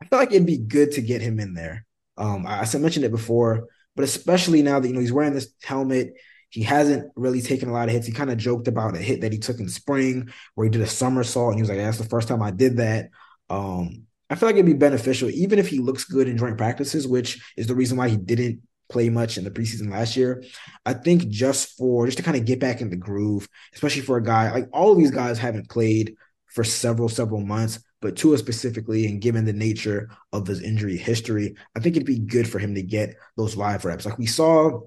I 0.00 0.06
feel 0.06 0.18
like 0.18 0.32
it'd 0.32 0.46
be 0.46 0.58
good 0.58 0.92
to 0.92 1.00
get 1.00 1.20
him 1.20 1.40
in 1.40 1.54
there. 1.54 1.84
Um, 2.16 2.46
I, 2.46 2.60
I 2.60 2.78
mentioned 2.78 3.04
it 3.04 3.10
before, 3.10 3.68
but 3.96 4.04
especially 4.04 4.62
now 4.62 4.80
that 4.80 4.88
you 4.88 4.94
know 4.94 5.00
he's 5.00 5.12
wearing 5.12 5.34
this 5.34 5.52
helmet, 5.62 6.14
he 6.50 6.62
hasn't 6.62 7.10
really 7.14 7.42
taken 7.42 7.68
a 7.68 7.72
lot 7.72 7.88
of 7.88 7.94
hits. 7.94 8.06
He 8.06 8.12
kind 8.12 8.30
of 8.30 8.38
joked 8.38 8.68
about 8.68 8.96
a 8.96 8.98
hit 8.98 9.20
that 9.20 9.32
he 9.32 9.38
took 9.38 9.60
in 9.60 9.68
spring 9.68 10.30
where 10.54 10.64
he 10.64 10.70
did 10.70 10.82
a 10.82 10.86
somersault, 10.86 11.50
and 11.50 11.56
he 11.56 11.62
was 11.62 11.68
like, 11.68 11.78
"That's 11.78 11.98
the 11.98 12.04
first 12.04 12.28
time 12.28 12.42
I 12.42 12.50
did 12.50 12.78
that." 12.78 13.10
Um, 13.50 14.06
I 14.30 14.34
feel 14.34 14.48
like 14.48 14.56
it'd 14.56 14.66
be 14.66 14.74
beneficial, 14.74 15.30
even 15.30 15.58
if 15.58 15.68
he 15.68 15.78
looks 15.78 16.04
good 16.04 16.28
in 16.28 16.36
joint 16.36 16.58
practices, 16.58 17.06
which 17.06 17.52
is 17.56 17.66
the 17.66 17.74
reason 17.74 17.96
why 17.96 18.08
he 18.08 18.16
didn't 18.16 18.62
play 18.88 19.10
much 19.10 19.36
in 19.38 19.44
the 19.44 19.50
preseason 19.50 19.90
last 19.90 20.16
year. 20.16 20.42
I 20.86 20.94
think 20.94 21.28
just 21.28 21.76
for 21.76 22.06
just 22.06 22.18
to 22.18 22.24
kind 22.24 22.36
of 22.36 22.44
get 22.44 22.60
back 22.60 22.80
in 22.80 22.90
the 22.90 22.96
groove, 22.96 23.48
especially 23.74 24.02
for 24.02 24.16
a 24.16 24.22
guy 24.22 24.50
like 24.52 24.68
all 24.72 24.92
of 24.92 24.98
these 24.98 25.10
guys 25.10 25.38
haven't 25.38 25.68
played 25.70 26.14
for 26.46 26.64
several, 26.64 27.08
several 27.08 27.40
months, 27.40 27.80
but 28.00 28.16
Tua 28.16 28.38
specifically, 28.38 29.06
and 29.06 29.20
given 29.20 29.44
the 29.44 29.52
nature 29.52 30.10
of 30.32 30.46
his 30.46 30.62
injury 30.62 30.96
history, 30.96 31.56
I 31.76 31.80
think 31.80 31.96
it'd 31.96 32.06
be 32.06 32.18
good 32.18 32.48
for 32.48 32.58
him 32.58 32.74
to 32.74 32.82
get 32.82 33.16
those 33.36 33.56
live 33.56 33.84
reps. 33.84 34.06
Like 34.06 34.18
we 34.18 34.26
saw 34.26 34.80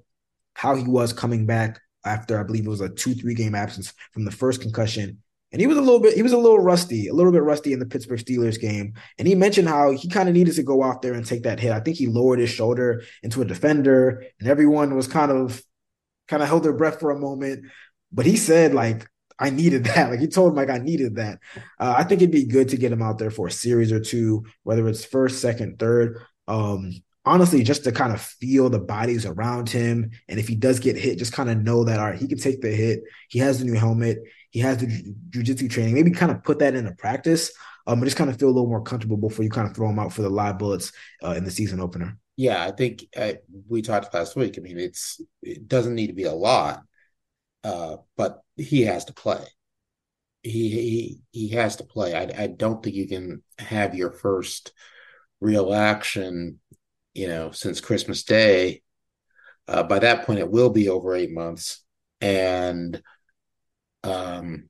how 0.53 0.75
he 0.75 0.83
was 0.83 1.13
coming 1.13 1.45
back 1.45 1.79
after 2.05 2.39
I 2.39 2.43
believe 2.43 2.65
it 2.65 2.69
was 2.69 2.81
a 2.81 2.89
two, 2.89 3.13
three 3.13 3.35
game 3.35 3.55
absence 3.55 3.93
from 4.11 4.25
the 4.25 4.31
first 4.31 4.61
concussion 4.61 5.21
and 5.51 5.59
he 5.59 5.67
was 5.67 5.77
a 5.77 5.81
little 5.81 5.99
bit 5.99 6.13
he 6.13 6.23
was 6.23 6.31
a 6.31 6.37
little 6.37 6.59
rusty, 6.59 7.07
a 7.07 7.13
little 7.13 7.31
bit 7.31 7.43
rusty 7.43 7.73
in 7.73 7.79
the 7.79 7.85
Pittsburgh 7.85 8.19
Steelers 8.19 8.59
game. 8.59 8.93
And 9.17 9.27
he 9.27 9.35
mentioned 9.35 9.67
how 9.67 9.91
he 9.91 10.07
kind 10.07 10.29
of 10.29 10.35
needed 10.35 10.55
to 10.55 10.63
go 10.63 10.83
out 10.83 11.01
there 11.01 11.13
and 11.13 11.25
take 11.25 11.43
that 11.43 11.59
hit. 11.59 11.71
I 11.71 11.81
think 11.81 11.97
he 11.97 12.07
lowered 12.07 12.39
his 12.39 12.49
shoulder 12.49 13.03
into 13.21 13.41
a 13.41 13.45
defender, 13.45 14.23
and 14.39 14.47
everyone 14.47 14.95
was 14.95 15.07
kind 15.07 15.31
of 15.31 15.61
kind 16.27 16.41
of 16.41 16.47
held 16.47 16.63
their 16.63 16.73
breath 16.73 16.99
for 16.99 17.11
a 17.11 17.19
moment. 17.19 17.65
But 18.13 18.25
he 18.25 18.37
said 18.37 18.73
like 18.73 19.07
I 19.41 19.49
needed 19.49 19.83
that. 19.85 20.09
Like 20.09 20.19
he 20.19 20.27
told 20.27 20.51
him 20.51 20.55
like 20.55 20.69
I 20.69 20.77
needed 20.77 21.15
that. 21.15 21.39
Uh, 21.79 21.95
I 21.97 22.03
think 22.03 22.21
it'd 22.21 22.31
be 22.31 22.45
good 22.45 22.69
to 22.69 22.77
get 22.77 22.91
him 22.91 23.01
out 23.01 23.17
there 23.17 23.31
for 23.31 23.47
a 23.47 23.51
series 23.51 23.91
or 23.91 23.99
two, 23.99 24.45
whether 24.63 24.87
it's 24.87 25.03
first, 25.03 25.41
second, 25.41 25.79
third. 25.79 26.21
Um, 26.47 26.93
honestly, 27.25 27.63
just 27.63 27.83
to 27.83 27.91
kind 27.91 28.13
of 28.13 28.21
feel 28.21 28.69
the 28.69 28.79
bodies 28.79 29.25
around 29.25 29.69
him. 29.69 30.11
And 30.27 30.39
if 30.39 30.47
he 30.47 30.55
does 30.55 30.79
get 30.79 30.97
hit, 30.97 31.17
just 31.17 31.33
kind 31.33 31.49
of 31.49 31.61
know 31.61 31.83
that 31.83 31.99
all 31.99 32.11
right, 32.11 32.19
he 32.19 32.27
can 32.27 32.37
take 32.37 32.61
the 32.61 32.71
hit. 32.71 33.01
He 33.29 33.39
has 33.39 33.59
the 33.59 33.65
new 33.65 33.77
helmet. 33.77 34.19
He 34.51 34.59
has 34.59 34.77
the 34.77 34.87
jujitsu 35.29 35.69
training. 35.69 35.93
Maybe 35.93 36.11
kind 36.11 36.31
of 36.31 36.43
put 36.43 36.59
that 36.59 36.75
into 36.75 36.91
practice. 36.93 37.51
Um, 37.87 38.03
just 38.03 38.17
kind 38.17 38.29
of 38.29 38.37
feel 38.37 38.49
a 38.49 38.51
little 38.51 38.69
more 38.69 38.83
comfortable 38.83 39.17
before 39.17 39.43
you 39.43 39.49
kind 39.49 39.67
of 39.67 39.75
throw 39.75 39.89
him 39.89 39.99
out 39.99 40.13
for 40.13 40.21
the 40.21 40.29
live 40.29 40.59
bullets 40.59 40.91
uh, 41.23 41.31
in 41.31 41.43
the 41.43 41.51
season 41.51 41.79
opener. 41.79 42.17
Yeah, 42.37 42.63
I 42.63 42.71
think 42.71 43.05
uh, 43.15 43.33
we 43.67 43.81
talked 43.81 44.13
last 44.13 44.35
week. 44.35 44.55
I 44.57 44.61
mean, 44.61 44.79
it's 44.79 45.21
it 45.41 45.67
doesn't 45.67 45.95
need 45.95 46.07
to 46.07 46.13
be 46.13 46.23
a 46.23 46.33
lot, 46.33 46.83
uh, 47.63 47.97
but 48.15 48.41
he 48.61 48.81
has 48.83 49.05
to 49.05 49.13
play. 49.13 49.45
He 50.43 50.69
he 50.69 51.21
he 51.31 51.49
has 51.49 51.77
to 51.77 51.83
play. 51.83 52.15
I 52.15 52.43
I 52.43 52.47
don't 52.47 52.81
think 52.83 52.95
you 52.95 53.07
can 53.07 53.43
have 53.59 53.95
your 53.95 54.11
first 54.11 54.73
real 55.39 55.73
action, 55.73 56.59
you 57.13 57.27
know, 57.27 57.51
since 57.51 57.81
Christmas 57.81 58.23
Day. 58.23 58.81
Uh, 59.67 59.83
by 59.83 59.99
that 59.99 60.25
point, 60.25 60.39
it 60.39 60.49
will 60.49 60.69
be 60.69 60.89
over 60.89 61.15
eight 61.15 61.31
months, 61.31 61.83
and 62.19 63.01
um, 64.03 64.69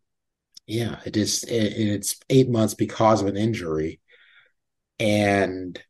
yeah, 0.67 0.99
it 1.06 1.17
is. 1.17 1.43
It, 1.43 1.54
it's 1.54 2.19
eight 2.30 2.49
months 2.49 2.73
because 2.73 3.21
of 3.21 3.27
an 3.27 3.38
injury, 3.38 4.01
and 4.99 5.82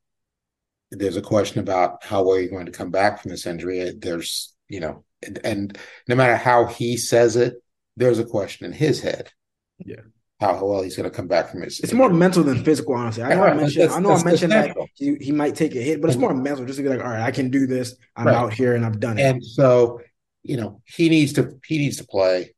there's 0.92 1.18
a 1.18 1.22
question 1.22 1.60
about 1.60 2.04
how 2.04 2.24
well 2.24 2.40
you're 2.40 2.50
going 2.50 2.66
to 2.66 2.72
come 2.72 2.92
back 2.92 3.22
from 3.22 3.32
this 3.32 3.46
injury. 3.46 3.92
There's, 3.98 4.54
you 4.68 4.80
know, 4.82 5.04
and, 5.26 5.40
and 5.44 5.78
no 6.08 6.16
matter 6.16 6.36
how 6.36 6.66
he 6.66 6.98
says 6.98 7.36
it, 7.36 7.56
there's 7.98 8.20
a 8.20 8.26
question 8.26 8.66
in 8.66 8.74
his 8.74 9.02
head. 9.02 9.32
Yeah 9.80 10.02
how 10.42 10.66
well 10.66 10.82
he's 10.82 10.96
going 10.96 11.10
to 11.10 11.16
come 11.16 11.28
back 11.28 11.50
from 11.50 11.62
his. 11.62 11.80
It's 11.80 11.94
more 11.94 12.10
mental 12.10 12.44
than 12.44 12.64
physical, 12.64 12.96
honestly. 12.96 13.24
I 13.24 13.36
know 13.36 13.42
right, 13.42 13.54
I 13.54 13.56
mentioned, 13.56 13.92
I 13.92 14.00
know 14.00 14.12
I 14.12 14.24
mentioned 14.24 14.52
that 14.52 14.76
he, 14.96 15.16
he 15.22 15.32
might 15.32 15.56
take 15.56 15.76
a 15.76 15.82
hit, 15.82 16.02
but 16.02 16.10
it's 16.10 16.18
more 16.18 16.34
mental, 16.34 16.66
just 16.66 16.78
to 16.78 16.84
be 16.84 16.90
like, 16.90 17.00
all 17.00 17.12
right, 17.12 17.22
I 17.22 17.30
can 17.30 17.52
do 17.52 17.68
this. 17.68 17.96
I'm 18.16 18.26
right. 18.26 18.36
out 18.36 18.52
here 18.52 18.76
and 18.76 18.84
I've 18.84 19.00
done 19.00 19.20
it. 19.20 19.22
And 19.22 19.46
so, 19.46 20.02
you 20.42 20.58
know, 20.58 20.82
he 20.86 21.10
needs 21.10 21.34
to 21.34 21.60
he 21.68 21.78
needs 21.78 21.98
to 21.98 22.08
play. 22.08 22.56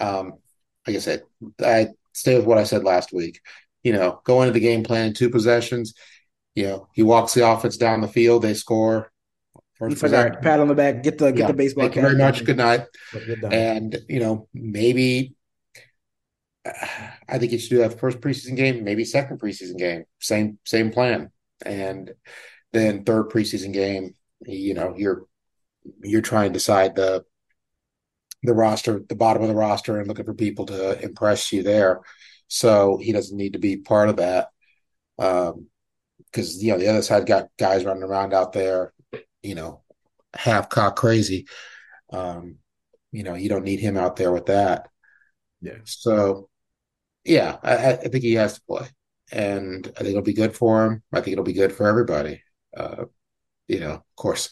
Um, 0.00 0.32
like 0.86 0.96
I 0.96 1.00
said, 1.00 1.24
I 1.62 1.88
stay 2.14 2.36
with 2.36 2.46
what 2.46 2.56
I 2.56 2.64
said 2.64 2.84
last 2.84 3.12
week. 3.12 3.40
You 3.84 3.92
know, 3.92 4.22
go 4.24 4.40
into 4.40 4.54
the 4.54 4.60
game 4.60 4.82
plan 4.82 5.12
two 5.12 5.28
possessions. 5.28 5.92
You 6.54 6.64
know, 6.64 6.88
he 6.94 7.02
walks 7.02 7.34
the 7.34 7.46
offense 7.46 7.76
down 7.76 8.00
the 8.00 8.08
field, 8.08 8.42
they 8.42 8.54
score. 8.54 9.12
First 9.78 10.02
all 10.04 10.10
right, 10.10 10.40
pat 10.40 10.58
on 10.58 10.68
the 10.68 10.74
back, 10.74 11.02
get 11.02 11.18
the 11.18 11.30
get 11.32 11.40
yeah, 11.40 11.46
the 11.48 11.52
baseball. 11.52 11.84
Thank 11.84 11.96
you 11.96 12.02
very 12.02 12.16
much. 12.16 12.44
Good 12.44 12.56
night. 12.56 12.86
And 13.50 13.98
you 14.08 14.20
know, 14.20 14.48
maybe 14.54 15.36
I 17.28 17.38
think 17.38 17.52
you 17.52 17.58
should 17.58 17.70
do 17.70 17.78
that 17.78 17.98
first 17.98 18.20
preseason 18.20 18.56
game, 18.56 18.84
maybe 18.84 19.04
second 19.04 19.38
preseason 19.38 19.76
game. 19.76 20.04
Same 20.18 20.58
same 20.64 20.90
plan, 20.90 21.30
and 21.64 22.12
then 22.72 23.04
third 23.04 23.28
preseason 23.28 23.72
game. 23.72 24.14
You 24.46 24.74
know, 24.74 24.94
you're 24.96 25.24
you're 26.02 26.22
trying 26.22 26.50
to 26.50 26.58
decide 26.58 26.94
the 26.94 27.24
the 28.42 28.54
roster, 28.54 29.02
the 29.08 29.14
bottom 29.14 29.42
of 29.42 29.48
the 29.48 29.54
roster, 29.54 29.98
and 29.98 30.08
looking 30.08 30.24
for 30.24 30.34
people 30.34 30.66
to 30.66 31.00
impress 31.02 31.52
you 31.52 31.62
there. 31.62 32.00
So 32.48 32.98
he 33.02 33.12
doesn't 33.12 33.36
need 33.36 33.54
to 33.54 33.58
be 33.58 33.76
part 33.76 34.08
of 34.08 34.16
that. 34.16 34.48
Um, 35.18 35.66
because 36.26 36.62
you 36.62 36.72
know 36.72 36.78
the 36.78 36.88
other 36.88 37.02
side 37.02 37.26
got 37.26 37.48
guys 37.58 37.84
running 37.84 38.02
around 38.02 38.34
out 38.34 38.52
there, 38.52 38.92
you 39.46 39.54
know, 39.54 39.82
half 40.34 40.68
cock 40.68 40.96
crazy. 40.96 41.46
Um, 42.12 42.56
you 43.12 43.22
know, 43.22 43.34
you 43.34 43.48
don't 43.48 43.64
need 43.64 43.80
him 43.80 43.96
out 43.96 44.16
there 44.16 44.32
with 44.32 44.46
that. 44.46 44.88
Yeah. 45.60 45.78
So, 45.84 46.48
yeah, 47.24 47.56
I, 47.62 47.92
I 47.92 47.96
think 47.96 48.22
he 48.22 48.34
has 48.34 48.54
to 48.54 48.62
play, 48.68 48.88
and 49.32 49.86
I 49.96 50.00
think 50.00 50.10
it'll 50.10 50.22
be 50.22 50.32
good 50.32 50.54
for 50.54 50.84
him. 50.84 51.02
I 51.12 51.20
think 51.20 51.32
it'll 51.32 51.44
be 51.44 51.52
good 51.52 51.72
for 51.72 51.86
everybody. 51.86 52.42
Uh, 52.76 53.04
you 53.68 53.80
know, 53.80 53.92
of 53.92 54.02
course, 54.16 54.50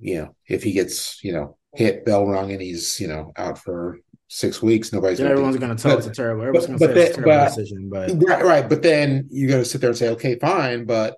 you 0.00 0.16
know, 0.16 0.34
if 0.46 0.62
he 0.62 0.72
gets, 0.72 1.22
you 1.22 1.32
know, 1.32 1.56
hit 1.74 2.04
bell 2.04 2.26
rung 2.26 2.50
and 2.52 2.60
he's, 2.60 3.00
you 3.00 3.08
know, 3.08 3.32
out 3.36 3.58
for 3.58 3.98
six 4.28 4.60
weeks, 4.60 4.92
nobody's 4.92 5.18
yeah, 5.18 5.24
gonna 5.24 5.34
everyone's 5.34 5.56
going 5.56 5.76
to 5.76 5.82
tell 5.82 5.92
but, 5.92 5.98
it's 5.98 6.08
a 6.08 6.12
terrible. 6.12 6.42
Everyone's 6.42 6.66
going 6.66 6.78
to 6.78 6.84
say 6.84 7.02
it's 7.02 7.10
a 7.10 7.22
terrible 7.22 7.44
but, 7.44 7.48
decision, 7.48 7.88
but 7.90 8.10
right, 8.28 8.44
right. 8.44 8.68
But 8.68 8.82
then 8.82 9.28
you 9.30 9.48
got 9.48 9.58
to 9.58 9.64
sit 9.64 9.80
there 9.80 9.90
and 9.90 9.98
say, 9.98 10.10
okay, 10.10 10.38
fine, 10.38 10.84
but 10.84 11.16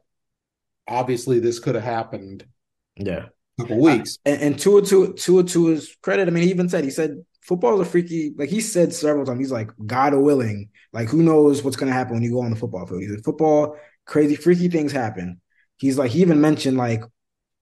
obviously 0.91 1.39
this 1.41 1.59
could 1.59 1.75
have 1.77 1.85
happened. 1.85 2.45
Yeah, 2.97 3.27
A 3.59 3.63
couple 3.63 3.81
weeks. 3.81 4.19
Uh, 4.27 4.31
and, 4.31 4.43
and 4.43 4.59
Tua 4.59 4.83
Tua 4.83 5.15
Tua 5.15 5.45
Tua's 5.45 5.97
credit, 6.03 6.29
I 6.29 6.33
mean, 6.33 6.45
he 6.45 6.51
even 6.51 6.69
said 6.69 6.85
he 6.85 6.91
said 6.91 7.25
football 7.43 7.81
is 7.81 7.87
a 7.87 7.91
freaky. 7.91 8.35
Like 8.37 8.51
he 8.51 8.61
said 8.61 8.93
several 8.93 9.25
times, 9.25 9.39
he's 9.39 9.53
like, 9.53 9.71
God 9.87 10.15
willing, 10.15 10.71
like 10.93 11.09
who 11.09 11.23
knows 11.23 11.63
what's 11.63 11.77
gonna 11.77 11.93
happen 11.93 12.15
when 12.15 12.23
you 12.23 12.33
go 12.33 12.43
on 12.43 12.51
the 12.51 12.57
football 12.57 12.87
field. 12.87 13.03
He's 13.03 13.11
like, 13.13 13.25
football, 13.25 13.77
crazy, 14.07 14.37
freaky 14.37 14.69
things 14.69 14.93
happen. 14.93 15.41
He's 15.79 15.97
like, 15.99 16.11
he 16.11 16.21
even 16.21 16.41
mentioned 16.41 16.77
like, 16.77 17.03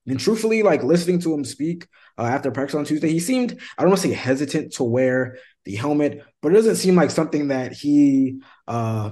and 0.07 0.19
truthfully, 0.19 0.63
like 0.63 0.83
listening 0.83 1.19
to 1.19 1.33
him 1.33 1.45
speak 1.45 1.87
uh, 2.17 2.23
after 2.23 2.51
practice 2.51 2.75
on 2.75 2.85
Tuesday, 2.85 3.09
he 3.11 3.19
seemed 3.19 3.59
I 3.77 3.83
don't 3.83 3.91
want 3.91 4.01
to 4.01 4.07
say 4.07 4.13
hesitant 4.13 4.73
to 4.73 4.83
wear 4.83 5.37
the 5.65 5.75
helmet, 5.75 6.23
but 6.41 6.51
it 6.51 6.55
doesn't 6.55 6.77
seem 6.77 6.95
like 6.95 7.11
something 7.11 7.49
that 7.49 7.73
he 7.73 8.41
uh 8.67 9.11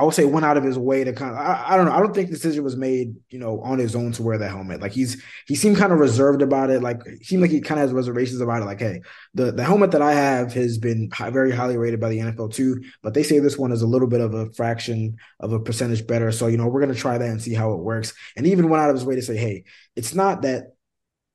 I 0.00 0.02
would 0.02 0.14
say 0.14 0.24
went 0.24 0.46
out 0.46 0.56
of 0.56 0.64
his 0.64 0.78
way 0.78 1.04
to 1.04 1.12
kind 1.12 1.32
of 1.32 1.36
I, 1.36 1.62
I, 1.68 1.76
don't 1.76 1.84
know. 1.84 1.92
I 1.92 2.00
don't 2.00 2.14
think 2.14 2.30
the 2.30 2.36
decision 2.36 2.64
was 2.64 2.74
made, 2.74 3.16
you 3.28 3.38
know, 3.38 3.60
on 3.60 3.78
his 3.78 3.94
own 3.94 4.12
to 4.12 4.22
wear 4.22 4.38
that 4.38 4.48
helmet. 4.48 4.80
Like 4.80 4.92
he's 4.92 5.22
he 5.46 5.54
seemed 5.54 5.76
kind 5.76 5.92
of 5.92 5.98
reserved 5.98 6.40
about 6.40 6.70
it. 6.70 6.82
Like 6.82 7.06
he 7.06 7.22
seemed 7.22 7.42
like 7.42 7.50
he 7.50 7.60
kind 7.60 7.78
of 7.78 7.82
has 7.82 7.92
reservations 7.92 8.40
about 8.40 8.62
it. 8.62 8.64
Like, 8.64 8.80
hey, 8.80 9.02
the 9.34 9.52
the 9.52 9.62
helmet 9.62 9.90
that 9.90 10.00
I 10.00 10.14
have 10.14 10.54
has 10.54 10.78
been 10.78 11.10
high, 11.12 11.28
very 11.28 11.52
highly 11.52 11.76
rated 11.76 12.00
by 12.00 12.08
the 12.08 12.18
NFL 12.18 12.54
too, 12.54 12.82
but 13.02 13.12
they 13.12 13.22
say 13.22 13.40
this 13.40 13.58
one 13.58 13.72
is 13.72 13.82
a 13.82 13.86
little 13.86 14.08
bit 14.08 14.22
of 14.22 14.32
a 14.32 14.50
fraction 14.52 15.18
of 15.38 15.52
a 15.52 15.60
percentage 15.60 16.06
better. 16.06 16.32
So 16.32 16.46
you 16.46 16.56
know, 16.56 16.68
we're 16.68 16.80
gonna 16.80 16.94
try 16.94 17.18
that 17.18 17.28
and 17.28 17.42
see 17.42 17.52
how 17.52 17.74
it 17.74 17.80
works. 17.80 18.14
And 18.36 18.46
even 18.46 18.70
went 18.70 18.82
out 18.82 18.88
of 18.88 18.96
his 18.96 19.04
way 19.04 19.16
to 19.16 19.22
say, 19.22 19.36
hey, 19.36 19.64
it's 19.96 20.14
not 20.14 20.40
that 20.42 20.72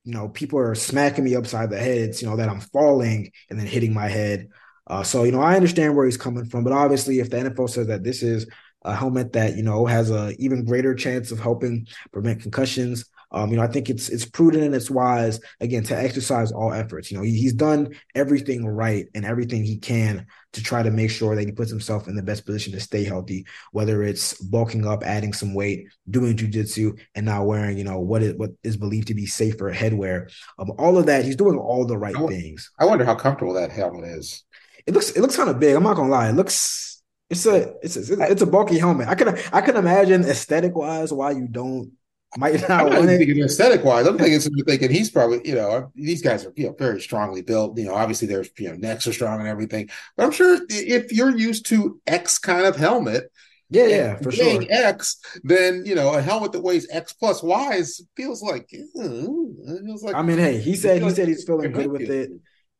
you 0.05 0.13
know 0.13 0.27
people 0.27 0.57
are 0.57 0.73
smacking 0.73 1.23
me 1.23 1.35
upside 1.35 1.69
the 1.69 1.77
head. 1.77 1.99
It's 1.99 2.19
you 2.19 2.27
know 2.27 2.37
that 2.37 2.49
I'm 2.49 2.61
falling 2.61 3.31
and 3.51 3.59
then 3.59 3.67
hitting 3.67 3.93
my 3.93 4.07
head. 4.07 4.49
Uh, 4.87 5.03
so 5.03 5.23
you 5.23 5.31
know, 5.31 5.41
I 5.41 5.55
understand 5.55 5.95
where 5.95 6.05
he's 6.05 6.17
coming 6.17 6.45
from, 6.45 6.63
but 6.63 6.73
obviously, 6.73 7.19
if 7.19 7.29
the 7.29 7.37
NFL 7.37 7.69
says 7.69 7.87
that 7.87 8.03
this 8.03 8.21
is 8.21 8.47
a 8.83 8.95
helmet 8.95 9.33
that 9.33 9.55
you 9.55 9.63
know 9.63 9.85
has 9.85 10.11
a 10.11 10.35
even 10.37 10.65
greater 10.65 10.93
chance 10.93 11.31
of 11.31 11.39
helping 11.39 11.87
prevent 12.11 12.41
concussions, 12.41 13.05
um, 13.31 13.49
you 13.51 13.57
know, 13.57 13.63
I 13.63 13.67
think 13.67 13.89
it's 13.89 14.09
it's 14.09 14.25
prudent 14.25 14.63
and 14.63 14.73
it's 14.73 14.89
wise 14.89 15.41
again 15.59 15.83
to 15.83 15.97
exercise 15.97 16.51
all 16.51 16.71
efforts. 16.71 17.11
You 17.11 17.17
know, 17.17 17.23
he, 17.23 17.37
he's 17.37 17.53
done 17.53 17.89
everything 18.15 18.65
right 18.65 19.07
and 19.13 19.25
everything 19.25 19.63
he 19.63 19.77
can 19.77 20.25
to 20.53 20.63
try 20.63 20.81
to 20.81 20.89
make 20.89 21.11
sure 21.11 21.35
that 21.35 21.45
he 21.45 21.51
puts 21.51 21.69
himself 21.69 22.07
in 22.07 22.15
the 22.15 22.23
best 22.23 22.45
position 22.45 22.71
to 22.73 22.79
stay 22.79 23.03
healthy. 23.03 23.45
Whether 23.71 24.03
it's 24.03 24.35
bulking 24.35 24.87
up, 24.87 25.03
adding 25.03 25.33
some 25.33 25.53
weight, 25.53 25.87
doing 26.09 26.37
jujitsu, 26.37 26.97
and 27.15 27.25
now 27.25 27.43
wearing, 27.43 27.77
you 27.77 27.83
know, 27.83 27.99
what 27.99 28.23
is 28.23 28.35
what 28.35 28.51
is 28.63 28.77
believed 28.77 29.07
to 29.07 29.15
be 29.15 29.25
safer 29.25 29.73
headwear. 29.73 30.31
Um, 30.57 30.71
all 30.77 30.97
of 30.97 31.07
that, 31.07 31.25
he's 31.25 31.35
doing 31.35 31.57
all 31.57 31.85
the 31.85 31.97
right 31.97 32.15
I 32.15 32.27
things. 32.27 32.71
I 32.79 32.85
wonder 32.85 33.03
how 33.03 33.15
comfortable 33.15 33.53
that 33.55 33.71
helmet 33.71 34.05
is. 34.05 34.45
It 34.87 34.93
looks 34.93 35.11
it 35.11 35.21
looks 35.21 35.35
kind 35.35 35.49
of 35.49 35.59
big. 35.59 35.75
I'm 35.75 35.83
not 35.83 35.95
gonna 35.95 36.09
lie. 36.09 36.29
It 36.29 36.35
looks 36.35 37.01
it's 37.29 37.45
a 37.45 37.73
it's 37.81 37.97
a, 37.97 38.31
it's 38.31 38.41
a 38.41 38.45
bulky 38.45 38.77
helmet. 38.77 39.07
I 39.07 39.15
can 39.15 39.37
I 39.51 39.61
can 39.61 39.75
imagine 39.75 40.23
aesthetic 40.23 40.75
wise 40.75 41.11
why 41.11 41.31
you 41.31 41.47
don't 41.49 41.91
might 42.37 42.61
not 42.61 42.71
I'm 42.71 42.89
not 42.89 42.99
want 42.99 43.09
it. 43.09 43.17
thinking 43.17 43.43
aesthetic 43.43 43.83
wise. 43.83 44.05
I'm 44.05 44.17
thinking 44.17 44.39
thinking 44.65 44.91
he's 44.91 45.09
probably 45.09 45.41
you 45.47 45.55
know 45.55 45.91
these 45.95 46.21
guys 46.21 46.45
are 46.45 46.53
you 46.55 46.67
know 46.67 46.75
very 46.77 47.01
strongly 47.01 47.41
built. 47.41 47.77
You 47.77 47.85
know 47.85 47.95
obviously 47.95 48.27
their 48.27 48.45
you 48.57 48.69
know 48.69 48.75
necks 48.75 49.07
are 49.07 49.13
strong 49.13 49.39
and 49.39 49.47
everything. 49.47 49.89
But 50.15 50.25
I'm 50.25 50.31
sure 50.31 50.59
if 50.69 51.11
you're 51.11 51.35
used 51.35 51.65
to 51.67 51.99
X 52.05 52.37
kind 52.37 52.65
of 52.65 52.75
helmet. 52.75 53.31
Yeah, 53.71 53.87
yeah, 53.87 54.15
for 54.17 54.31
sure. 54.31 54.63
X, 54.69 55.17
then 55.43 55.83
you 55.85 55.95
know 55.95 56.13
a 56.13 56.21
helmet 56.21 56.51
that 56.51 56.61
weighs 56.61 56.87
X 56.91 57.13
plus 57.13 57.41
Y 57.41 57.73
is, 57.73 58.05
feels 58.15 58.43
like. 58.43 58.69
Uh, 58.97 59.01
feels 59.03 60.03
like 60.03 60.15
I 60.15 60.21
mean, 60.21 60.37
hey, 60.37 60.59
he 60.59 60.75
said 60.75 61.01
he 61.01 61.09
said 61.09 61.27
he's 61.27 61.43
feeling 61.45 61.71
good 61.71 61.87
with 61.87 62.01
it. 62.01 62.29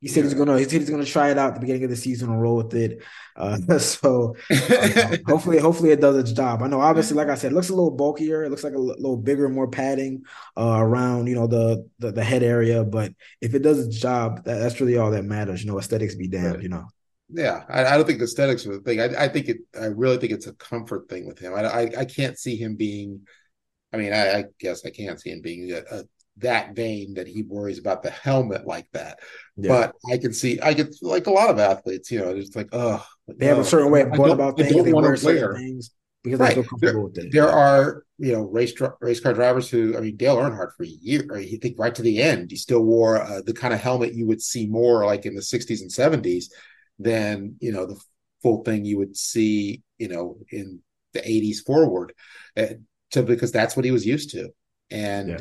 He 0.02 0.10
said 0.10 0.20
yeah. 0.20 0.24
he's 0.26 0.34
gonna 0.34 0.58
he 0.58 0.66
said 0.66 0.82
he's 0.82 0.90
gonna 0.90 1.06
try 1.06 1.32
it 1.32 1.38
out 1.38 1.50
at 1.50 1.54
the 1.56 1.60
beginning 1.62 1.86
of 1.86 1.90
the 1.90 1.96
season 1.96 2.30
and 2.30 2.42
roll 2.42 2.58
with 2.58 2.74
it. 2.74 3.02
Uh, 3.36 3.58
so 3.80 4.36
uh, 4.52 5.18
hopefully 5.28 5.58
hopefully 5.58 5.92
it 5.92 6.02
does 6.02 6.18
its 6.18 6.32
job. 6.32 6.62
I 6.62 6.68
know 6.68 6.82
obviously 6.82 7.16
like 7.16 7.30
I 7.30 7.36
said, 7.36 7.52
it 7.52 7.56
looks 7.56 7.70
a 7.70 7.76
little 7.76 7.92
bulkier. 7.92 8.44
It 8.44 8.50
looks 8.50 8.64
like 8.64 8.74
a 8.74 8.80
little 8.80 9.18
bigger, 9.18 9.50
more 9.50 9.70
padding 9.70 10.24
uh, 10.58 10.78
around 10.80 11.28
you 11.28 11.36
know 11.36 11.48
the, 11.48 11.90
the, 12.00 12.12
the 12.12 12.24
head 12.24 12.44
area. 12.44 12.84
But 12.84 13.14
if 13.42 13.54
it 13.56 13.60
does 13.60 13.86
its 13.86 13.98
job, 13.98 14.44
that, 14.46 14.60
that's 14.60 14.80
really 14.80 14.98
all 14.98 15.12
that 15.12 15.24
matters. 15.24 15.64
You 15.64 15.72
know, 15.72 15.80
aesthetics 15.80 16.16
be 16.16 16.28
damned. 16.28 16.56
Right. 16.56 16.64
You 16.64 16.70
know. 16.70 16.88
Yeah, 17.30 17.64
I, 17.68 17.86
I, 17.86 17.98
don't 17.98 18.06
think 18.06 18.20
the 18.20 18.26
aesthetics 18.26 18.68
are 18.68 18.74
the 18.74 18.82
thing. 18.82 19.02
I, 19.02 19.24
I, 19.24 19.28
think 19.28 19.50
it. 19.50 19.58
I 19.80 19.86
really 19.86 20.18
think 20.18 20.32
it's 20.32 20.46
a 20.46 20.54
comfort 20.54 21.10
thing 21.10 21.26
with 21.26 21.40
him. 21.40 21.56
I 21.56 21.64
I, 21.64 21.82
I 22.02 22.06
can't 22.06 22.38
see 22.38 22.56
him 22.56 22.76
being. 22.76 23.22
I 23.92 23.98
mean, 23.98 24.14
I, 24.14 24.40
I 24.40 24.44
guess 24.60 24.86
I 24.86 24.92
can't 24.92 25.20
see 25.20 25.32
him 25.32 25.42
being 25.42 25.72
a, 25.72 25.82
a 25.90 26.04
that 26.38 26.76
vain 26.76 27.14
that 27.14 27.28
he 27.28 27.44
worries 27.44 27.80
about 27.80 28.04
the 28.04 28.10
helmet 28.10 28.68
like 28.68 28.88
that. 28.92 29.20
Yeah. 29.56 29.70
But 29.70 29.96
I 30.12 30.18
can 30.18 30.34
see, 30.34 30.60
I 30.60 30.74
get 30.74 30.96
like 31.02 31.28
a 31.28 31.32
lot 31.32 31.50
of 31.50 31.60
athletes, 31.60 32.12
you 32.12 32.20
know, 32.20 32.30
it's 32.30 32.56
like, 32.56 32.70
oh, 32.74 33.06
they 33.28 33.46
have 33.46 33.60
a 33.60 33.64
certain 33.64 33.92
way 33.92 34.02
of 34.02 34.12
going 34.12 34.32
about 34.32 34.58
things. 34.58 34.84
They 34.84 34.94
wear 34.94 35.16
certain 35.16 35.56
things 35.56 35.92
because 36.24 36.40
right. 36.40 36.50
they 36.50 36.56
feel 36.56 36.70
comfortable 36.70 37.10
there, 37.10 37.24
with 37.24 37.26
it. 37.28 37.32
There 37.32 37.50
are, 37.50 38.04
you 38.18 38.34
know, 38.34 38.42
race 38.42 38.74
race 39.00 39.20
car 39.20 39.34
drivers 39.34 39.70
who, 39.70 39.96
I 39.98 40.02
mean, 40.02 40.18
Dale 40.18 40.38
Earnhardt 40.38 40.76
for 40.76 40.84
a 40.84 40.88
year, 40.88 41.26
or 41.30 41.40
you 41.40 41.58
think 41.58 41.80
right 41.80 41.96
to 41.96 42.02
the 42.02 42.22
end, 42.22 42.52
he 42.52 42.58
still 42.58 42.84
wore 42.84 43.22
uh, 43.22 43.42
the 43.46 43.54
kind 43.54 43.74
of 43.74 43.80
helmet 43.80 44.14
you 44.14 44.28
would 44.28 44.42
see 44.42 44.68
more 44.68 45.06
like 45.06 45.26
in 45.26 45.36
the 45.36 45.42
60s 45.42 45.82
and 45.82 45.92
70s 45.92 46.46
than, 47.00 47.56
you 47.60 47.72
know, 47.72 47.86
the 47.86 48.00
full 48.42 48.64
thing 48.64 48.86
you 48.86 48.98
would 48.98 49.16
see, 49.16 49.84
you 49.98 50.08
know, 50.08 50.38
in 50.52 50.82
the 51.14 51.22
80s 51.22 51.66
forward, 51.66 52.14
uh, 52.58 52.66
to 53.12 53.24
because 53.24 53.52
that's 53.52 53.76
what 53.76 53.86
he 53.86 53.92
was 53.92 54.06
used 54.06 54.32
to. 54.32 54.50
And 54.92 55.30
yeah. 55.30 55.38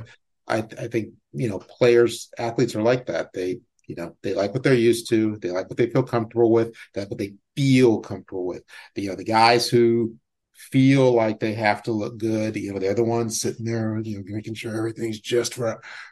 I, 0.46 0.58
I 0.58 0.88
think 0.88 1.14
you 1.32 1.48
know 1.48 1.58
players, 1.58 2.30
athletes 2.38 2.74
are 2.74 2.82
like 2.82 3.06
that. 3.06 3.32
They 3.32 3.60
you 3.86 3.94
know 3.96 4.16
they 4.22 4.34
like 4.34 4.52
what 4.52 4.62
they're 4.62 4.74
used 4.74 5.08
to. 5.10 5.36
They 5.36 5.50
like 5.50 5.68
what 5.68 5.76
they 5.76 5.90
feel 5.90 6.02
comfortable 6.02 6.50
with. 6.50 6.74
That's 6.94 7.10
what 7.10 7.18
they 7.18 7.34
feel 7.56 8.00
comfortable 8.00 8.46
with. 8.46 8.62
The, 8.94 9.02
you 9.02 9.10
know 9.10 9.16
the 9.16 9.24
guys 9.24 9.68
who 9.68 10.16
feel 10.54 11.12
like 11.12 11.40
they 11.40 11.54
have 11.54 11.82
to 11.82 11.92
look 11.92 12.18
good. 12.18 12.56
You 12.56 12.72
know, 12.72 12.78
they're 12.78 12.94
the 12.94 13.04
ones 13.04 13.40
sitting 13.40 13.64
there, 13.64 13.98
you 13.98 14.18
know, 14.18 14.24
making 14.26 14.54
sure 14.54 14.76
everything's 14.76 15.20
just 15.20 15.58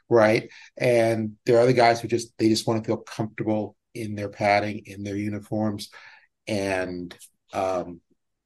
right. 0.08 0.50
And 0.76 1.36
there 1.46 1.58
are 1.58 1.66
the 1.66 1.72
guys 1.72 2.00
who 2.00 2.08
just 2.08 2.36
they 2.38 2.48
just 2.48 2.66
want 2.66 2.82
to 2.82 2.86
feel 2.86 2.98
comfortable 2.98 3.76
in 3.94 4.14
their 4.14 4.28
padding, 4.28 4.82
in 4.86 5.02
their 5.02 5.16
uniforms, 5.16 5.90
and 6.46 7.16
um, 7.52 8.00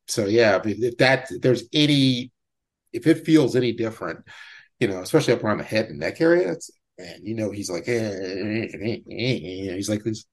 so 0.09 0.26
yeah, 0.26 0.61
if, 0.64 0.99
that 0.99 1.30
if 1.30 1.41
there's 1.41 1.64
any 1.72 2.32
if 2.93 3.07
it 3.07 3.24
feels 3.26 3.57
any 3.57 3.72
different, 3.72 4.20
you 4.81 4.89
know, 4.89 5.01
especially 5.01 5.35
up 5.35 5.45
around 5.45 5.59
the 5.59 5.64
head 5.64 5.87
and 5.87 5.99
neck 5.99 6.20
area. 6.20 6.53
It's 6.53 6.70
man, 6.99 7.20
you 7.22 7.35
know, 7.35 7.51
he's 7.51 7.70
like, 7.70 7.89
eh, 7.89 7.93
eh, 7.93 8.99
eh, 9.11 9.74
he's 9.74 9.89
like 9.89 10.03
this, 10.03 10.24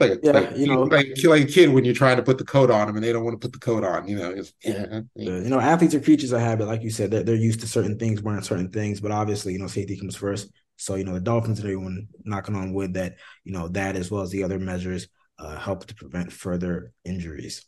like 0.00 0.12
a, 0.12 0.18
yeah, 0.22 0.32
like, 0.32 0.56
you 0.56 0.66
know, 0.66 0.82
like, 0.82 1.06
like 1.24 1.42
a 1.42 1.46
kid 1.46 1.70
when 1.70 1.84
you're 1.84 1.94
trying 1.94 2.16
to 2.16 2.22
put 2.22 2.38
the 2.38 2.44
coat 2.44 2.70
on 2.70 2.86
them 2.86 2.96
and 2.96 3.04
they 3.04 3.12
don't 3.12 3.24
want 3.24 3.40
to 3.40 3.44
put 3.44 3.52
the 3.52 3.58
coat 3.58 3.84
on. 3.84 4.08
You 4.08 4.16
know, 4.16 4.42
yeah, 4.64 5.00
you 5.14 5.48
know, 5.48 5.60
athletes 5.60 5.94
are 5.94 6.00
creatures 6.00 6.32
of 6.32 6.40
habit, 6.40 6.66
like 6.66 6.82
you 6.82 6.90
said. 6.90 7.10
They're, 7.10 7.22
they're 7.22 7.34
used 7.36 7.60
to 7.60 7.68
certain 7.68 7.98
things, 7.98 8.22
wearing 8.22 8.42
certain 8.42 8.70
things, 8.70 9.00
but 9.00 9.12
obviously, 9.12 9.52
you 9.52 9.58
know, 9.58 9.66
safety 9.66 9.96
comes 9.96 10.16
first. 10.16 10.50
So, 10.76 10.94
you 10.94 11.04
know, 11.04 11.14
the 11.14 11.20
Dolphins 11.20 11.58
and 11.58 11.66
everyone 11.66 12.08
knocking 12.24 12.54
on 12.54 12.72
wood 12.72 12.94
that, 12.94 13.16
you 13.44 13.52
know, 13.52 13.68
that 13.68 13.96
as 13.96 14.10
well 14.10 14.22
as 14.22 14.30
the 14.30 14.44
other 14.44 14.60
measures 14.60 15.08
uh, 15.38 15.56
help 15.56 15.86
to 15.86 15.94
prevent 15.94 16.32
further 16.32 16.92
injuries. 17.04 17.64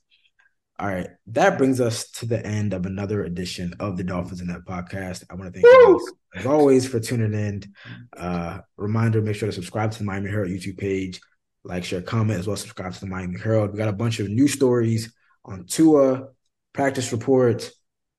All 0.80 0.86
right, 0.86 1.08
that 1.26 1.58
brings 1.58 1.78
us 1.78 2.10
to 2.12 2.26
the 2.26 2.44
end 2.44 2.72
of 2.72 2.86
another 2.86 3.22
edition 3.22 3.74
of 3.80 3.98
the 3.98 4.02
Dolphins 4.02 4.40
in 4.40 4.46
Depth 4.46 4.64
podcast. 4.64 5.24
I 5.28 5.34
want 5.34 5.52
to 5.52 5.60
thank 5.60 5.62
Woo! 5.62 5.92
you 5.92 5.98
guys, 6.32 6.40
as 6.40 6.46
always 6.46 6.88
for 6.88 6.98
tuning 6.98 7.34
in. 7.34 7.62
Uh, 8.16 8.60
reminder: 8.78 9.20
make 9.20 9.36
sure 9.36 9.46
to 9.46 9.52
subscribe 9.52 9.90
to 9.90 9.98
the 9.98 10.04
Miami 10.04 10.30
Herald 10.30 10.50
YouTube 10.50 10.78
page, 10.78 11.20
like, 11.64 11.84
share, 11.84 12.00
comment, 12.00 12.40
as 12.40 12.46
well 12.46 12.54
as 12.54 12.62
subscribe 12.62 12.94
to 12.94 13.00
the 13.00 13.08
Miami 13.08 13.38
Herald. 13.38 13.72
We 13.72 13.76
got 13.76 13.90
a 13.90 13.92
bunch 13.92 14.20
of 14.20 14.30
new 14.30 14.48
stories 14.48 15.12
on 15.44 15.66
Tua, 15.66 16.28
practice 16.72 17.12
report, 17.12 17.70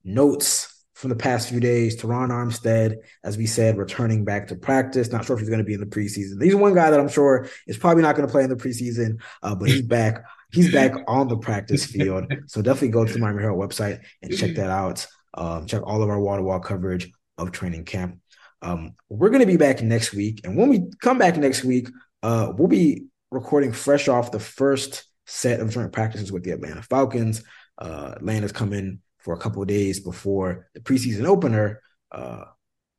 notes 0.03 0.85
from 0.93 1.09
the 1.09 1.15
past 1.15 1.49
few 1.49 1.59
days. 1.59 1.99
Terron 1.99 2.29
Armstead, 2.29 2.97
as 3.23 3.39
we 3.39 3.47
said, 3.47 3.79
returning 3.79 4.23
back 4.23 4.49
to 4.49 4.55
practice. 4.55 5.11
Not 5.11 5.25
sure 5.25 5.35
if 5.35 5.39
he's 5.39 5.49
going 5.49 5.57
to 5.57 5.65
be 5.65 5.73
in 5.73 5.79
the 5.79 5.87
preseason. 5.87 6.39
He's 6.43 6.53
one 6.55 6.75
guy 6.75 6.91
that 6.91 6.99
I'm 6.99 7.09
sure 7.09 7.49
is 7.65 7.79
probably 7.79 8.03
not 8.03 8.15
going 8.15 8.27
to 8.27 8.31
play 8.31 8.43
in 8.43 8.51
the 8.51 8.55
preseason, 8.55 9.19
uh, 9.41 9.55
but 9.55 9.67
he's 9.67 9.81
back 9.87 10.25
he's 10.53 10.71
back 10.71 10.93
on 11.07 11.27
the 11.27 11.37
practice 11.37 11.85
field. 11.91 12.31
So 12.47 12.61
definitely 12.61 12.89
go 12.89 13.05
to 13.05 13.13
the 13.13 13.19
Miami 13.19 13.41
Herald 13.41 13.59
website 13.59 14.01
and 14.21 14.35
check 14.35 14.55
that 14.55 14.69
out. 14.69 15.05
Um, 15.33 15.65
check 15.65 15.81
all 15.83 16.03
of 16.03 16.09
our 16.09 16.19
water 16.19 16.41
wall 16.41 16.59
coverage 16.59 17.11
of 17.37 17.51
training 17.51 17.85
camp. 17.85 18.19
Um, 18.61 18.95
we're 19.09 19.29
going 19.29 19.41
to 19.41 19.47
be 19.47 19.57
back 19.57 19.81
next 19.81 20.13
week. 20.13 20.41
And 20.43 20.55
when 20.55 20.69
we 20.69 20.83
come 21.01 21.17
back 21.17 21.37
next 21.37 21.63
week, 21.63 21.89
uh, 22.21 22.53
we'll 22.55 22.67
be 22.67 23.05
recording 23.31 23.71
fresh 23.71 24.07
off 24.07 24.31
the 24.31 24.39
first 24.39 25.05
set 25.25 25.59
of 25.59 25.71
joint 25.71 25.91
practices 25.91 26.31
with 26.31 26.43
the 26.43 26.51
Atlanta 26.51 26.81
Falcons. 26.83 27.43
Uh, 27.77 28.13
Atlanta's 28.17 28.51
coming 28.51 28.99
for 29.19 29.33
a 29.33 29.37
couple 29.37 29.63
days 29.65 29.99
before 29.99 30.67
the 30.73 30.79
preseason 30.79 31.25
opener. 31.25 31.81
Uh, 32.11 32.45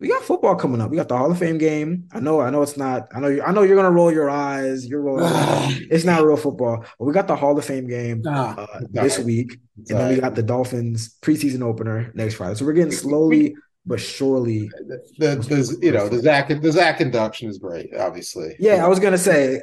we 0.02 0.08
got 0.08 0.22
football 0.24 0.56
coming 0.56 0.80
up. 0.80 0.90
We 0.90 0.96
got 0.96 1.08
the 1.08 1.16
Hall 1.16 1.30
of 1.30 1.38
Fame 1.38 1.58
game. 1.58 2.08
I 2.12 2.18
know, 2.18 2.40
I 2.40 2.50
know 2.50 2.60
it's 2.62 2.76
not. 2.76 3.06
I 3.14 3.20
know, 3.20 3.28
you, 3.28 3.40
I 3.40 3.52
know 3.52 3.62
you're 3.62 3.76
gonna 3.76 3.92
roll 3.92 4.12
your 4.12 4.28
eyes. 4.28 4.84
You're 4.84 5.00
rolling. 5.00 5.24
it's 5.90 6.04
not 6.04 6.24
real 6.24 6.36
football, 6.36 6.84
but 6.98 7.04
we 7.04 7.12
got 7.12 7.28
the 7.28 7.36
Hall 7.36 7.56
of 7.56 7.64
Fame 7.64 7.86
game 7.86 8.24
uh, 8.26 8.66
this 8.90 9.20
week, 9.20 9.60
and 9.88 9.98
then 9.98 10.08
we 10.08 10.20
got 10.20 10.34
the 10.34 10.42
Dolphins 10.42 11.16
preseason 11.22 11.62
opener 11.62 12.10
next 12.14 12.34
Friday. 12.34 12.56
So 12.56 12.64
we're 12.64 12.72
getting 12.72 12.90
slowly 12.90 13.54
but 13.86 14.00
surely. 14.00 14.68
The, 15.18 15.36
the, 15.36 15.78
you 15.80 15.92
know 15.92 16.08
the 16.08 16.18
Zach 16.18 16.48
the 16.48 16.72
Zach 16.72 17.00
induction 17.00 17.48
is 17.48 17.58
great. 17.58 17.94
Obviously, 17.96 18.56
yeah. 18.58 18.84
I 18.84 18.88
was 18.88 18.98
gonna 18.98 19.16
say 19.16 19.60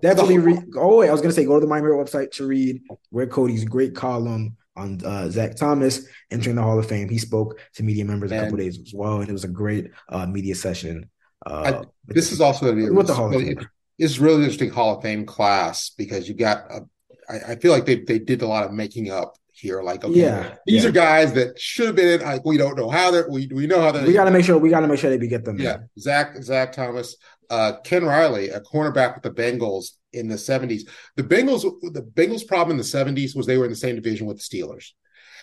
definitely. 0.00 0.38
Re- 0.38 0.62
oh 0.76 0.98
wait, 0.98 1.10
I 1.10 1.12
was 1.12 1.20
gonna 1.20 1.34
say 1.34 1.44
go 1.44 1.54
to 1.54 1.60
the 1.60 1.66
Miami 1.66 1.88
website 1.88 2.30
to 2.32 2.46
read 2.46 2.80
where 3.10 3.26
Cody's 3.26 3.66
great 3.66 3.94
column 3.94 4.56
on 4.76 5.00
uh, 5.04 5.28
Zach 5.30 5.56
Thomas 5.56 6.06
entering 6.30 6.56
the 6.56 6.62
Hall 6.62 6.78
of 6.78 6.86
Fame. 6.86 7.08
He 7.08 7.18
spoke 7.18 7.58
to 7.74 7.82
media 7.82 8.04
members 8.04 8.32
a 8.32 8.40
couple 8.40 8.58
days 8.58 8.78
as 8.78 8.92
well, 8.94 9.20
and 9.20 9.28
it 9.28 9.32
was 9.32 9.44
a 9.44 9.48
great 9.48 9.90
uh, 10.08 10.26
media 10.26 10.54
session. 10.54 11.08
Uh, 11.44 11.82
I, 11.82 11.86
this 12.06 12.32
is 12.32 12.40
also 12.40 12.66
going 12.66 12.76
to 12.76 12.82
be 12.82 12.88
a, 12.88 12.92
with 12.92 13.06
the 13.06 13.14
Hall 13.14 13.34
of 13.34 13.40
Fame. 13.40 13.68
it's 13.98 14.18
really 14.18 14.42
interesting 14.42 14.70
Hall 14.70 14.96
of 14.96 15.02
Fame 15.02 15.24
class 15.26 15.90
because 15.90 16.28
you 16.28 16.34
got 16.34 16.70
a, 16.70 16.80
I, 17.28 17.52
I 17.52 17.56
feel 17.56 17.72
like 17.72 17.86
they 17.86 17.96
they 18.00 18.18
did 18.18 18.42
a 18.42 18.46
lot 18.46 18.64
of 18.64 18.72
making 18.72 19.10
up 19.10 19.36
here. 19.52 19.82
Like, 19.82 20.04
okay, 20.04 20.20
Yeah, 20.20 20.54
these 20.66 20.82
yeah. 20.82 20.88
are 20.90 20.92
guys 20.92 21.32
that 21.34 21.58
should 21.58 21.86
have 21.86 21.96
been. 21.96 22.20
in. 22.20 22.26
Like, 22.26 22.44
we 22.44 22.56
don't 22.56 22.76
know 22.76 22.90
how 22.90 23.10
they're. 23.10 23.28
We 23.30 23.48
we 23.52 23.66
know 23.66 23.80
how 23.80 23.92
they. 23.92 24.04
We 24.04 24.12
got 24.12 24.24
to 24.24 24.30
make 24.30 24.44
sure 24.44 24.58
we 24.58 24.70
got 24.70 24.80
to 24.80 24.88
make 24.88 24.98
sure 24.98 25.10
that 25.10 25.18
they 25.20 25.26
get 25.28 25.44
them. 25.44 25.56
in. 25.56 25.62
yeah, 25.64 25.78
Zach 25.98 26.36
Zach 26.42 26.72
Thomas, 26.72 27.16
uh, 27.50 27.72
Ken 27.84 28.04
Riley, 28.04 28.50
a 28.50 28.60
cornerback 28.60 29.14
with 29.14 29.22
the 29.22 29.30
Bengals 29.30 29.92
in 30.16 30.28
the 30.28 30.38
seventies. 30.38 30.88
The 31.16 31.22
Bengals 31.22 31.62
the 31.92 32.02
Bengals 32.02 32.46
problem 32.46 32.72
in 32.72 32.78
the 32.78 32.84
seventies 32.84 33.34
was 33.34 33.46
they 33.46 33.58
were 33.58 33.64
in 33.64 33.70
the 33.70 33.76
same 33.76 33.94
division 33.94 34.26
with 34.26 34.38
the 34.38 34.42
Steelers. 34.42 34.90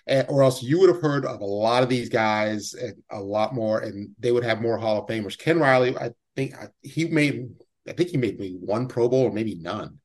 And, 0.06 0.28
or 0.28 0.44
else 0.44 0.62
you 0.62 0.80
would 0.80 0.90
have 0.90 1.02
heard 1.02 1.26
of 1.26 1.40
a 1.40 1.46
lot 1.46 1.82
of 1.82 1.88
these 1.88 2.10
guys 2.10 2.74
and 2.74 2.96
a 3.10 3.22
lot 3.22 3.56
more, 3.56 3.80
and 3.80 4.10
they 4.20 4.34
would 4.34 4.44
have 4.44 4.62
more 4.62 4.78
Hall 4.78 5.02
of 5.02 5.08
Famers. 5.08 5.38
Ken 5.38 5.60
Riley, 5.60 5.96
I 5.98 6.12
think 6.36 6.56
he 6.82 7.06
made, 7.06 7.48
I 7.88 7.94
think 7.94 8.10
he 8.10 8.18
made 8.18 8.38
maybe 8.38 8.58
one 8.60 8.90
Pro 8.90 9.08
Bowl 9.08 9.24
or 9.24 9.32
maybe 9.32 9.56
none 9.56 10.00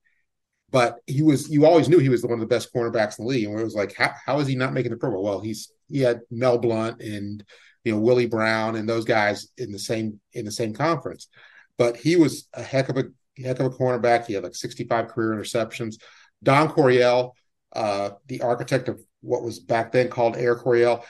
but 0.70 0.98
he 1.06 1.22
was 1.22 1.48
you 1.48 1.64
always 1.64 1.88
knew 1.88 1.98
he 1.98 2.08
was 2.08 2.22
one 2.22 2.34
of 2.34 2.40
the 2.40 2.46
best 2.46 2.72
cornerbacks 2.72 3.18
in 3.18 3.24
the 3.24 3.30
league 3.30 3.46
and 3.46 3.58
it 3.58 3.64
was 3.64 3.74
like 3.74 3.94
how, 3.94 4.12
how 4.24 4.38
is 4.38 4.46
he 4.46 4.54
not 4.54 4.72
making 4.72 4.90
the 4.90 4.96
pro 4.96 5.10
bowl 5.10 5.22
well 5.22 5.40
he's 5.40 5.72
he 5.88 6.00
had 6.00 6.20
mel 6.30 6.58
blount 6.58 7.00
and 7.00 7.44
you 7.84 7.92
know 7.92 7.98
willie 7.98 8.26
brown 8.26 8.76
and 8.76 8.88
those 8.88 9.04
guys 9.04 9.48
in 9.56 9.72
the 9.72 9.78
same 9.78 10.20
in 10.32 10.44
the 10.44 10.50
same 10.50 10.74
conference 10.74 11.28
but 11.76 11.96
he 11.96 12.16
was 12.16 12.48
a 12.54 12.62
heck 12.62 12.88
of 12.88 12.96
a 12.96 13.04
heck 13.44 13.60
of 13.60 13.66
a 13.66 13.70
cornerback 13.70 14.26
he 14.26 14.34
had 14.34 14.44
like 14.44 14.54
65 14.54 15.08
career 15.08 15.38
interceptions 15.38 15.96
don 16.42 16.68
coryell 16.68 17.34
uh 17.74 18.10
the 18.26 18.40
architect 18.42 18.88
of 18.88 19.00
what 19.20 19.42
was 19.42 19.58
back 19.58 19.92
then 19.92 20.08
called 20.08 20.36
air 20.36 20.56
coryell 20.56 21.04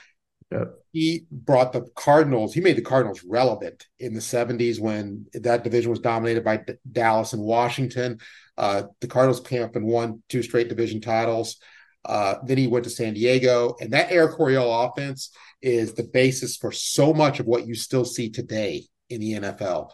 Yep. 0.51 0.73
he 0.91 1.25
brought 1.31 1.73
the 1.73 1.87
Cardinals. 1.95 2.53
He 2.53 2.61
made 2.61 2.75
the 2.75 2.81
Cardinals 2.81 3.23
relevant 3.23 3.85
in 3.99 4.13
the 4.13 4.19
'70s 4.19 4.79
when 4.79 5.27
that 5.33 5.63
division 5.63 5.91
was 5.91 5.99
dominated 5.99 6.43
by 6.43 6.57
D- 6.57 6.73
Dallas 6.91 7.33
and 7.33 7.43
Washington. 7.43 8.19
Uh, 8.57 8.83
the 8.99 9.07
Cardinals 9.07 9.41
came 9.41 9.61
up 9.61 9.75
and 9.75 9.85
won 9.85 10.23
two 10.27 10.41
straight 10.41 10.67
division 10.67 11.01
titles. 11.01 11.57
Uh, 12.03 12.35
then 12.45 12.57
he 12.57 12.65
went 12.65 12.85
to 12.85 12.89
San 12.89 13.13
Diego, 13.13 13.75
and 13.79 13.93
that 13.93 14.11
Air 14.11 14.27
Coryell 14.29 14.73
offense 14.85 15.29
is 15.61 15.93
the 15.93 16.03
basis 16.03 16.57
for 16.57 16.71
so 16.71 17.13
much 17.13 17.39
of 17.39 17.45
what 17.45 17.67
you 17.67 17.75
still 17.75 18.05
see 18.05 18.29
today 18.29 18.85
in 19.09 19.19
the 19.21 19.33
NFL. 19.33 19.91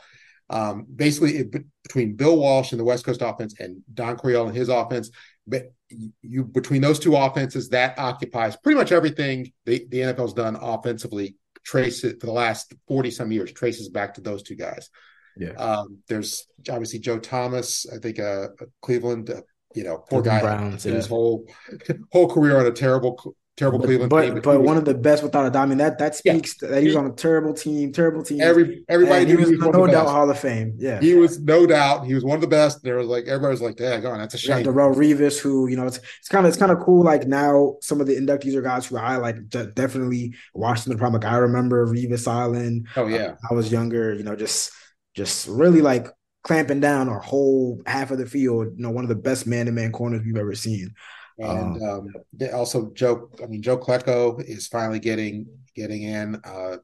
Um, 0.49 0.85
basically, 0.93 1.37
it, 1.37 1.65
between 1.83 2.15
Bill 2.15 2.37
Walsh 2.37 2.71
and 2.71 2.79
the 2.79 2.83
West 2.83 3.05
Coast 3.05 3.21
offense 3.21 3.55
and 3.59 3.81
Don 3.93 4.17
Coryell 4.17 4.47
and 4.47 4.55
his 4.55 4.69
offense, 4.69 5.09
but 5.47 5.73
you 6.21 6.43
between 6.43 6.81
those 6.81 6.99
two 6.99 7.15
offenses, 7.15 7.69
that 7.69 7.97
occupies 7.97 8.55
pretty 8.55 8.77
much 8.77 8.91
everything 8.91 9.51
the, 9.65 9.85
the 9.89 9.99
NFL's 9.99 10.33
done 10.33 10.57
offensively. 10.59 11.35
Trace 11.63 12.03
it 12.03 12.19
for 12.19 12.27
the 12.27 12.33
last 12.33 12.73
forty 12.87 13.09
some 13.09 13.31
years. 13.31 13.51
Traces 13.51 13.89
back 13.89 14.13
to 14.15 14.21
those 14.21 14.43
two 14.43 14.55
guys. 14.55 14.89
Yeah. 15.37 15.53
Um, 15.53 15.99
there's 16.07 16.47
obviously 16.69 16.99
Joe 16.99 17.19
Thomas. 17.19 17.85
I 17.91 17.97
think 17.97 18.19
uh, 18.19 18.49
Cleveland. 18.81 19.29
Uh, 19.29 19.41
you 19.73 19.83
know, 19.83 19.97
poor 19.97 20.21
Cleveland 20.21 20.25
guy. 20.25 20.41
Browns, 20.41 20.85
yeah. 20.85 20.93
his 20.93 21.07
whole 21.07 21.47
whole 22.11 22.29
career 22.29 22.59
on 22.59 22.65
a 22.65 22.71
terrible, 22.71 23.35
terrible 23.57 23.79
But, 23.79 23.85
Cleveland 23.85 24.09
but, 24.09 24.21
team. 24.21 24.41
but 24.41 24.61
one 24.61 24.77
of 24.77 24.85
the 24.85 24.93
best 24.93 25.23
without 25.23 25.45
a 25.45 25.49
doubt. 25.49 25.63
I 25.63 25.65
mean 25.65 25.77
that 25.77 25.97
that 25.99 26.19
Yeah. 26.25 26.33
speaks 26.33 26.57
that 26.57 26.81
he 26.81 26.87
was 26.87 26.95
on 26.95 27.05
a 27.05 27.11
terrible 27.13 27.53
team, 27.53 27.91
terrible 27.93 28.21
team. 28.23 28.41
every 28.41 28.83
everybody 28.89 29.25
he 29.25 29.31
knew 29.31 29.37
was 29.39 29.49
he 29.49 29.55
was 29.55 29.65
no 29.73 29.87
doubt. 29.87 30.07
Hall 30.07 30.29
of 30.29 30.37
Fame. 30.39 30.73
Yeah. 30.77 30.99
He 30.99 31.13
was 31.15 31.39
no 31.39 31.65
doubt. 31.65 32.05
He 32.05 32.13
was 32.13 32.23
one 32.23 32.35
of 32.35 32.41
the 32.41 32.47
best. 32.47 32.83
There 32.83 32.97
was 32.97 33.07
like 33.07 33.25
everybody 33.27 33.51
was 33.51 33.61
like, 33.61 33.79
"Yeah, 33.79 33.99
go 33.99 34.11
on, 34.11 34.19
that's 34.19 34.33
a 34.33 34.37
shame." 34.37 34.65
Darrelle 34.65 34.93
Revis, 34.95 35.39
who 35.39 35.67
you 35.67 35.77
know, 35.77 35.85
it's 35.87 35.97
it's 36.19 36.27
kind 36.29 36.45
of 36.45 36.49
it's 36.49 36.57
kind 36.57 36.71
of 36.71 36.79
cool. 36.79 37.03
Like 37.03 37.27
now, 37.27 37.77
some 37.81 38.01
of 38.01 38.07
the 38.07 38.15
inductees 38.17 38.55
are 38.55 38.61
guys 38.61 38.85
who 38.87 38.97
I 38.97 39.17
like. 39.17 39.49
de- 39.49 39.67
Definitely 39.67 40.35
Washington 40.53 40.97
Prime. 40.99 41.13
Like 41.13 41.25
I 41.25 41.37
remember 41.37 41.85
Revis 41.87 42.27
Island. 42.27 42.87
Oh 42.97 43.07
yeah, 43.07 43.35
I 43.49 43.53
was 43.53 43.71
younger. 43.71 44.13
You 44.13 44.23
know, 44.23 44.35
just 44.35 44.71
just 45.15 45.47
really 45.47 45.81
like 45.81 46.07
clamping 46.43 46.79
down 46.79 47.09
our 47.09 47.19
whole 47.19 47.81
half 47.87 48.11
of 48.11 48.17
the 48.17 48.25
field. 48.25 48.67
You 48.75 48.83
know, 48.83 48.91
one 48.91 49.03
of 49.05 49.09
the 49.09 49.15
best 49.15 49.47
man 49.47 49.65
to 49.67 49.71
man 49.71 49.91
corners 49.91 50.21
we've 50.25 50.37
ever 50.37 50.53
seen. 50.55 50.93
And 51.38 51.83
um, 51.83 52.13
they 52.33 52.51
also 52.51 52.91
Joe. 52.93 53.29
I 53.43 53.47
mean, 53.47 53.61
Joe 53.61 53.77
Klecko 53.77 54.43
is 54.43 54.67
finally 54.67 54.99
getting 54.99 55.47
getting 55.75 56.03
in. 56.03 56.41
Uh, 56.43 56.77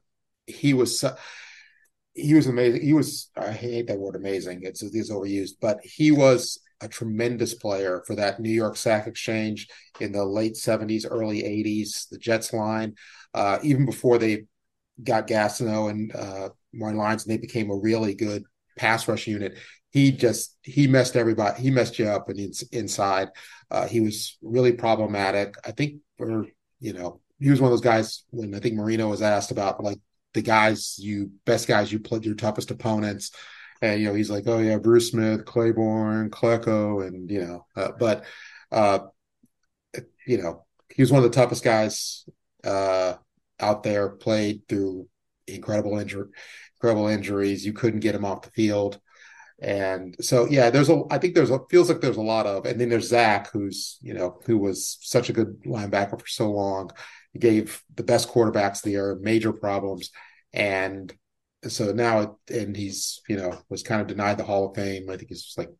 he 0.46 0.74
was 0.74 1.04
he 2.14 2.34
was 2.34 2.46
amazing. 2.46 2.82
He 2.82 2.92
was 2.92 3.30
I 3.36 3.52
hate 3.52 3.86
that 3.86 3.98
word 3.98 4.16
amazing. 4.16 4.60
It's 4.62 4.82
it's 4.82 5.10
overused, 5.10 5.52
but 5.60 5.80
he 5.82 6.10
was 6.10 6.60
a 6.80 6.88
tremendous 6.88 7.54
player 7.54 8.02
for 8.06 8.16
that 8.16 8.40
New 8.40 8.50
York 8.50 8.76
Sack 8.76 9.06
Exchange 9.06 9.68
in 10.00 10.12
the 10.12 10.24
late 10.24 10.56
seventies, 10.56 11.06
early 11.06 11.44
eighties. 11.44 12.06
The 12.10 12.18
Jets 12.18 12.52
line, 12.52 12.96
uh, 13.32 13.58
even 13.62 13.86
before 13.86 14.18
they 14.18 14.44
got 15.02 15.26
Gastineau 15.26 15.90
and 15.90 16.14
uh, 16.14 16.50
Martin 16.74 16.98
Lyons, 16.98 17.24
and 17.24 17.32
they 17.32 17.38
became 17.38 17.70
a 17.70 17.76
really 17.76 18.14
good 18.14 18.44
pass 18.76 19.08
rush 19.08 19.26
unit. 19.26 19.56
He 19.92 20.10
just 20.10 20.56
he 20.62 20.86
messed 20.86 21.16
everybody. 21.16 21.62
He 21.62 21.70
messed 21.70 21.98
you 21.98 22.06
up 22.06 22.28
and 22.28 22.40
ins 22.40 22.62
inside. 22.72 23.28
Uh, 23.70 23.86
he 23.86 24.00
was 24.00 24.38
really 24.42 24.72
problematic. 24.72 25.54
I 25.64 25.70
think 25.70 26.00
for 26.16 26.46
you 26.80 26.94
know 26.94 27.20
he 27.38 27.50
was 27.50 27.60
one 27.60 27.70
of 27.70 27.72
those 27.72 27.84
guys 27.84 28.24
when 28.30 28.54
I 28.54 28.58
think 28.58 28.74
Marino 28.74 29.08
was 29.08 29.20
asked 29.20 29.50
about 29.50 29.82
like 29.84 29.98
the 30.32 30.42
guys 30.42 30.96
you 30.98 31.32
best 31.44 31.68
guys 31.68 31.92
you 31.92 32.00
played 32.00 32.24
your 32.24 32.34
toughest 32.34 32.70
opponents. 32.70 33.32
And 33.82 34.00
you 34.00 34.08
know 34.08 34.14
he's 34.14 34.30
like, 34.30 34.44
oh 34.46 34.60
yeah, 34.60 34.78
Bruce 34.78 35.10
Smith, 35.10 35.44
Claiborne, 35.44 36.30
Klecko, 36.30 37.06
and 37.06 37.30
you 37.30 37.44
know, 37.44 37.66
uh, 37.76 37.92
but 37.98 38.24
uh, 38.70 39.00
you 40.26 40.42
know 40.42 40.64
he 40.94 41.02
was 41.02 41.12
one 41.12 41.22
of 41.22 41.30
the 41.30 41.36
toughest 41.36 41.64
guys 41.64 42.24
uh, 42.64 43.14
out 43.60 43.82
there. 43.82 44.08
Played 44.08 44.62
through 44.68 45.08
incredible 45.46 45.98
injury, 45.98 46.28
incredible 46.76 47.08
injuries. 47.08 47.66
You 47.66 47.72
couldn't 47.72 48.00
get 48.00 48.14
him 48.14 48.24
off 48.24 48.42
the 48.42 48.50
field, 48.52 49.00
and 49.62 50.16
so 50.20 50.48
yeah, 50.50 50.70
there's 50.70 50.90
a. 50.90 51.02
I 51.10 51.18
think 51.18 51.34
there's 51.34 51.50
a 51.50 51.60
feels 51.70 51.88
like 51.88 52.02
there's 52.02 52.18
a 52.18 52.22
lot 52.22 52.46
of, 52.46 52.66
and 52.66 52.80
then 52.80 52.90
there's 52.90 53.08
Zach, 53.08 53.50
who's 53.52 53.98
you 54.02 54.14
know 54.14 54.40
who 54.46 54.58
was 54.58 54.98
such 55.02 55.30
a 55.30 55.34
good 55.34 55.62
linebacker 55.64 56.20
for 56.20 56.28
so 56.28 56.50
long. 56.50 56.90
He 57.32 57.38
gave 57.38 57.82
the 57.94 58.04
best 58.04 58.28
quarterbacks 58.28 58.78
of 58.78 58.82
the 58.84 58.94
era 58.94 59.16
major 59.20 59.52
problems, 59.52 60.10
and 60.52 61.12
so 61.68 61.92
now 61.92 62.38
and 62.50 62.76
he's 62.76 63.22
you 63.28 63.36
know 63.36 63.58
was 63.70 63.84
kind 63.84 64.00
of 64.00 64.08
denied 64.08 64.38
the 64.38 64.44
Hall 64.44 64.70
of 64.70 64.76
Fame. 64.76 65.08
I 65.10 65.16
think 65.16 65.30
it's 65.30 65.56
like 65.56 65.70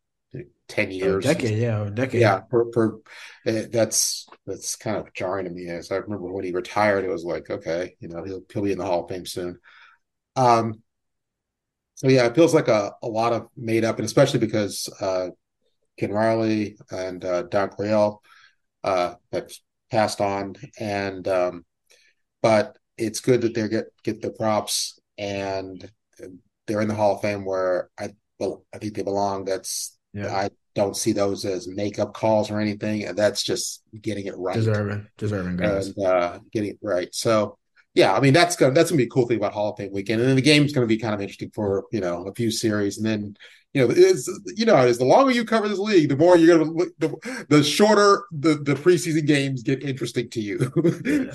ten 0.68 0.90
A 0.90 0.94
years. 0.96 1.24
decade, 1.24 1.58
yeah, 1.58 1.86
a 1.86 1.90
decade. 1.90 2.22
Yeah, 2.22 2.42
for, 2.50 2.70
for 2.72 3.00
eh, 3.46 3.66
that's 3.70 4.26
that's 4.46 4.76
kind 4.76 4.96
of 4.96 5.12
jarring 5.14 5.46
to 5.46 5.50
me. 5.50 5.68
As 5.68 5.90
I 5.90 5.96
remember 5.96 6.32
when 6.32 6.44
he 6.44 6.52
retired, 6.52 7.04
it 7.04 7.10
was 7.10 7.24
like, 7.24 7.50
okay, 7.50 7.96
you 8.00 8.08
know, 8.08 8.22
he'll 8.22 8.42
he'll 8.52 8.62
be 8.62 8.72
in 8.72 8.78
the 8.78 8.84
Hall 8.86 9.04
of 9.04 9.08
Fame 9.10 9.26
soon. 9.26 9.58
Um, 10.36 10.81
so 12.02 12.08
yeah, 12.08 12.26
it 12.26 12.34
feels 12.34 12.52
like 12.52 12.66
a, 12.66 12.92
a 13.00 13.06
lot 13.06 13.32
of 13.32 13.46
made 13.56 13.84
up, 13.84 13.96
and 13.98 14.04
especially 14.04 14.40
because 14.40 14.88
uh, 15.00 15.28
Ken 15.96 16.10
Riley 16.10 16.76
and 16.90 17.24
uh, 17.24 17.42
Don 17.42 17.68
Coryell 17.68 18.20
uh, 18.82 19.14
have 19.32 19.52
passed 19.88 20.20
on, 20.20 20.56
and 20.80 21.28
um, 21.28 21.64
but 22.42 22.76
it's 22.98 23.20
good 23.20 23.42
that 23.42 23.54
they 23.54 23.68
get 23.68 23.86
get 24.02 24.20
the 24.20 24.30
props 24.30 24.98
and 25.16 25.88
they're 26.66 26.80
in 26.80 26.88
the 26.88 26.94
Hall 26.94 27.14
of 27.14 27.22
Fame 27.22 27.44
where 27.44 27.88
I 27.96 28.10
well, 28.40 28.64
I 28.74 28.78
think 28.78 28.96
they 28.96 29.02
belong. 29.02 29.44
That's 29.44 29.96
Yeah. 30.12 30.34
I 30.34 30.50
don't 30.74 30.96
see 30.96 31.12
those 31.12 31.44
as 31.44 31.68
makeup 31.68 32.14
calls 32.14 32.50
or 32.50 32.58
anything, 32.58 33.04
and 33.04 33.16
that's 33.16 33.44
just 33.44 33.84
getting 34.00 34.26
it 34.26 34.34
right 34.36 34.56
deserving, 34.56 35.06
deserving 35.18 35.58
guys. 35.58 35.88
and 35.88 36.04
uh, 36.04 36.40
getting 36.50 36.70
it 36.70 36.78
right. 36.82 37.14
So 37.14 37.58
yeah, 37.94 38.14
I 38.14 38.20
mean 38.20 38.32
that's 38.32 38.56
gonna 38.56 38.72
that's 38.72 38.90
gonna 38.90 38.98
be 38.98 39.04
a 39.04 39.10
cool 39.10 39.26
thing 39.26 39.36
about 39.36 39.52
Hall 39.52 39.70
of 39.70 39.76
Fame 39.76 39.92
weekend, 39.92 40.20
and 40.20 40.28
then 40.28 40.36
the 40.36 40.42
game's 40.42 40.72
gonna 40.72 40.86
be 40.86 40.98
kind 40.98 41.14
of 41.14 41.20
interesting 41.20 41.50
for 41.54 41.84
you 41.92 42.00
know 42.00 42.26
a 42.26 42.34
few 42.34 42.50
series, 42.50 42.96
and 42.98 43.06
then 43.06 43.36
you 43.74 43.86
know 43.86 43.94
it's 43.96 44.28
you 44.56 44.66
know 44.66 44.76
as 44.76 44.98
the 44.98 45.04
longer 45.04 45.32
you 45.32 45.44
cover 45.44 45.68
this 45.68 45.78
league, 45.78 46.08
the 46.08 46.16
more 46.16 46.36
you're 46.36 46.58
gonna 46.58 46.70
look- 46.70 46.92
the, 46.98 47.44
the 47.48 47.62
shorter 47.62 48.24
the 48.32 48.54
the 48.56 48.74
preseason 48.74 49.26
games 49.26 49.62
get 49.62 49.82
interesting 49.82 50.28
to 50.30 50.40
you. 50.40 50.58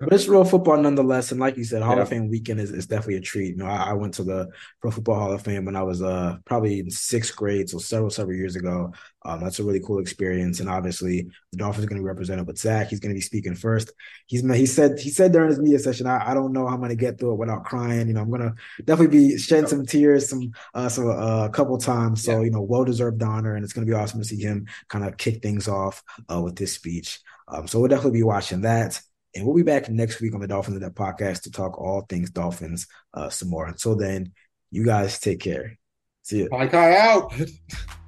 But 0.00 0.12
it's 0.12 0.28
real 0.28 0.44
football 0.44 0.76
nonetheless. 0.78 1.30
And 1.32 1.40
like 1.40 1.56
you 1.56 1.64
said, 1.64 1.82
Hall 1.82 1.96
Yeah. 1.96 2.02
of 2.02 2.08
Fame 2.08 2.28
weekend 2.28 2.60
is, 2.60 2.70
is 2.70 2.86
definitely 2.86 3.16
a 3.16 3.20
treat. 3.20 3.50
You 3.50 3.56
know, 3.56 3.66
I, 3.66 3.90
I 3.90 3.92
went 3.92 4.14
to 4.14 4.24
the 4.24 4.48
Pro 4.80 4.90
Football 4.90 5.18
Hall 5.18 5.32
of 5.32 5.42
Fame 5.42 5.64
when 5.64 5.76
I 5.76 5.82
was 5.82 6.02
uh 6.02 6.36
probably 6.44 6.80
in 6.80 6.90
sixth 6.90 7.36
grade, 7.36 7.68
so 7.68 7.78
several, 7.78 8.10
several 8.10 8.36
years 8.36 8.56
ago. 8.56 8.92
Um, 9.22 9.40
that's 9.40 9.58
a 9.58 9.64
really 9.64 9.80
cool 9.80 9.98
experience. 9.98 10.60
And 10.60 10.68
obviously 10.70 11.28
the 11.52 11.58
Dolphins 11.58 11.84
are 11.84 11.88
going 11.88 11.98
to 11.98 12.02
be 12.02 12.08
represented 12.08 12.46
with 12.46 12.56
Zach. 12.58 12.88
He's 12.88 13.00
going 13.00 13.10
to 13.14 13.18
be 13.18 13.20
speaking 13.20 13.54
first. 13.54 13.92
He's 14.26 14.42
he 14.54 14.64
said 14.66 14.98
he 14.98 15.10
said 15.10 15.32
during 15.32 15.50
his 15.50 15.58
media 15.58 15.78
session, 15.78 16.06
I, 16.06 16.30
I 16.30 16.34
don't 16.34 16.52
know 16.52 16.66
how 16.66 16.74
I'm 16.74 16.80
going 16.80 16.88
to 16.90 16.96
get 16.96 17.18
through 17.18 17.32
it 17.32 17.38
without 17.38 17.64
crying. 17.64 18.08
You 18.08 18.14
know, 18.14 18.22
I'm 18.22 18.30
gonna 18.30 18.54
definitely 18.84 19.18
be 19.30 19.38
shedding 19.38 19.66
some 19.66 19.84
tears 19.84 20.28
some 20.30 20.52
uh 20.74 20.88
so 20.88 21.10
uh, 21.10 21.48
a 21.50 21.56
couple 21.56 21.76
times. 21.78 22.22
So, 22.24 22.38
Yeah. 22.38 22.44
you 22.46 22.50
know, 22.50 22.62
well 22.62 22.84
deserved 22.84 23.22
honor, 23.22 23.54
and 23.54 23.64
it's 23.64 23.72
gonna 23.72 23.86
be 23.86 23.92
awesome 23.92 24.20
to 24.20 24.26
see 24.26 24.40
him 24.40 24.66
kind 24.88 25.04
of 25.04 25.16
kick 25.16 25.42
things 25.42 25.68
off 25.68 26.02
uh 26.32 26.40
with 26.40 26.56
this 26.56 26.72
speech. 26.72 27.20
Um, 27.48 27.66
so 27.66 27.78
we'll 27.78 27.88
definitely 27.88 28.18
be 28.18 28.22
watching 28.22 28.62
that. 28.62 29.00
And 29.34 29.44
we'll 29.46 29.54
be 29.56 29.62
back 29.62 29.88
next 29.88 30.20
week 30.20 30.34
on 30.34 30.40
the 30.40 30.48
Dolphins 30.48 30.76
of 30.76 30.82
That 30.82 30.94
podcast 30.94 31.42
to 31.42 31.50
talk 31.52 31.78
all 31.78 32.04
things 32.08 32.30
Dolphins 32.30 32.86
uh, 33.14 33.28
some 33.28 33.48
more. 33.48 33.66
Until 33.66 33.94
then, 33.96 34.32
you 34.72 34.84
guys 34.84 35.20
take 35.20 35.40
care. 35.40 35.78
See 36.22 36.38
you. 36.38 36.48
Kai 36.48 36.66
Kai 36.66 36.96
out. 36.96 37.32